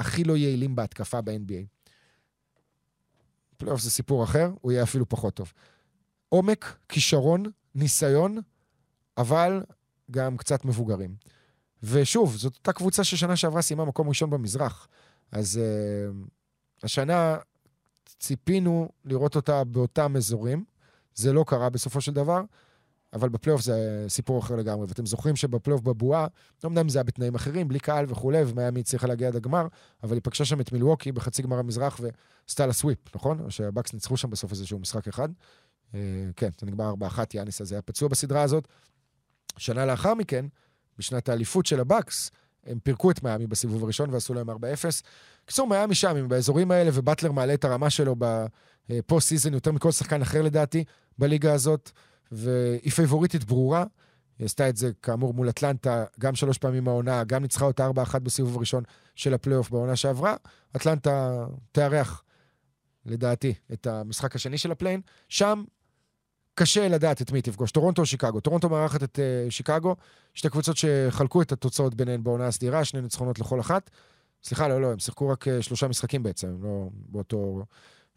הכי 0.00 0.24
לא 0.24 0.36
יעילים 0.36 0.76
בהתקפה 0.76 1.20
ב-NBA. 1.20 1.90
פלייאוף 3.56 3.80
זה 3.80 3.90
סיפור 3.90 4.24
אחר, 4.24 4.50
הוא 4.60 4.72
יהיה 4.72 4.82
אפילו 4.82 5.08
פחות 5.08 5.34
טוב. 5.34 5.52
עומק, 6.28 6.76
כישרון, 6.88 7.44
ניסיון, 7.74 8.38
אבל 9.16 9.62
גם 10.10 10.36
קצת 10.36 10.64
מבוגרים. 10.64 11.14
ושוב, 11.82 12.36
זאת 12.36 12.54
אותה 12.56 12.72
קבוצה 12.72 13.04
ששנה 13.04 13.36
שעברה 13.36 13.62
סיימה 13.62 13.84
מקום 13.84 14.08
ראשון 14.08 14.30
במזרח. 14.30 14.88
אז 15.32 15.60
uh, 15.60 16.28
השנה 16.82 17.36
ציפינו 18.04 18.88
לראות 19.04 19.36
אותה 19.36 19.64
באותם 19.64 20.16
אזורים. 20.16 20.64
זה 21.14 21.32
לא 21.32 21.44
קרה 21.46 21.70
בסופו 21.70 22.00
של 22.00 22.12
דבר. 22.12 22.40
אבל 23.12 23.28
בפלייאוף 23.28 23.62
זה 23.62 24.04
סיפור 24.08 24.38
אחר 24.38 24.56
לגמרי. 24.56 24.86
ואתם 24.88 25.06
זוכרים 25.06 25.36
שבפלייאוף 25.36 25.82
בבועה, 25.82 26.26
אמנם 26.64 26.88
זה 26.88 26.98
היה 26.98 27.04
בתנאים 27.04 27.34
אחרים, 27.34 27.68
בלי 27.68 27.78
קהל 27.78 28.04
וכולי, 28.08 28.42
ומיאמי 28.46 28.80
הצליחה 28.80 29.06
להגיע 29.06 29.28
עד 29.28 29.36
הגמר, 29.36 29.66
אבל 30.02 30.14
היא 30.14 30.20
פגשה 30.24 30.44
שם 30.44 30.60
את 30.60 30.72
מילווקי 30.72 31.12
בחצי 31.12 31.42
גמר 31.42 31.58
המזרח 31.58 32.00
ועשתה 32.00 32.66
לה 32.66 32.72
sweep, 32.72 33.16
נכון? 33.16 33.50
שהבקס 33.50 33.92
ניצחו 33.92 34.16
שם 34.16 34.30
בסוף 34.30 34.52
איזשהו 34.52 34.78
משחק 34.78 35.08
אחד. 35.08 35.28
אה, 35.94 36.00
כן, 36.36 36.48
זה 36.60 36.66
נגמר 36.66 36.94
4-1, 37.16 37.18
יאניס 37.34 37.60
הזה 37.60 37.74
היה 37.74 37.82
פצוע 37.82 38.08
בסדרה 38.08 38.42
הזאת. 38.42 38.68
שנה 39.56 39.86
לאחר 39.86 40.14
מכן, 40.14 40.46
בשנת 40.98 41.28
האליפות 41.28 41.66
של 41.66 41.80
הבקס, 41.80 42.30
הם 42.66 42.78
פירקו 42.78 43.10
את 43.10 43.22
מיאמי 43.22 43.46
בסיבוב 43.46 43.84
הראשון 43.84 44.10
ועשו 44.10 44.34
להם 44.34 44.50
4-0. 44.50 44.54
קיצור, 45.44 45.68
מיאמי 45.68 45.94
שם, 45.94 46.16
הם 46.16 46.28
באזורים 46.28 46.70
האלה, 46.70 46.90
ובטלר 46.94 47.32
מעלה 47.32 47.54
את 47.54 47.64
הרמה 47.64 47.90
שלו 47.90 48.16
ב 48.88 48.96
post 48.96 49.28
season 49.28 49.54
יותר 49.54 49.72
מכל 49.72 49.92
שחקן 49.92 50.22
אחר 50.22 50.42
לדעתי 50.42 50.84
בליגה 51.18 51.52
הזאת. 51.52 51.90
והיא 52.32 52.90
פייבוריטית 52.90 53.44
ברורה. 53.44 53.84
היא 54.38 54.44
עשתה 54.44 54.68
את 54.68 54.76
זה, 54.76 54.90
כאמור, 55.02 55.34
מול 55.34 55.48
אטלנטה, 55.48 56.04
גם 56.20 56.34
שלוש 56.34 56.58
פעמים 56.58 56.88
העונה, 56.88 57.24
גם 57.24 57.42
ניצחה 57.42 57.64
אותה 57.64 57.88
4-1 58.14 58.18
בסיבוב 58.18 58.56
הראשון 58.56 58.82
של 59.14 59.34
הפלייאוף 59.34 59.70
בעונה 59.70 59.96
שעברה. 59.96 60.36
אטלנטה 60.76 61.46
תארח, 61.72 62.22
לדעתי, 63.06 63.54
את 63.72 63.86
המשחק 63.86 64.36
השני 64.36 64.58
של 64.58 64.72
הפליי-אין. 64.72 65.00
שם 65.28 65.64
קשה 66.54 66.88
לדעת 66.88 67.22
את 67.22 67.32
מי 67.32 67.42
תפגוש, 67.42 67.70
טורונטו 67.70 68.02
או 68.02 68.06
שיקגו. 68.06 68.40
טורונטו 68.40 68.68
מארחת 68.68 69.02
את 69.02 69.18
אה, 69.18 69.50
שיקגו, 69.50 69.96
שתי 70.34 70.48
קבוצות 70.48 70.76
שחלקו 70.76 71.42
את 71.42 71.52
התוצאות 71.52 71.94
ביניהן 71.94 72.22
בעונה 72.22 72.46
הסדירה, 72.46 72.84
שני 72.84 73.00
ניצחונות 73.00 73.38
לכל 73.38 73.60
אחת. 73.60 73.90
סליחה, 74.44 74.68
לא, 74.68 74.80
לא, 74.80 74.92
הם 74.92 74.98
שיחקו 74.98 75.28
רק 75.28 75.48
אה, 75.48 75.50
שלושה 75.60 75.88
משחקים 75.88 76.22
בעצם, 76.22 76.56
לא 76.62 76.88
באותו 76.92 77.64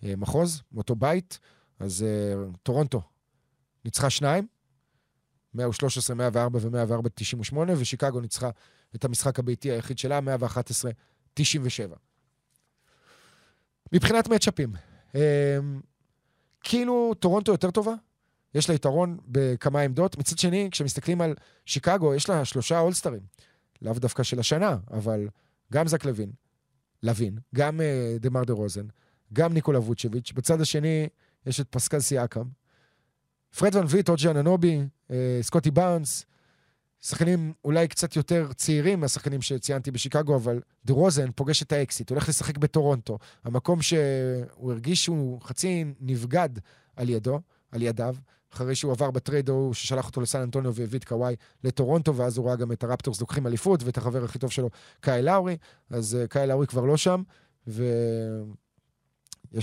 אה, 0.01 0.05
מחוז, 0.17 0.61
באותו 0.71 0.95
בית. 0.95 1.39
אז 1.79 2.05
אה, 2.05 2.57
טורונטו 2.63 3.01
ניצחה 3.85 4.09
שניים, 4.09 4.47
113, 5.53 6.15
104 6.15 6.59
ו-104, 6.61 7.09
98, 7.13 7.73
ושיקגו 7.77 8.21
ניצחה 8.21 8.49
את 8.95 9.05
המשחק 9.05 9.39
הביתי 9.39 9.71
היחיד 9.71 9.97
שלה, 9.97 10.21
111, 10.21 10.91
97. 11.33 11.95
מבחינת 13.93 14.27
מצ'אפים, 14.27 14.73
אמ, 15.15 15.19
כאילו 16.61 17.13
טורונטו 17.19 17.51
יותר 17.51 17.71
טובה, 17.71 17.93
יש 18.55 18.69
לה 18.69 18.75
יתרון 18.75 19.17
בכמה 19.27 19.81
עמדות. 19.81 20.17
מצד 20.17 20.37
שני, 20.37 20.69
כשמסתכלים 20.71 21.21
על 21.21 21.35
שיקגו, 21.65 22.15
יש 22.15 22.29
לה 22.29 22.45
שלושה 22.45 22.79
אולסטרים. 22.79 23.21
לאו 23.81 23.93
דווקא 23.93 24.23
של 24.23 24.39
השנה, 24.39 24.77
אבל 24.91 25.27
גם 25.73 25.87
זק 25.87 26.05
לוין, 26.05 26.31
לוין, 27.03 27.37
גם 27.55 27.79
אה, 27.79 28.19
דמאר 28.19 28.43
דה 28.43 28.53
רוזן, 28.53 28.85
גם 29.33 29.53
ניקולה 29.53 29.79
ווצ'ביץ'. 29.79 30.31
בצד 30.31 30.61
השני 30.61 31.07
יש 31.45 31.59
את 31.59 31.67
פסקל 31.69 31.99
סיאקם, 31.99 32.43
פרד 33.57 33.75
ואן 33.75 33.85
וליט, 33.89 34.09
אוג'י 34.09 34.29
אננובי, 34.29 34.81
אה, 35.11 35.39
סקוטי 35.41 35.71
בארנס, 35.71 36.25
שחקנים 37.01 37.53
אולי 37.65 37.87
קצת 37.87 38.15
יותר 38.15 38.47
צעירים 38.55 38.99
מהשחקנים 38.99 39.41
שציינתי 39.41 39.91
בשיקגו, 39.91 40.35
אבל 40.35 40.61
דה 40.85 40.93
רוזן 40.93 41.31
פוגש 41.35 41.63
את 41.63 41.71
האקסית, 41.71 42.09
הולך 42.09 42.29
לשחק 42.29 42.57
בטורונטו. 42.57 43.17
המקום 43.43 43.81
שהוא 43.81 44.71
הרגיש 44.71 45.03
שהוא 45.03 45.41
חצי 45.41 45.85
נבגד 45.99 46.49
על 46.95 47.09
ידו, 47.09 47.39
על 47.71 47.81
ידיו, 47.81 48.15
אחרי 48.53 48.75
שהוא 48.75 48.91
עבר 48.91 49.11
ב 49.11 49.18
trade 49.18 49.49
ההוא 49.49 49.73
ששלח 49.73 50.07
אותו 50.07 50.21
לסן 50.21 50.41
אנטוניו 50.41 50.75
והביא 50.75 50.99
את 50.99 51.03
קוואי 51.03 51.35
לטורונטו, 51.63 52.15
ואז 52.15 52.37
הוא 52.37 52.47
ראה 52.47 52.55
גם 52.55 52.71
את 52.71 52.83
הרפטורס 52.83 53.21
לוקחים 53.21 53.47
אליפות, 53.47 53.83
ואת 53.83 53.97
החבר 53.97 54.23
הכי 54.23 54.39
טוב 54.39 54.51
שלו, 54.51 54.69
קייל 54.99 55.21
לאורי, 55.21 55.57
אז 55.89 56.17
אה, 56.23 56.27
קייל 56.27 56.47
לאורי 56.47 56.67
כבר 56.67 56.85
לא 56.85 56.97
שם, 56.97 57.23
ויש 57.67 57.81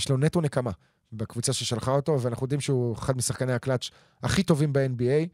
לו 0.09 0.17
נטו 0.17 0.41
נקמה 0.41 0.71
בקבוצה 1.13 1.53
ששלחה 1.53 1.91
אותו, 1.91 2.21
ואנחנו 2.21 2.45
יודעים 2.45 2.61
שהוא 2.61 2.95
אחד 2.95 3.17
משחקני 3.17 3.53
הקלאץ' 3.53 3.89
הכי 4.23 4.43
טובים 4.43 4.73
ב-NBA. 4.73 5.27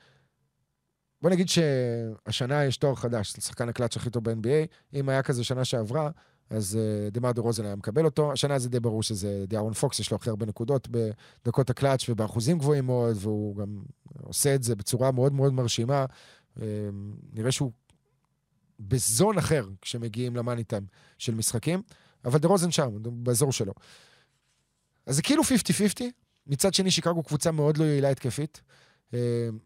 בוא 1.21 1.29
נגיד 1.29 1.47
שהשנה 1.49 2.65
יש 2.65 2.77
תואר 2.77 2.95
חדש, 2.95 3.33
לשחקן 3.37 3.69
הקלאץ' 3.69 3.97
הכי 3.97 4.09
טוב 4.09 4.29
ב-NBA. 4.29 4.67
אם 4.93 5.09
היה 5.09 5.23
כזה 5.23 5.43
שנה 5.43 5.65
שעברה, 5.65 6.09
אז 6.49 6.79
אה, 6.79 7.11
דמאר 7.11 7.31
דה 7.31 7.41
רוזן 7.41 7.65
היה 7.65 7.75
מקבל 7.75 8.05
אותו. 8.05 8.31
השנה 8.31 8.59
זה 8.59 8.69
די 8.69 8.79
ברור 8.79 9.03
שזה 9.03 9.45
דיארון 9.47 9.73
פוקס, 9.73 9.99
יש 9.99 10.11
לו 10.11 10.17
הכי 10.17 10.29
הרבה 10.29 10.45
נקודות 10.45 10.87
בדקות 10.91 11.69
הקלאץ' 11.69 12.09
ובאחוזים 12.09 12.59
גבוהים 12.59 12.85
מאוד, 12.85 13.17
והוא 13.19 13.55
גם 13.55 13.83
עושה 14.23 14.55
את 14.55 14.63
זה 14.63 14.75
בצורה 14.75 15.11
מאוד 15.11 15.33
מאוד 15.33 15.53
מרשימה. 15.53 16.05
Uh, 16.57 16.61
נראה 17.33 17.51
שהוא 17.51 17.71
בזון 18.79 19.37
אחר 19.37 19.67
כשמגיעים 19.81 20.35
למאני 20.35 20.63
טיים 20.63 20.85
של 21.17 21.35
משחקים, 21.35 21.81
אבל 22.25 22.39
דה 22.39 22.47
רוזן 22.47 22.71
שם, 22.71 22.89
באזור 23.01 23.51
שלו. 23.51 23.73
אז 25.07 25.15
זה 25.15 25.21
כאילו 25.21 25.43
50-50. 25.43 25.45
מצד 26.47 26.73
שני, 26.73 26.91
שיקגו 26.91 27.23
קבוצה 27.23 27.51
מאוד 27.51 27.77
לא 27.77 27.83
יעילה 27.83 28.09
התקפית. 28.09 28.61
Uh, 29.11 29.13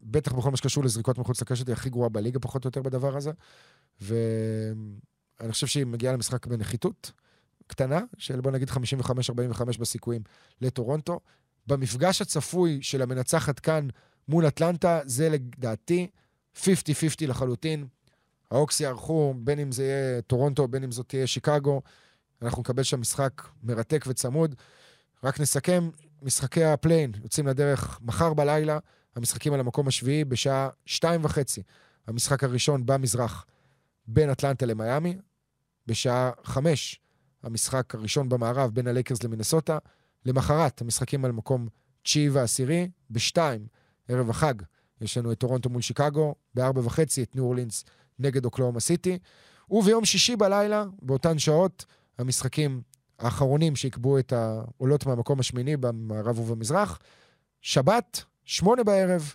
בטח 0.02 0.32
בכל 0.32 0.52
מה 0.52 0.58
שקשור 0.58 0.84
לזריקות 0.84 1.18
מחוץ 1.18 1.42
לקשת, 1.42 1.68
היא 1.68 1.74
הכי 1.74 1.90
גרועה 1.90 2.10
בליגה 2.10 2.40
פחות 2.40 2.66
או 2.66 2.68
יותר 2.68 2.82
בדבר 2.82 3.18
הזה. 3.18 3.32
ו... 4.02 4.16
אני 5.42 5.52
חושב 5.52 5.68
שהיא 5.68 5.86
מגיעה 5.86 6.14
למשחק 6.14 6.48
בנחיתות 6.48 7.12
קטנה, 7.68 8.00
של 8.18 8.42
בוא 8.42 8.52
נגיד 8.52 8.70
55-45 8.70 8.74
בסיכויים 9.80 10.22
לטורונטו. 10.62 11.20
במפגש 11.68 12.22
הצפוי 12.22 12.80
של 12.82 13.02
המנצחת 13.02 13.60
כאן 13.60 13.88
מול 14.28 14.48
אטלנטה, 14.48 15.00
זה 15.06 15.30
לדעתי 15.30 16.08
50-50 16.58 16.62
לחלוטין. 17.28 17.88
האוקס 18.52 18.80
יארחו, 18.80 19.34
בין 19.38 19.60
אם 19.60 19.72
זה 19.72 19.84
יהיה 19.84 20.22
טורונטו, 20.22 20.68
בין 20.68 20.84
אם 20.84 20.92
זאת 20.92 21.10
תהיה 21.10 21.28
שיקגו. 21.28 21.82
אנחנו 22.42 22.62
נקבל 22.62 22.84
שם 22.84 23.02
משחק 23.02 23.42
מרתק 23.64 24.06
וצמוד. 24.08 24.56
רק 25.24 25.40
נסכם, 25.40 25.90
משחקי 26.22 26.64
הפליי-אין 26.64 27.12
יוצאים 27.24 27.48
לדרך 27.48 28.00
מחר 28.02 28.34
בלילה, 28.34 28.80
המשחקים 29.16 29.54
על 29.54 29.60
המקום 29.60 29.88
השביעי 29.88 30.26
בשעה 30.26 30.70
שתיים 30.86 31.26
וחצי. 31.26 31.64
המשחק 32.08 32.44
הראשון 32.44 32.86
במזרח 32.86 33.46
בין 34.08 34.32
אטלנטה 34.32 34.66
למיאמי, 34.66 35.18
בשעה 35.88 36.32
חמש, 36.44 37.00
המשחק 37.44 37.96
הראשון 37.96 38.30
במערב 38.30 38.72
בין 38.74 38.88
הלייקרס 38.88 39.24
למינסוטה. 39.24 39.78
למחרת, 40.26 40.82
המשחקים 40.82 41.26
על 41.26 41.32
מקום 41.32 41.68
תשיעי 42.04 42.30
ועשירי, 42.30 42.90
בשתיים, 43.12 43.68
ערב 44.08 44.30
החג, 44.30 44.54
יש 45.02 45.18
לנו 45.18 45.32
את 45.32 45.38
טורונטו 45.38 45.70
מול 45.70 45.82
שיקגו, 45.82 46.36
בארבע 46.54 46.82
וחצי 46.86 47.24
את 47.24 47.36
ניו 47.36 47.44
אורלינס 47.44 47.86
נגד 48.20 48.46
אוקלהומה 48.46 48.80
סיטי. 48.80 49.20
וביום 49.70 50.06
שישי 50.06 50.36
בלילה, 50.36 50.86
באותן 51.02 51.40
שעות, 51.40 51.86
המשחקים 52.18 52.82
האחרונים 53.22 53.76
שיקבעו 53.76 54.20
את 54.20 54.34
העולות 54.34 55.06
מהמקום 55.06 55.40
השמיני 55.40 55.78
במערב 55.78 56.40
ובמזרח. 56.40 57.00
שבת, 57.62 58.24
שמונה 58.46 58.84
בערב, 58.84 59.34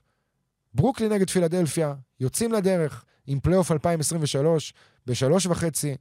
ברוקלין 0.75 1.13
נגד 1.13 1.31
פילדלפיה, 1.31 1.95
יוצאים 2.21 2.53
לדרך 2.53 3.05
עם 3.27 3.41
פלייאוף 3.41 3.73
2023 3.73 4.75
בשלוש 5.07 5.47
וחצי. 5.47 5.97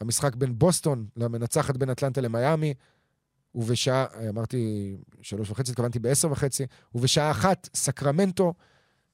המשחק 0.00 0.36
בין 0.36 0.58
בוסטון 0.58 1.06
למנצחת 1.16 1.76
בין 1.76 1.90
אטלנטה 1.90 2.20
למיאמי, 2.20 2.74
ובשעה, 3.54 4.06
אמרתי 4.28 4.96
שלוש 5.22 5.50
וחצי, 5.50 5.70
התכוונתי 5.70 5.98
בעשר 5.98 6.32
וחצי, 6.32 6.66
ובשעה 6.94 7.30
אחת, 7.30 7.68
סקרמנטו 7.74 8.54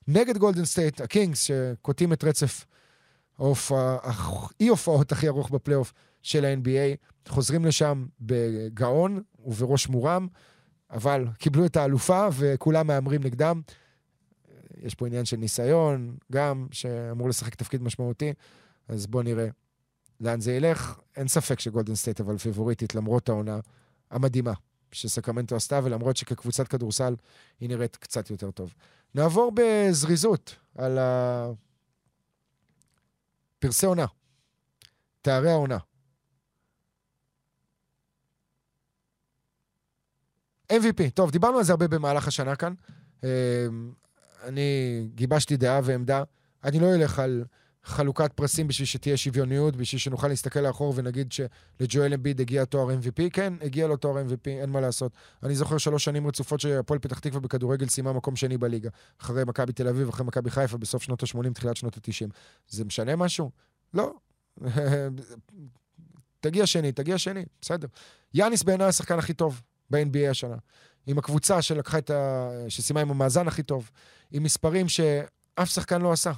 נגד 0.09 0.39
גולדן 0.39 0.65
סטייט, 0.65 1.01
הקינגס, 1.01 1.43
שקוטעים 1.43 2.13
את 2.13 2.25
רצף 2.25 2.67
האי-הופעות 3.39 5.13
הכי 5.13 5.29
ארוך 5.29 5.51
בפלייאוף 5.51 5.93
של 6.23 6.45
ה-NBA, 6.45 6.97
חוזרים 7.29 7.65
לשם 7.65 8.07
בגאון 8.21 9.23
ובראש 9.39 9.89
מורם, 9.89 10.29
אבל 10.91 11.27
קיבלו 11.39 11.67
את 11.67 11.77
האלופה 11.77 12.29
וכולם 12.33 12.87
מהמרים 12.87 13.23
נגדם. 13.23 13.61
יש 14.83 14.95
פה 14.95 15.07
עניין 15.07 15.25
של 15.25 15.37
ניסיון, 15.37 16.17
גם, 16.33 16.67
שאמור 16.71 17.29
לשחק 17.29 17.55
תפקיד 17.55 17.83
משמעותי, 17.83 18.33
אז 18.89 19.07
בואו 19.07 19.23
נראה 19.23 19.49
לאן 20.21 20.41
זה 20.41 20.53
ילך. 20.53 20.99
אין 21.17 21.29
ספק 21.29 21.61
שגולדן 21.61 21.95
סטייט 21.95 22.21
אבל 22.21 22.39
פייבוריטית, 22.39 22.95
למרות 22.95 23.29
העונה 23.29 23.61
המדהימה 24.11 24.53
שסקרמנטו 24.93 25.57
עשתה, 25.57 25.81
ולמרות 25.85 26.17
שכקבוצת 26.17 26.69
כדורסל 26.69 27.17
היא 27.61 27.69
נראית 27.69 27.97
קצת 27.97 28.31
יותר 28.31 28.51
טוב. 28.51 28.75
נעבור 29.15 29.53
בזריזות 29.55 30.57
על 30.79 30.99
פרסי 33.59 33.87
עונה, 33.87 34.07
תארי 35.23 35.51
העונה. 35.51 35.79
MVP, 40.73 41.11
טוב, 41.15 41.31
דיברנו 41.31 41.59
על 41.59 41.65
זה 41.65 41.73
הרבה 41.73 41.89
במהלך 41.89 42.29
השנה 42.29 42.57
כאן. 42.57 42.75
אמ, 43.25 43.29
אני 44.45 45.03
גיבשתי 45.15 45.57
דעה 45.57 45.81
ועמדה. 45.85 46.23
אני 46.65 46.81
לא 46.81 46.95
אלך 46.95 47.19
על 47.19 47.45
חלוקת 47.85 48.33
פרסים 48.33 48.69
בשביל 48.69 48.87
שתהיה 48.87 49.17
שוויוניות, 49.17 49.77
בשביל 49.77 49.99
שנוכל 49.99 50.29
להסתכל 50.29 50.61
לאחור 50.61 50.93
ונגיד 50.97 51.33
שלג'ואל 51.33 52.15
אמביד 52.15 52.41
הגיע 52.41 52.65
תואר 52.65 52.91
MVP. 52.91 53.31
כן, 53.33 53.55
הגיע 53.63 53.87
לו 53.87 53.97
תואר 53.97 54.23
MVP, 54.23 54.47
אין 54.47 54.71
מה 54.71 54.81
לעשות. 54.81 55.13
אני 55.43 55.55
זוכר 55.55 55.79
שלוש 55.79 56.05
שנים 56.05 56.27
רצופות 56.27 56.61
שהפועל 56.61 56.99
פתח 56.99 57.19
תקווה 57.19 57.41
בכדורגל 57.41 57.89
סיימה 57.89 58.13
מקום 58.13 58.37
שני 58.37 58.59
בליגה. 58.59 58.91
אחרי 59.21 59.45
מכבי 59.45 59.73
תל 59.73 59.89
אביב, 59.89 60.09
אחרי 60.09 60.27
מכבי 60.27 60.51
חיפה, 60.51 60.79
בסוף 60.79 61.03
שנות 61.03 61.23
ה-80, 61.23 61.53
תחילת 61.55 61.77
שנות 61.77 61.97
ה-90. 61.97 62.31
זה 62.69 62.85
משנה 62.85 63.17
משהו? 63.17 63.51
לא. 63.95 64.15
תגיע 66.41 66.67
שני, 66.67 66.93
תגיע 66.93 67.19
שני, 67.19 67.45
בסדר. 67.61 67.89
יאניס 68.35 68.63
בעיניי 68.63 68.87
השחקן 68.87 69.19
הכי 69.19 69.35
טוב 69.35 69.63
ב-NBA 69.91 70.31
השנה. 70.31 70.57
עם 71.07 71.19
הקבוצה 71.19 71.63
שלקחה 71.63 71.99
את 71.99 72.11
ה... 72.11 72.49
שסיימה 72.69 73.01
עם 73.01 73.11
המאזן 73.11 73.49
הכי 73.49 73.63
טוב. 73.63 73.91
עם 74.31 74.43
מספרים 74.43 74.89
שאף 74.89 75.69
שחקן 75.69 76.01
לא 76.01 76.13
עשה. 76.13 76.33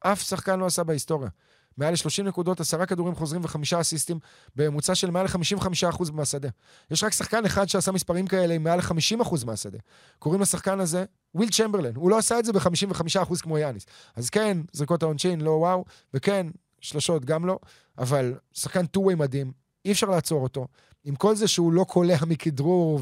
אף 0.00 0.22
שחקן 0.22 0.58
לא 0.58 0.66
עשה 0.66 0.84
בהיסטוריה. 0.84 1.28
מעל 1.76 1.92
ל-30 1.92 2.22
נקודות, 2.22 2.60
עשרה 2.60 2.86
כדורים 2.86 3.14
חוזרים 3.14 3.44
וחמישה 3.44 3.80
אסיסטים, 3.80 4.18
בממוצע 4.56 4.94
של 4.94 5.10
מעל 5.10 5.26
ל-55% 5.26 6.12
מהשדה. 6.12 6.48
יש 6.90 7.04
רק 7.04 7.12
שחקן 7.12 7.44
אחד 7.44 7.68
שעשה 7.68 7.92
מספרים 7.92 8.26
כאלה 8.26 8.54
עם 8.54 8.64
מעל 8.64 8.78
ל-50% 8.78 9.46
מהשדה. 9.46 9.78
קוראים 10.18 10.40
לשחקן 10.40 10.80
הזה 10.80 11.04
וויל 11.34 11.50
צ'מברלן. 11.50 11.96
הוא 11.96 12.10
לא 12.10 12.18
עשה 12.18 12.38
את 12.38 12.44
זה 12.44 12.52
ב-55% 12.52 13.42
כמו 13.42 13.58
יאניס. 13.58 13.86
אז 14.16 14.30
כן, 14.30 14.58
זריקות 14.72 15.02
העונשין, 15.02 15.40
לא 15.40 15.50
וואו, 15.50 15.84
וכן, 16.14 16.46
שלשות 16.80 17.24
גם 17.24 17.46
לא, 17.46 17.58
אבל 17.98 18.34
שחקן 18.52 18.86
טו-ווי 18.86 19.14
מדהים, 19.14 19.52
אי 19.84 19.92
אפשר 19.92 20.06
לעצור 20.06 20.42
אותו. 20.42 20.66
עם 21.04 21.14
כל 21.16 21.36
זה 21.36 21.48
שהוא 21.48 21.72
לא 21.72 21.84
קולע 21.84 22.16
מכדרור 22.26 23.00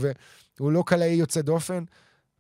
והוא 0.59 0.73
לא 0.73 0.83
קלעי 0.87 1.15
יוצא 1.15 1.41
דופן, 1.41 1.85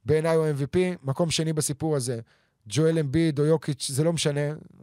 בעיניי 0.04 0.36
הוא 0.36 0.46
MVP, 0.46 0.78
מקום 1.02 1.30
שני 1.30 1.52
בסיפור 1.52 1.96
הזה. 1.96 2.20
ג'ואל 2.68 2.98
אמביד 2.98 3.38
או 3.38 3.44
יוקיץ', 3.44 3.90
זה 3.90 4.04
לא 4.04 4.12
משנה, 4.12 4.40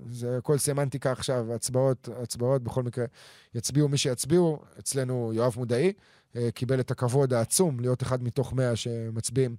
זה 0.09 0.37
הכל 0.37 0.57
סמנטיקה 0.57 1.11
עכשיו, 1.11 1.53
הצבעות, 1.53 2.09
הצבעות, 2.21 2.63
בכל 2.63 2.83
מקרה 2.83 3.05
יצביעו 3.55 3.87
מי 3.87 3.97
שיצביעו. 3.97 4.59
אצלנו 4.79 5.31
יואב 5.33 5.53
מודעי 5.57 5.93
אה, 6.35 6.51
קיבל 6.51 6.79
את 6.79 6.91
הכבוד 6.91 7.33
העצום 7.33 7.79
להיות 7.79 8.03
אחד 8.03 8.23
מתוך 8.23 8.53
מאה 8.53 8.75
שמצביעים 8.75 9.55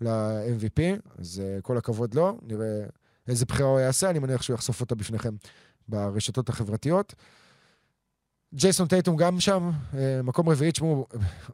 ל-MVP, 0.00 0.80
אז 1.18 1.42
אה, 1.44 1.60
כל 1.62 1.78
הכבוד 1.78 2.14
לו, 2.14 2.38
נראה 2.42 2.84
איזה 3.28 3.44
בחירה 3.44 3.68
הוא 3.68 3.80
יעשה, 3.80 4.10
אני 4.10 4.18
מניח 4.18 4.42
שהוא 4.42 4.54
יחשוף 4.54 4.80
אותה 4.80 4.94
בפניכם 4.94 5.34
ברשתות 5.88 6.48
החברתיות. 6.48 7.14
ג'ייסון 8.56 8.88
טייטום 8.88 9.16
גם 9.16 9.40
שם, 9.40 9.70
אה, 9.94 10.22
מקום 10.22 10.48
רביעי, 10.48 10.72
תשמעו, 10.72 11.06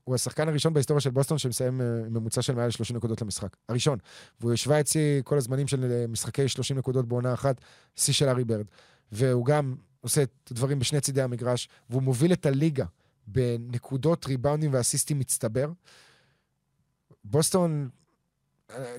הוא 0.05 0.15
השחקן 0.15 0.49
הראשון 0.49 0.75
בהיסטוריה 0.75 1.01
של 1.01 1.11
בוסטון 1.11 1.39
שמסיים 1.39 1.81
אה, 1.81 1.87
ממוצע 2.11 2.43
של 2.43 2.55
מעל 2.55 2.71
30 2.71 2.97
נקודות 2.97 3.23
למשחק. 3.23 3.57
הראשון. 3.69 3.99
והוא 4.41 4.53
השווה 4.53 4.81
את 4.81 4.87
שיא 4.87 5.23
כל 5.25 5.37
הזמנים 5.37 5.69
של 5.69 5.93
אה, 5.93 6.07
משחקי 6.09 6.49
30 6.49 6.79
נקודות 6.79 7.09
בעונה 7.09 7.35
אחת, 7.35 7.61
שיא 7.97 8.15
של 8.15 8.29
ארי 8.29 8.45
ברד. 8.45 8.67
והוא 9.13 9.47
גם 9.47 9.75
עושה 10.01 10.23
את 10.23 10.31
הדברים 10.51 10.79
בשני 10.79 11.01
צידי 11.01 11.23
המגרש, 11.23 11.69
והוא 11.91 12.03
מוביל 12.03 12.33
את 12.33 12.47
הליגה 12.47 12.85
בנקודות, 13.27 14.27
ריבאונדים 14.27 14.73
ואסיסטים 14.73 15.19
מצטבר. 15.19 15.71
בוסטון, 17.25 17.89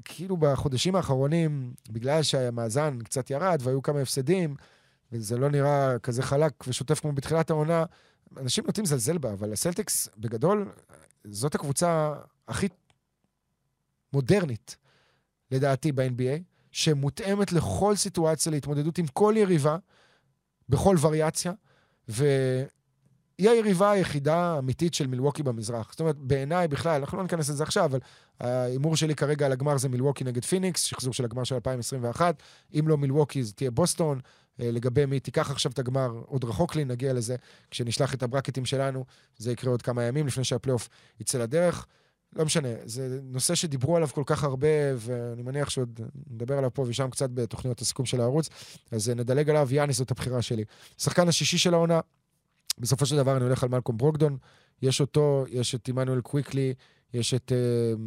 כאילו 0.06 0.38
בחודשים 0.38 0.96
האחרונים, 0.96 1.74
בגלל 1.90 2.24
שהמאזן 2.24 3.00
קצת 3.04 3.30
ירד 3.30 3.60
והיו 3.64 3.82
כמה 3.82 4.00
הפסדים, 4.02 4.56
וזה 5.12 5.38
לא 5.38 5.50
נראה 5.50 6.00
כזה 6.00 6.24
חלק 6.24 6.54
ושוטף 6.68 7.00
כמו 7.00 7.12
בתחילת 7.12 7.50
העונה, 7.50 7.86
אנשים 8.38 8.64
נוטים 8.66 8.84
לזלזל 8.84 9.18
בה, 9.18 9.34
אבל 9.34 9.54
הסלטיקס, 9.54 10.10
בגדול, 10.18 10.72
זאת 11.24 11.56
הקבוצה 11.56 12.14
הכי 12.48 12.68
מודרנית, 14.14 14.78
לדעתי, 15.52 15.92
ב-NBA, 15.92 16.42
שמותאמת 16.72 17.52
לכל 17.52 17.96
סיטואציה 17.96 18.52
להתמודדות 18.52 18.98
עם 18.98 19.08
כל 19.08 19.34
יריבה, 19.38 19.78
בכל 20.70 20.96
וריאציה, 21.02 21.54
והיא 22.08 22.68
היא 23.38 23.50
היריבה 23.50 23.92
היחידה 23.92 24.36
האמיתית 24.36 24.94
של 24.94 25.08
מילווקי 25.08 25.44
במזרח. 25.44 25.92
זאת 25.92 26.00
אומרת, 26.00 26.18
בעיניי 26.18 26.68
בכלל, 26.68 27.02
אנחנו 27.02 27.18
לא 27.18 27.24
ניכנס 27.24 27.50
לזה 27.50 27.64
עכשיו, 27.64 27.86
אבל 27.86 28.00
ההימור 28.40 28.96
שלי 28.96 29.16
כרגע 29.16 29.46
על 29.46 29.52
הגמר 29.52 29.78
זה 29.78 29.90
מילווקי 29.90 30.24
נגד 30.24 30.46
פיניקס, 30.46 30.82
שחזור 30.82 31.14
של 31.14 31.26
הגמר 31.26 31.44
של 31.44 31.56
2021. 31.56 32.44
אם 32.80 32.88
לא 32.88 32.98
מילווקי, 32.98 33.44
זה 33.44 33.54
תהיה 33.54 33.72
בוסטון. 33.72 34.20
אה, 34.60 34.72
לגבי 34.72 35.06
מי 35.06 35.20
תיקח 35.20 35.52
עכשיו 35.52 35.72
את 35.72 35.80
הגמר, 35.80 36.22
עוד 36.26 36.44
רחוק 36.44 36.76
לי, 36.76 36.86
נגיע 36.86 37.14
לזה 37.14 37.36
כשנשלח 37.72 38.14
את 38.14 38.24
הברקטים 38.24 38.66
שלנו. 38.66 39.06
זה 39.38 39.52
יקרה 39.52 39.72
עוד 39.72 39.82
כמה 39.82 40.04
ימים 40.04 40.28
לפני 40.28 40.44
שהפלייאוף 40.44 40.90
יצא 41.20 41.38
לדרך. 41.38 41.88
לא 42.36 42.46
משנה, 42.46 42.70
זה 42.86 43.20
נושא 43.24 43.56
שדיברו 43.56 43.96
עליו 43.96 44.08
כל 44.08 44.24
כך 44.26 44.44
הרבה, 44.44 44.68
ואני 44.98 45.44
מניח 45.44 45.70
שעוד 45.70 46.00
נדבר 46.30 46.58
עליו 46.58 46.74
פה 46.74 46.86
ושם 46.88 47.10
קצת 47.10 47.30
בתוכניות 47.34 47.82
הסיכום 47.82 48.06
של 48.06 48.22
הערוץ, 48.22 48.50
אז 48.92 49.10
נדלג 49.10 49.50
עליו, 49.50 49.68
יאניס 49.72 49.98
זאת 49.98 50.12
הבחירה 50.12 50.42
שלי. 50.42 50.64
שחקן 50.98 51.28
השישי 51.28 51.58
של 51.58 51.74
העונה, 51.74 52.00
בסופו 52.78 53.06
של 53.06 53.18
דבר 53.18 53.38
אני 53.38 53.44
הולך 53.44 53.64
על 53.64 53.70
מלקולם 53.70 53.98
ברוגדון, 53.98 54.38
יש 54.82 55.02
אותו, 55.02 55.46
יש 55.50 55.76
את 55.76 55.88
עמנואל 55.88 56.22
קוויקלי, 56.22 56.74
יש 57.14 57.34
את 57.34 57.52
אה, 57.52 58.00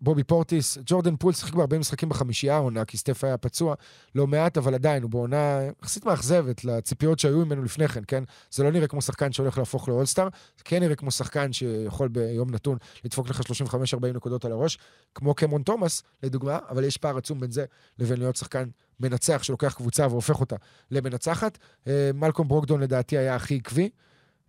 בובי 0.00 0.24
פורטיס, 0.24 0.78
ג'ורדן 0.86 1.16
פול 1.16 1.32
שיחק 1.32 1.54
בהרבה 1.54 1.78
משחקים 1.78 2.08
בחמישייה 2.08 2.54
העונה, 2.54 2.84
כי 2.84 2.96
סטף 2.96 3.24
היה 3.24 3.36
פצוע 3.36 3.74
לא 4.14 4.26
מעט, 4.26 4.58
אבל 4.58 4.74
עדיין, 4.74 5.02
הוא 5.02 5.10
בעונה 5.10 5.60
יחסית 5.82 6.06
מאכזבת 6.06 6.64
לציפיות 6.64 7.18
שהיו 7.18 7.46
ממנו 7.46 7.62
לפני 7.62 7.88
כן, 7.88 8.02
כן? 8.08 8.24
זה 8.50 8.64
לא 8.64 8.70
נראה 8.72 8.86
כמו 8.86 9.02
שחקן 9.02 9.32
שהולך 9.32 9.58
להפוך 9.58 9.88
לאולסטאר, 9.88 10.28
זה 10.58 10.64
כן 10.64 10.80
נראה 10.80 10.96
כמו 10.96 11.10
שחקן 11.10 11.52
שיכול 11.52 12.08
ביום 12.08 12.50
נתון 12.50 12.78
לדפוק 13.04 13.28
לך 13.28 13.40
35-40 13.40 14.06
נקודות 14.14 14.44
על 14.44 14.52
הראש, 14.52 14.78
כמו 15.14 15.34
קמרון 15.34 15.62
תומאס, 15.62 16.02
לדוגמה, 16.22 16.58
אבל 16.68 16.84
יש 16.84 16.96
פער 16.96 17.16
עצום 17.16 17.40
בין 17.40 17.50
זה 17.50 17.64
לבין 17.98 18.18
להיות 18.18 18.36
שחקן 18.36 18.68
מנצח 19.00 19.42
שלוקח 19.42 19.74
קבוצה 19.74 20.06
והופך 20.06 20.40
אותה 20.40 20.56
למנצחת. 20.90 21.58
אה, 21.86 22.10
מלקום 22.14 22.48
ברוקדון 22.48 22.80
לדעתי 22.80 23.18
היה 23.18 23.34
הכי 23.34 23.56
עקבי, 23.56 23.90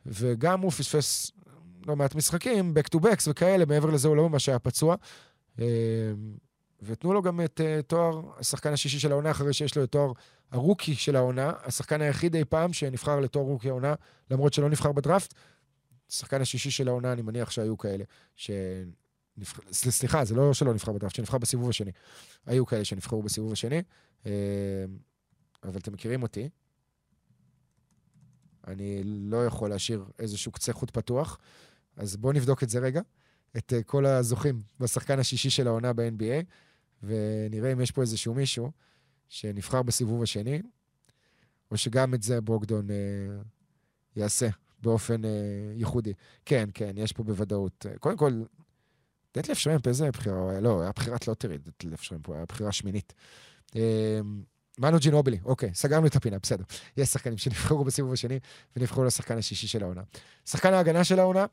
וגם 0.06 0.62
הוא 0.62 0.72
פספס 0.72 1.32
לא 1.88 1.96
מעט 1.96 2.16
משחקים, 2.16 2.74
back 2.78 2.98
to 2.98 3.02
backs 3.02 3.24
וכאלה, 3.28 3.66
מעבר 3.66 3.90
לזה 3.90 4.08
הוא 4.08 4.16
לא 4.16 4.30
ממש 4.30 4.50
היה 4.50 4.60
פצוע. 4.60 4.96
אה, 5.60 5.66
ותנו 6.82 7.14
לו 7.14 7.22
גם 7.22 7.42
את 7.42 7.62
uh, 7.62 7.82
תואר 7.82 8.22
השחקן 8.40 8.74
השישי 8.74 9.00
של 9.00 9.12
העונה, 9.12 9.32
אחרי 9.32 9.54
שיש 9.54 9.78
לו 9.78 9.84
את 9.84 9.92
תואר 9.92 10.12
הרוקי 10.52 10.96
של 10.96 11.16
העונה, 11.16 11.52
השחקן 11.64 12.02
היחיד 12.02 12.36
אי 12.36 12.46
פעם 12.46 12.74
שנבחר 12.74 13.20
לתואר 13.20 13.44
רוקי 13.44 13.70
העונה, 13.70 13.94
למרות 14.32 14.54
שלא 14.54 14.70
נבחר 14.70 14.92
בדראפט. 14.92 15.34
השחקן 16.12 16.42
השישי 16.42 16.72
של 16.72 16.88
העונה, 16.88 17.12
אני 17.12 17.22
מניח 17.22 17.52
שהיו 17.52 17.78
כאלה 17.78 18.04
שנבח... 18.36 19.60
סליחה, 19.72 20.26
זה 20.26 20.36
לא 20.36 20.54
שלא 20.54 20.74
נבחר 20.74 20.92
בדראפט, 20.92 21.16
שנבחר 21.16 21.38
בסיבוב 21.38 21.70
השני. 21.70 21.92
היו 22.46 22.66
כאלה 22.66 22.86
שנבחרו 22.86 23.24
בסיבוב 23.24 23.52
השני, 23.52 23.82
uh, 24.24 24.28
אבל 25.64 25.78
אתם 25.80 25.94
מכירים 25.94 26.24
אותי. 26.24 26.50
אני 28.68 29.02
לא 29.04 29.46
יכול 29.46 29.70
להשאיר 29.70 30.06
איזשהו 30.20 30.52
קצה 30.52 30.74
חוט 30.74 30.92
פתוח, 30.92 31.38
אז 31.98 32.16
בואו 32.16 32.34
נבדוק 32.34 32.64
את 32.64 32.70
זה 32.70 32.80
רגע. 32.80 33.02
את 33.58 33.74
uh, 33.74 33.84
כל 33.84 34.06
הזוכים 34.06 34.62
בשחקן 34.80 35.20
השישי 35.20 35.50
של 35.50 35.68
העונה 35.68 35.94
ב-NBA, 35.94 36.44
ונראה 37.04 37.72
אם 37.72 37.82
יש 37.82 37.92
פה 37.92 38.02
איזשהו 38.02 38.34
מישהו 38.34 38.72
שנבחר 39.30 39.82
בסיבוב 39.82 40.24
השני, 40.24 40.62
או 41.72 41.78
שגם 41.78 42.14
את 42.14 42.22
זה 42.22 42.42
ברוגדון 42.42 42.88
אה, 42.88 42.92
יעשה 44.16 44.48
באופן 44.82 45.24
אה, 45.24 45.28
ייחודי. 45.76 46.14
כן, 46.46 46.70
כן, 46.74 46.92
יש 46.98 47.12
פה 47.12 47.24
בוודאות. 47.24 47.86
קודם 48.00 48.18
כל, 48.18 48.44
דטלף 49.34 49.58
שרמפ, 49.58 49.88
איזה 49.88 50.12
בחירה? 50.12 50.60
לא, 50.60 50.82
היה 50.82 50.92
בחירת 50.96 51.28
lottery, 51.28 51.58
דטלף 51.58 52.02
שרמפ, 52.02 52.30
היה 52.30 52.46
בחירה 52.46 52.72
שמינית. 52.72 53.14
מנו 54.80 54.98
ג'ינובלי, 55.00 55.40
אוקיי, 55.46 55.74
סגרנו 55.74 56.08
את 56.08 56.16
הפינה, 56.16 56.40
בסדר. 56.40 56.64
יש 56.98 57.10
שחקנים 57.10 57.38
שנבחרו 57.38 57.84
בסיבוב 57.84 58.14
השני 58.14 58.40
ונבחרו 58.76 59.04
לשחקן 59.04 59.38
השישי 59.38 59.68
של 59.68 59.84
העונה. 59.84 60.02
שחקן 60.46 60.74
ההגנה 60.74 61.04
של 61.04 61.20
העונה, 61.20 61.46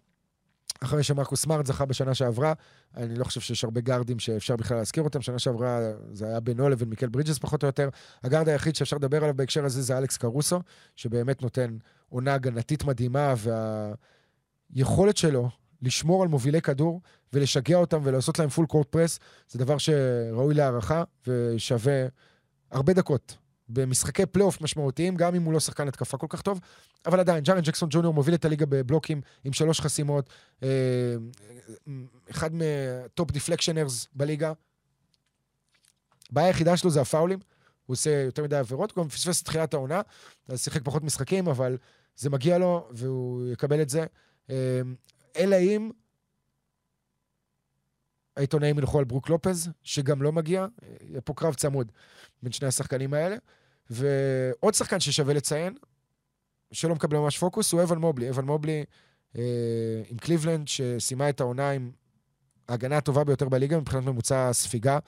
אחרי 0.82 1.02
שמרקוס 1.02 1.42
סמארט 1.42 1.66
זכה 1.66 1.84
בשנה 1.84 2.14
שעברה, 2.14 2.52
אני 2.96 3.14
לא 3.14 3.24
חושב 3.24 3.40
שיש 3.40 3.64
הרבה 3.64 3.80
גארדים 3.80 4.18
שאפשר 4.18 4.56
בכלל 4.56 4.76
להזכיר 4.76 5.02
אותם. 5.02 5.22
שנה 5.22 5.38
שעברה 5.38 5.80
זה 6.12 6.26
היה 6.26 6.40
בינו 6.40 6.68
לבין 6.68 6.88
מיקל 6.88 7.08
ברידג'ס 7.08 7.38
פחות 7.38 7.62
או 7.62 7.66
יותר. 7.66 7.88
הגארד 8.22 8.48
היחיד 8.48 8.76
שאפשר 8.76 8.96
לדבר 8.96 9.22
עליו 9.22 9.34
בהקשר 9.34 9.64
הזה 9.64 9.82
זה 9.82 9.98
אלכס 9.98 10.16
קרוסו, 10.16 10.60
שבאמת 10.96 11.42
נותן 11.42 11.76
עונה 12.08 12.34
הגנתית 12.34 12.84
מדהימה, 12.84 13.34
והיכולת 14.74 15.16
שלו 15.16 15.48
לשמור 15.82 16.22
על 16.22 16.28
מובילי 16.28 16.62
כדור 16.62 17.00
ולשגע 17.32 17.76
אותם 17.76 18.00
ולעשות 18.02 18.38
להם 18.38 18.48
full 18.48 18.66
court 18.66 18.88
press, 18.88 19.18
זה 19.48 19.58
דבר 19.58 19.78
שראוי 19.78 20.54
להערכה 20.54 21.02
ושווה 21.26 22.06
הרבה 22.70 22.92
דקות 22.92 23.36
במשחקי 23.68 24.26
פלייאוף 24.26 24.60
משמעותיים, 24.60 25.16
גם 25.16 25.34
אם 25.34 25.42
הוא 25.42 25.52
לא 25.52 25.60
שחקן 25.60 25.88
התקפה 25.88 26.18
כל 26.18 26.26
כך 26.30 26.42
טוב, 26.42 26.60
אבל 27.06 27.20
עדיין, 27.20 27.44
ג'ארן 27.44 27.60
ג'קסון 27.60 27.88
ג'וניור 27.92 28.14
מוביל 28.14 28.34
את 28.34 28.44
הליגה 28.44 28.66
בבלוקים 28.66 29.20
עם 29.44 29.52
שלוש 29.52 29.80
חסימות, 29.80 30.30
אה, 30.62 30.68
אחד 32.30 32.50
מ 32.52 32.72
top 32.72 33.30
deflectioners 33.30 34.06
בליגה. 34.12 34.52
הבעיה 36.30 36.46
היחידה 36.46 36.76
שלו 36.76 36.90
זה 36.90 37.00
הפאולים, 37.00 37.38
הוא 37.86 37.94
עושה 37.94 38.10
יותר 38.10 38.42
מדי 38.42 38.56
עבירות, 38.56 38.92
הוא 38.96 39.04
גם 39.04 39.10
פספס 39.10 39.40
את 39.40 39.46
תחילת 39.46 39.74
העונה, 39.74 40.00
אז 40.48 40.64
שיחק 40.64 40.80
פחות 40.84 41.04
משחקים, 41.04 41.48
אבל 41.48 41.76
זה 42.16 42.30
מגיע 42.30 42.58
לו 42.58 42.88
והוא 42.90 43.52
יקבל 43.52 43.82
את 43.82 43.88
זה. 43.88 44.06
אה, 44.50 44.80
אלא 45.36 45.56
אם 45.56 45.90
העיתונאים 48.36 48.78
ילכו 48.78 48.98
על 48.98 49.04
ברוק 49.04 49.28
לופז, 49.28 49.68
שגם 49.82 50.22
לא 50.22 50.32
מגיע, 50.32 50.66
יהיה 51.00 51.20
פה 51.20 51.34
קרב 51.34 51.54
צמוד 51.54 51.92
בין 52.42 52.52
שני 52.52 52.68
השחקנים 52.68 53.14
האלה. 53.14 53.36
ועוד 53.90 54.74
שחקן 54.74 55.00
ששווה 55.00 55.34
לציין, 55.34 55.74
שלא 56.72 56.94
מקבל 56.94 57.16
ממש 57.16 57.38
פוקוס, 57.38 57.72
הוא 57.72 57.82
אבן 57.82 57.98
מובלי. 57.98 58.30
אבן 58.30 58.44
מובלי 58.44 58.84
אה, 59.38 59.42
עם 60.08 60.18
קליבלנד, 60.18 60.68
שסיימה 60.68 61.28
את 61.28 61.40
העונה 61.40 61.70
עם 61.70 61.90
ההגנה 62.68 62.96
הטובה 62.96 63.24
ביותר 63.24 63.48
בליגה 63.48 63.80
מבחינת 63.80 64.04
ממוצע 64.04 64.48
הספיגה 64.48 64.98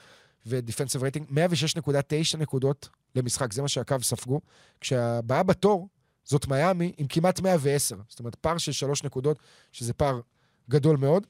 ו 0.45 0.51
defensive 0.51 1.01
rating, 1.01 1.27
106.9 1.29 2.37
נקודות 2.37 2.89
למשחק, 3.15 3.53
זה 3.53 3.61
מה 3.61 3.67
שהקאבס 3.67 3.95
ספגו. 4.01 4.41
כשהבאה 4.81 5.43
בתור 5.43 5.87
זאת 6.23 6.47
מיאמי 6.47 6.91
עם 6.97 7.07
כמעט 7.07 7.39
110, 7.39 7.95
זאת 8.09 8.19
אומרת 8.19 8.35
פער 8.35 8.57
של 8.57 8.71
שלוש 8.71 9.03
נקודות, 9.03 9.39
שזה 9.71 9.93
פער 9.93 10.19
גדול 10.69 10.97
מאוד. 10.97 11.27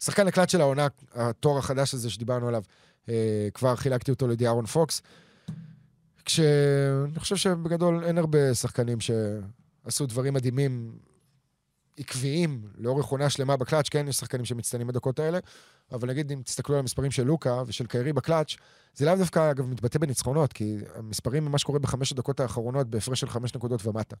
שחקן 0.00 0.28
הקלט 0.28 0.50
של 0.50 0.60
העונה, 0.60 0.86
התואר 1.14 1.58
החדש 1.58 1.94
הזה 1.94 2.10
שדיברנו 2.10 2.48
עליו, 2.48 2.62
אה, 3.08 3.48
כבר 3.54 3.76
חילקתי 3.76 4.10
אותו 4.10 4.28
לדיארון 4.28 4.66
פוקס. 4.66 5.02
כשאני 6.24 7.18
חושב 7.18 7.36
שבגדול 7.36 8.04
אין 8.04 8.18
הרבה 8.18 8.54
שחקנים 8.54 8.98
שעשו 9.00 10.06
דברים 10.06 10.34
מדהימים, 10.34 10.98
עקביים, 11.98 12.62
לאורך 12.78 13.06
עונה 13.06 13.30
שלמה 13.30 13.56
בקלאץ', 13.56 13.88
כן, 13.88 14.08
יש 14.08 14.16
שחקנים 14.16 14.44
שמצטיינים 14.44 14.86
בדקות 14.86 15.18
האלה, 15.18 15.38
אבל 15.92 16.08
נגיד 16.08 16.32
אם 16.32 16.42
תסתכלו 16.44 16.74
על 16.74 16.80
המספרים 16.80 17.10
של 17.10 17.22
לוקה 17.22 17.62
ושל 17.66 17.86
קיירי 17.86 18.12
בקלאץ', 18.12 18.56
זה 18.94 19.06
לאו 19.06 19.16
דווקא, 19.16 19.50
אגב, 19.50 19.66
מתבטא 19.66 19.98
בניצחונות, 19.98 20.52
כי 20.52 20.76
המספרים 20.94 21.44
ממה 21.44 21.58
שקורה 21.58 21.78
בחמש 21.78 22.12
הדקות 22.12 22.40
האחרונות 22.40 22.90
בהפרש 22.90 23.20
של 23.20 23.28
חמש 23.28 23.54
נקודות 23.54 23.86
ומטה. 23.86 24.16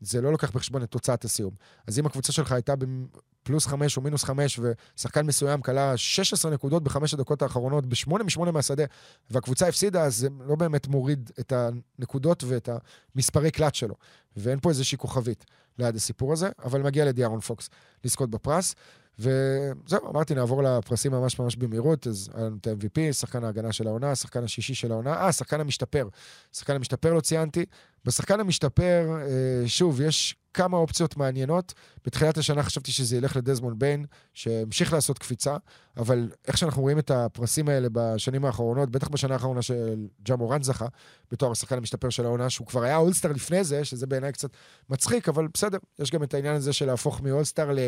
זה 0.00 0.20
לא 0.20 0.32
לוקח 0.32 0.50
בחשבון 0.50 0.82
את 0.82 0.90
תוצאת 0.90 1.24
הסיום. 1.24 1.54
אז 1.86 1.98
אם 1.98 2.06
הקבוצה 2.06 2.32
שלך 2.32 2.52
הייתה 2.52 2.74
בפלוס 2.76 3.66
חמש 3.66 3.96
או 3.96 4.02
מינוס 4.02 4.24
חמש, 4.24 4.60
ושחקן 4.96 5.26
מסוים 5.26 5.62
כלה 5.62 5.96
16 5.96 6.50
נקודות 6.50 6.82
בחמש 6.82 7.14
הדקות 7.14 7.42
האחרונות, 7.42 7.86
בשמונה 7.86 8.24
משמונה 8.24 8.50
מהשדה, 8.50 8.84
והקבוצה 9.30 9.68
הפסידה, 9.68 10.02
אז 10.02 10.16
זה 10.16 10.28
לא 10.46 10.54
באמת 10.54 10.88
מוריד 10.88 11.30
את 11.40 11.52
הנקודות 11.52 12.44
ואת 12.44 12.68
המספרי 13.14 13.50
קלאץ' 13.50 13.74
שלו. 13.74 13.94
ואין 14.36 14.60
פה 14.60 14.68
איזושהי 14.68 14.98
כוכבית 14.98 15.44
ליד 15.78 15.96
הסיפור 15.96 16.32
הזה, 16.32 16.48
אבל 16.64 16.82
מגיע 16.82 17.04
לדיארון 17.04 17.40
פוקס 17.40 17.70
לזכות 18.04 18.30
בפרס. 18.30 18.74
וזהו, 19.18 20.10
אמרתי, 20.10 20.34
נעבור 20.34 20.62
לפרסים 20.62 21.12
ממש 21.12 21.38
ממש 21.38 21.56
במהירות, 21.56 22.06
אז 22.06 22.30
היה 22.34 22.44
לנו 22.44 22.56
את 22.60 22.66
ה-MVP, 22.66 23.12
שחקן 23.12 23.44
ההגנה 23.44 23.72
של 23.72 23.86
העונה, 23.86 24.10
השחקן 24.10 24.44
השישי 24.44 24.74
של 24.74 24.92
העונה, 24.92 25.12
אה, 25.12 25.32
שחקן 25.32 25.60
המשתפר. 25.60 26.08
שחקן 26.52 26.74
המשתפר 26.74 27.14
לא 27.14 27.20
ציינתי. 27.20 27.64
בשחקן 28.04 28.40
המשתפר, 28.40 29.06
אה, 29.22 29.68
שוב, 29.68 30.00
יש 30.00 30.36
כמה 30.54 30.76
אופציות 30.76 31.16
מעניינות. 31.16 31.74
בתחילת 32.04 32.38
השנה 32.38 32.62
חשבתי 32.62 32.92
שזה 32.92 33.16
ילך 33.16 33.36
לדזמון 33.36 33.78
ביין, 33.78 34.04
שהמשיך 34.34 34.92
לעשות 34.92 35.18
קפיצה, 35.18 35.56
אבל 35.96 36.30
איך 36.48 36.58
שאנחנו 36.58 36.82
רואים 36.82 36.98
את 36.98 37.10
הפרסים 37.10 37.68
האלה 37.68 37.88
בשנים 37.92 38.44
האחרונות, 38.44 38.90
בטח 38.90 39.08
בשנה 39.08 39.34
האחרונה 39.34 39.62
של 39.62 40.06
ג'ה 40.22 40.36
מורן 40.36 40.62
זכה, 40.62 40.86
בתור 41.32 41.52
השחקן 41.52 41.76
המשתפר 41.76 42.10
של 42.10 42.24
העונה, 42.24 42.50
שהוא 42.50 42.66
כבר 42.66 42.82
היה 42.82 42.96
אולסטאר 42.96 43.32
לפני 43.32 43.64
זה, 43.64 43.84
שזה 43.84 44.06
בעיניי 44.06 44.32
קצת 44.32 44.50
מצחיק, 44.90 45.28
אבל 45.28 45.48
בסדר, 45.54 45.78
יש 45.98 46.10
גם 46.10 46.22
את 46.22 46.34
העניין 46.34 46.54
הזה 46.54 46.72
של 46.72 46.86
להפוך 46.86 47.20
מאולסטאר 47.20 47.72
ל... 47.72 47.78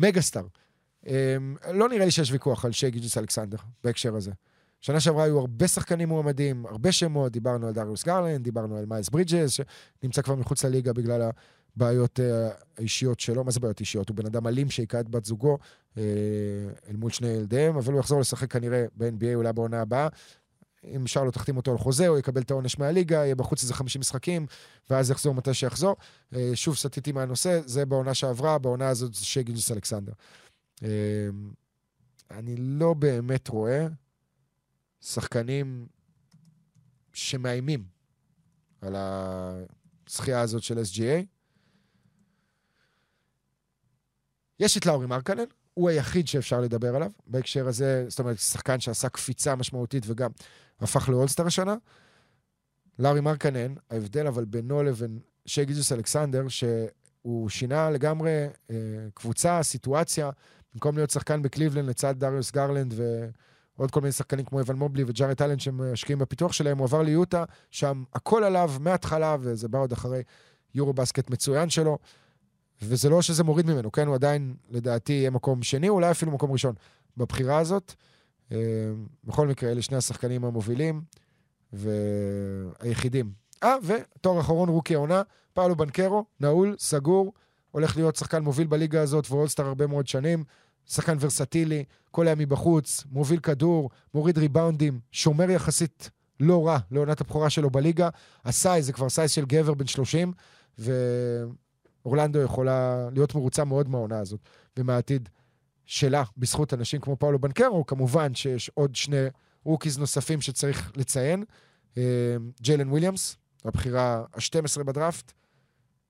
מגה-סטאר. 0.00 0.46
אמ, 1.04 1.08
לא 1.72 1.88
נראה 1.88 2.04
לי 2.04 2.10
שיש 2.10 2.32
ויכוח 2.32 2.64
על 2.64 2.72
שי 2.72 2.90
גילג'ס 2.90 3.18
אלכסנדר 3.18 3.56
בהקשר 3.84 4.16
הזה. 4.16 4.30
שנה 4.80 5.00
שעברה 5.00 5.24
היו 5.24 5.38
הרבה 5.38 5.68
שחקנים 5.68 6.08
מועמדים, 6.08 6.66
הרבה 6.66 6.92
שמות, 6.92 7.32
דיברנו 7.32 7.66
על 7.66 7.72
דריוס 7.72 8.04
גרלנד, 8.04 8.44
דיברנו 8.44 8.76
על 8.76 8.86
מיילס 8.86 9.08
ברידג'ס, 9.08 9.50
שנמצא 9.50 10.22
כבר 10.22 10.34
מחוץ 10.34 10.64
לליגה 10.64 10.92
בגלל 10.92 11.30
הבעיות 11.76 12.20
אה, 12.20 12.22
האישיות 12.78 13.20
שלו. 13.20 13.44
מה 13.44 13.50
זה 13.50 13.60
בעיות 13.60 13.80
אישיות? 13.80 14.08
הוא 14.08 14.16
בן 14.16 14.26
אדם 14.26 14.46
אלים 14.46 14.70
שהיכה 14.70 15.00
את 15.00 15.08
בת 15.08 15.24
זוגו 15.24 15.58
אה, 15.94 15.98
אל 16.88 16.96
מול 16.96 17.10
שני 17.10 17.28
ילדיהם, 17.28 17.76
אבל 17.76 17.92
הוא 17.92 18.00
יחזור 18.00 18.20
לשחק 18.20 18.52
כנראה 18.52 18.84
ב-NBA 18.96 19.34
אולי 19.34 19.52
בעונה 19.52 19.80
הבאה. 19.80 20.08
אם 20.84 21.06
שרלוט 21.06 21.34
תחתים 21.34 21.56
אותו 21.56 21.70
על 21.70 21.78
חוזה, 21.78 22.08
הוא 22.08 22.18
יקבל 22.18 22.42
את 22.42 22.50
העונש 22.50 22.78
מהליגה, 22.78 23.16
יהיה 23.16 23.34
בחוץ 23.34 23.62
איזה 23.62 23.74
50 23.74 24.00
משחקים, 24.00 24.46
ואז 24.90 25.10
יחזור 25.10 25.34
מתי 25.34 25.54
שיחזור. 25.54 25.96
אה, 26.34 26.50
שוב 26.54 26.76
סטיתי 26.76 27.12
מהנושא, 27.12 27.60
זה 27.66 27.86
בעונה 27.86 28.14
שעברה, 28.14 28.58
בעונה 28.58 28.88
הזאת 28.88 29.14
זה 29.14 29.24
שי 29.24 29.42
גילג'וס 29.42 29.70
אלכסנדר. 29.70 30.12
אה, 30.82 30.88
אני 32.30 32.56
לא 32.56 32.94
באמת 32.94 33.48
רואה 33.48 33.86
שחקנים 35.00 35.86
שמאיימים 37.12 37.84
על 38.80 38.96
הזכייה 38.96 40.40
הזאת 40.40 40.62
של 40.62 40.78
SGA. 40.78 41.24
יש 44.60 44.76
את 44.76 44.86
לאורי 44.86 45.06
מרקנן, 45.06 45.44
הוא 45.74 45.88
היחיד 45.88 46.28
שאפשר 46.28 46.60
לדבר 46.60 46.96
עליו 46.96 47.10
בהקשר 47.26 47.68
הזה, 47.68 48.04
זאת 48.08 48.18
אומרת, 48.18 48.38
שחקן 48.38 48.80
שעשה 48.80 49.08
קפיצה 49.08 49.54
משמעותית 49.54 50.04
וגם 50.06 50.30
הפך 50.80 51.08
לאולסטר 51.08 51.46
השנה. 51.46 51.74
לאורי 52.98 53.20
מרקנן, 53.20 53.74
ההבדל 53.90 54.26
אבל 54.26 54.44
בינו 54.44 54.82
לבין 54.82 55.18
שי 55.46 55.64
גילג'ס 55.64 55.92
אלכסנדר, 55.92 56.48
שהוא 56.48 57.48
שינה 57.48 57.90
לגמרי 57.90 58.46
אה, 58.70 58.76
קבוצה, 59.14 59.62
סיטואציה, 59.62 60.30
במקום 60.74 60.96
להיות 60.96 61.10
שחקן 61.10 61.42
בקליבלנד 61.42 61.88
לצד 61.88 62.14
דריוס 62.18 62.50
גרלנד 62.50 62.94
ועוד 63.76 63.90
כל 63.90 64.00
מיני 64.00 64.12
שחקנים 64.12 64.44
כמו 64.44 64.60
אבן 64.60 64.76
מובלי 64.76 65.04
וג'ארט 65.06 65.42
אלן 65.42 65.58
שמשקיעים 65.58 66.18
בפיתוח 66.18 66.52
שלהם, 66.52 66.78
הוא 66.78 66.84
עבר 66.84 67.02
ליוטה, 67.02 67.44
שם 67.70 68.04
הכל 68.14 68.44
עליו 68.44 68.70
מההתחלה, 68.80 69.36
וזה 69.40 69.68
בא 69.68 69.78
עוד 69.78 69.92
אחרי 69.92 70.22
יורובאסקט 70.74 71.30
מצוין 71.30 71.70
שלו. 71.70 71.98
וזה 72.82 73.08
לא 73.08 73.22
שזה 73.22 73.44
מוריד 73.44 73.66
ממנו, 73.66 73.92
כן? 73.92 74.06
הוא 74.06 74.14
עדיין, 74.14 74.54
לדעתי, 74.70 75.12
יהיה 75.12 75.30
מקום 75.30 75.62
שני, 75.62 75.88
אולי 75.88 76.10
אפילו 76.10 76.32
מקום 76.32 76.52
ראשון 76.52 76.74
בבחירה 77.16 77.58
הזאת. 77.58 77.94
אה, 78.52 78.58
בכל 79.24 79.48
מקרה, 79.48 79.70
אלה 79.70 79.82
שני 79.82 79.96
השחקנים 79.96 80.44
המובילים 80.44 81.02
והיחידים. 81.72 83.32
אה, 83.62 83.74
ותואר 83.84 84.40
אחרון, 84.40 84.68
rookie 84.68 84.94
העונה, 84.94 85.22
פאולו 85.52 85.76
בנקרו, 85.76 86.24
נעול, 86.40 86.76
סגור, 86.78 87.32
הולך 87.70 87.96
להיות 87.96 88.16
שחקן 88.16 88.42
מוביל 88.42 88.66
בליגה 88.66 89.02
הזאת 89.02 89.30
ואולסטאר 89.30 89.66
הרבה 89.66 89.86
מאוד 89.86 90.06
שנים. 90.06 90.44
שחקן 90.86 91.16
ורסטילי, 91.20 91.84
קולע 92.10 92.28
גם 92.28 92.38
מבחוץ, 92.38 93.04
מוביל 93.10 93.40
כדור, 93.40 93.90
מוריד 94.14 94.38
ריבאונדים, 94.38 95.00
שומר 95.12 95.50
יחסית 95.50 96.10
לא 96.40 96.66
רע 96.66 96.78
לעונת 96.90 97.20
הבכורה 97.20 97.50
שלו 97.50 97.70
בליגה. 97.70 98.08
ה 98.44 98.52
size 98.52 98.86
זה 98.86 98.92
כבר 98.92 99.08
size 99.08 99.30
של 99.30 99.44
גבר 99.44 99.74
בן 99.74 99.86
30, 99.86 100.32
ו... 100.78 100.92
אורלנדו 102.04 102.42
יכולה 102.42 103.08
להיות 103.12 103.34
מרוצה 103.34 103.64
מאוד 103.64 103.88
מהעונה 103.88 104.18
הזאת 104.18 104.40
ומהעתיד 104.78 105.28
שלה, 105.90 106.22
בזכות 106.36 106.74
אנשים 106.74 107.00
כמו 107.00 107.16
פאולו 107.16 107.38
בנקרו, 107.38 107.86
כמובן 107.86 108.34
שיש 108.34 108.70
עוד 108.74 108.96
שני 108.96 109.26
rookies 109.64 109.98
נוספים 109.98 110.40
שצריך 110.40 110.92
לציין. 110.96 111.44
אה, 111.98 112.02
ג'יילן 112.60 112.88
וויליאמס, 112.88 113.36
הבחירה 113.64 114.24
ה-12 114.34 114.82
בדראפט, 114.82 115.32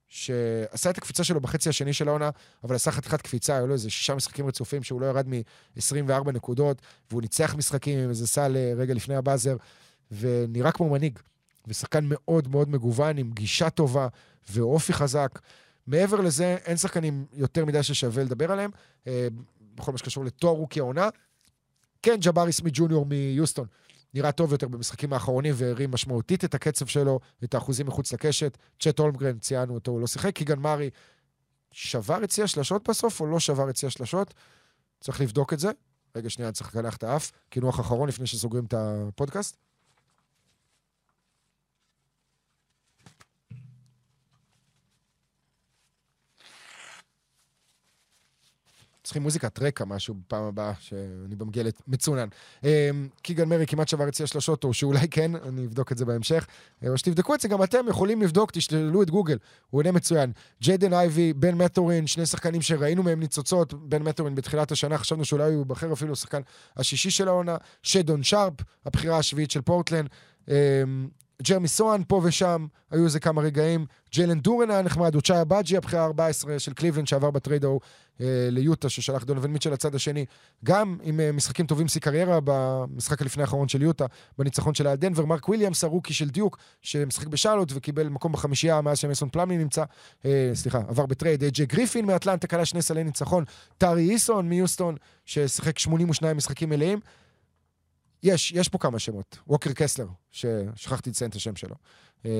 שעשה 0.08 0.90
את 0.90 0.98
הקפיצה 0.98 1.24
שלו 1.24 1.40
בחצי 1.40 1.68
השני 1.68 1.92
של 1.92 2.08
העונה, 2.08 2.30
אבל 2.64 2.74
עשה 2.74 2.90
חתיכת 2.90 3.22
קפיצה, 3.22 3.56
היו 3.56 3.66
לו 3.66 3.72
איזה 3.72 3.90
שישה 3.90 4.14
משחקים 4.14 4.46
רצופים 4.46 4.82
שהוא 4.82 5.00
לא 5.00 5.06
ירד 5.06 5.28
מ-24 5.28 6.32
נקודות, 6.32 6.82
והוא 7.10 7.22
ניצח 7.22 7.54
משחקים 7.54 7.98
עם 7.98 8.08
איזה 8.08 8.26
סל 8.26 8.56
אה, 8.56 8.72
רגע 8.76 8.94
לפני 8.94 9.16
ה 9.16 9.21
buzzer, 9.21 9.56
ונראה 10.12 10.72
כמו 10.72 10.90
מנהיג. 10.90 11.18
ושחקן 11.66 12.04
מאוד 12.08 12.48
מאוד 12.48 12.68
מגוון, 12.68 13.18
עם 13.18 13.30
גישה 13.30 13.70
טובה 13.70 14.08
ואופי 14.50 14.92
חזק. 14.92 15.38
מעבר 15.86 16.20
לזה, 16.20 16.56
אין 16.64 16.76
שחקנים 16.76 17.26
יותר 17.32 17.64
מדי 17.64 17.82
ששווה 17.82 18.24
לדבר 18.24 18.52
עליהם, 18.52 18.70
אה, 19.06 19.28
בכל 19.80 19.92
מה 19.92 19.98
שקשור 19.98 20.24
לתואר 20.24 20.52
רוקי 20.52 20.80
העונה. 20.80 21.08
כן, 22.02 22.16
ג'בארי 22.20 22.52
סמי 22.52 22.70
ג'וניור 22.72 23.06
מיוסטון 23.06 23.66
נראה 24.14 24.32
טוב 24.32 24.52
יותר 24.52 24.68
במשחקים 24.68 25.12
האחרונים 25.12 25.54
והרים 25.56 25.90
משמעותית 25.90 26.44
את 26.44 26.54
הקצב 26.54 26.86
שלו, 26.86 27.20
את 27.44 27.54
האחוזים 27.54 27.86
מחוץ 27.86 28.12
לקשת. 28.12 28.58
צ'ט 28.80 28.98
הולמגרן, 28.98 29.38
ציינו 29.38 29.74
אותו, 29.74 29.90
הוא 29.90 30.00
לא 30.00 30.06
שיחק. 30.06 30.34
קיגן 30.34 30.58
מארי 30.58 30.90
שבר 31.72 32.22
יציע 32.22 32.46
שלשות 32.46 32.88
בסוף, 32.88 33.20
או 33.20 33.26
לא 33.26 33.40
שבר 33.40 33.70
יציע 33.70 33.90
שלשות? 33.90 34.34
צריך 35.00 35.20
לבדוק 35.20 35.52
את 35.52 35.58
זה. 35.58 35.70
רגע, 36.16 36.30
שנייה, 36.30 36.52
צריך 36.52 36.76
לקלח 36.76 36.96
את 36.96 37.02
האף. 37.02 37.32
קינוח 37.48 37.80
אחרון 37.80 38.08
לפני 38.08 38.26
שסוגרים 38.26 38.64
את 38.64 38.74
הפודקאסט. 38.76 39.56
צריכים 49.10 49.22
מוזיקת 49.22 49.58
רקע, 49.62 49.84
משהו 49.84 50.14
בפעם 50.14 50.44
הבאה, 50.44 50.72
שאני 50.80 51.36
במגלת 51.36 51.82
מצונן. 51.88 52.28
אמ, 52.64 53.08
קיגן 53.22 53.48
מרי 53.48 53.66
כמעט 53.66 53.88
שבר 53.88 54.08
אצלי 54.08 54.24
השלושות, 54.24 54.64
או 54.64 54.74
שאולי 54.74 55.08
כן, 55.08 55.30
אני 55.34 55.66
אבדוק 55.66 55.92
את 55.92 55.98
זה 55.98 56.04
בהמשך. 56.04 56.46
אה, 56.84 56.88
או 56.88 56.98
שתבדקו 56.98 57.34
את 57.34 57.40
זה, 57.40 57.48
גם 57.48 57.62
אתם 57.62 57.88
יכולים 57.88 58.22
לבדוק, 58.22 58.50
תשללו 58.50 59.02
את 59.02 59.10
גוגל, 59.10 59.38
הוא 59.70 59.78
עונה 59.78 59.92
מצוין. 59.92 60.32
ג'יידן 60.62 60.92
אייבי, 60.92 61.32
בן 61.32 61.54
מטורין, 61.54 62.06
שני 62.06 62.26
שחקנים 62.26 62.62
שראינו 62.62 63.02
מהם 63.02 63.20
ניצוצות, 63.20 63.74
בן 63.74 64.02
מטורין 64.02 64.34
בתחילת 64.34 64.72
השנה, 64.72 64.98
חשבנו 64.98 65.24
שאולי 65.24 65.52
הוא 65.52 65.58
ייבחר 65.58 65.92
אפילו 65.92 66.16
שחקן 66.16 66.40
השישי 66.76 67.10
של 67.10 67.28
העונה. 67.28 67.56
שדון 67.82 68.22
שרפ, 68.22 68.54
הבחירה 68.86 69.18
השביעית 69.18 69.50
של 69.50 69.60
פורטלנד. 69.60 70.08
ג'רמי 71.42 71.68
סואן 71.68 72.02
פה 72.08 72.20
ושם, 72.24 72.66
היו 72.90 73.04
איזה 73.04 73.20
כמה 73.20 73.42
רגעים. 73.42 73.86
ג'יילן 74.12 74.40
דורן 74.40 74.70
היה 74.70 74.82
נחמד, 74.82 75.14
הוא 75.14 75.22
צ'איה 75.22 75.44
באג'י, 75.44 75.76
הבחירה 75.76 76.04
ה-14 76.04 76.58
של 76.58 76.72
קליבלנד 76.72 77.06
שעבר 77.06 77.30
בטרייד 77.30 77.64
ההוא 77.64 77.80
אה, 78.20 78.48
ליוטה, 78.50 78.88
ששלח 78.88 79.24
דונובין 79.24 79.52
מיטשל 79.52 79.70
לצד 79.70 79.94
השני. 79.94 80.24
גם 80.64 80.98
עם 81.02 81.20
אה, 81.20 81.32
משחקים 81.32 81.66
טובים 81.66 81.88
שיא 81.88 82.00
קריירה 82.00 82.38
במשחק 82.44 83.22
הלפני 83.22 83.42
האחרון 83.42 83.68
של 83.68 83.82
יוטה, 83.82 84.06
בניצחון 84.38 84.74
שלה 84.74 84.90
על 84.90 84.96
דנבר. 84.96 85.24
מרק 85.24 85.48
וויליאמס, 85.48 85.84
הרוקי 85.84 86.14
של 86.14 86.28
דיוק, 86.28 86.58
שמשחק 86.82 87.26
בשאלות 87.26 87.72
וקיבל 87.74 88.08
מקום 88.08 88.32
בחמישייה 88.32 88.80
מאז 88.80 88.98
שמסון 88.98 89.28
פלאמי 89.28 89.58
נמצא, 89.58 89.84
אה, 90.24 90.50
סליחה, 90.54 90.78
עבר 90.88 91.06
בטרייד. 91.06 91.44
ג'י 91.44 91.66
גריפין 91.66 92.06
מאטלנטה, 92.06 92.46
כלה 92.46 92.64
שני 92.64 92.82
סלי 92.82 93.04
ניצחון. 93.04 93.44
טארי 93.78 94.10
איסון 94.10 94.48
מיוסטון, 94.48 94.96
ששיחק 95.26 95.78
82 95.78 96.36
משחקים 96.36 96.68
מלאים. 96.68 97.00
יש, 98.22 98.52
יש 98.52 98.68
פה 98.68 98.78
כמה 98.78 98.98
שמות. 98.98 99.38
ווקר 99.46 99.72
קסלר, 99.72 100.06
ששכחתי 100.30 101.10
לציין 101.10 101.30
את 101.30 101.36
השם 101.36 101.56
שלו. 101.56 101.74
אמ, 102.24 102.30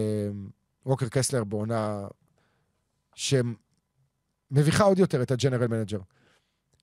ווקר 0.86 1.08
קסלר 1.08 1.44
בעונה 1.44 2.06
שמביכה 3.14 4.84
עוד 4.84 4.98
יותר 4.98 5.22
את 5.22 5.30
ה 5.30 5.35
general 5.35 5.66
manager, 5.66 5.98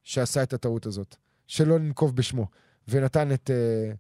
שעשה 0.04 0.44
את 0.44 0.54
הטעות 0.54 0.86
הזאת, 0.86 1.16
שלא 1.48 1.80
לנקוב 1.80 2.16
בשמו, 2.16 2.48
ונתן 2.88 3.32
את 3.32 3.50
uh, 3.50 3.96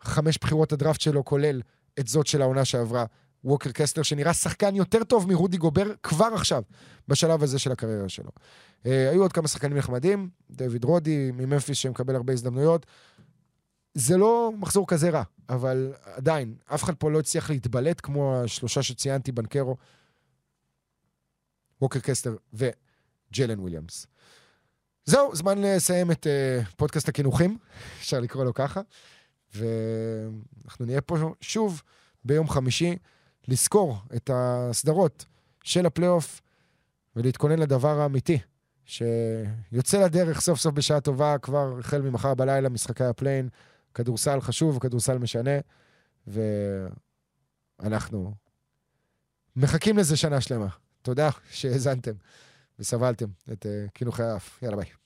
חמש 0.00 0.38
בחירות 0.38 0.72
הדראפט 0.72 1.00
שלו, 1.00 1.24
כולל 1.24 1.62
את 2.00 2.08
זאת 2.08 2.26
של 2.26 2.42
העונה 2.42 2.64
שעברה, 2.64 3.04
ווקר 3.44 3.70
קסלר, 3.72 4.02
שנראה 4.02 4.34
שחקן 4.34 4.76
יותר 4.76 5.04
טוב 5.04 5.28
מרודי 5.28 5.56
גובר 5.56 5.86
כבר 6.02 6.28
עכשיו, 6.34 6.62
בשלב 7.08 7.42
הזה 7.42 7.58
של 7.58 7.72
הקריירה 7.72 8.08
שלו. 8.08 8.30
Uh, 8.84 8.88
היו 9.10 9.22
עוד 9.22 9.32
כמה 9.32 9.48
שחקנים 9.48 9.76
נחמדים, 9.76 10.30
דויד 10.50 10.84
רודי 10.84 11.30
מממפיס 11.34 11.78
שמקבל 11.78 12.16
הרבה 12.16 12.32
הזדמנויות. 12.32 12.86
זה 13.94 14.16
לא 14.16 14.52
מחזור 14.56 14.86
כזה 14.86 15.10
רע, 15.10 15.22
אבל 15.48 15.92
עדיין, 16.04 16.54
אף 16.74 16.84
אחד 16.84 16.94
פה 16.94 17.10
לא 17.10 17.18
הצליח 17.20 17.50
להתבלט 17.50 18.00
כמו 18.02 18.36
השלושה 18.36 18.82
שציינתי, 18.82 19.32
בנקרו, 19.32 19.76
ווקר 21.82 22.00
קסלר 22.00 22.36
וג'לן 22.52 23.60
וויליאמס. 23.60 24.06
זהו, 25.04 25.36
זמן 25.36 25.62
לסיים 25.62 26.10
את 26.10 26.26
uh, 26.26 26.66
פודקאסט 26.76 27.08
הקינוחים, 27.08 27.58
אפשר 28.00 28.20
לקרוא 28.20 28.44
לו 28.44 28.54
ככה, 28.54 28.80
ואנחנו 29.54 30.84
נהיה 30.86 31.00
פה 31.00 31.16
שוב 31.40 31.82
ביום 32.24 32.48
חמישי 32.48 32.96
לסקור 33.48 33.98
את 34.16 34.30
הסדרות 34.34 35.24
של 35.64 35.86
הפלייאוף 35.86 36.40
ולהתכונן 37.16 37.58
לדבר 37.58 38.00
האמיתי, 38.00 38.38
שיוצא 38.84 40.04
לדרך 40.04 40.40
סוף 40.40 40.58
סוף 40.58 40.74
בשעה 40.74 41.00
טובה, 41.00 41.38
כבר 41.38 41.78
החל 41.78 42.02
ממחר 42.02 42.34
בלילה, 42.34 42.68
משחקי 42.68 43.04
הפליי-אין. 43.04 43.48
כדורסל 43.94 44.40
חשוב, 44.40 44.78
כדורסל 44.78 45.18
משנה, 45.18 45.50
ואנחנו 47.80 48.34
מחכים 49.56 49.98
לזה 49.98 50.16
שנה 50.16 50.40
שלמה. 50.40 50.68
תודה 51.02 51.30
שהאזנתם 51.50 52.12
וסבלתם 52.78 53.26
את 53.52 53.66
uh, 53.66 53.90
קינוחי 53.90 54.22
האף. 54.22 54.62
יאללה 54.62 54.76
ביי. 54.76 54.99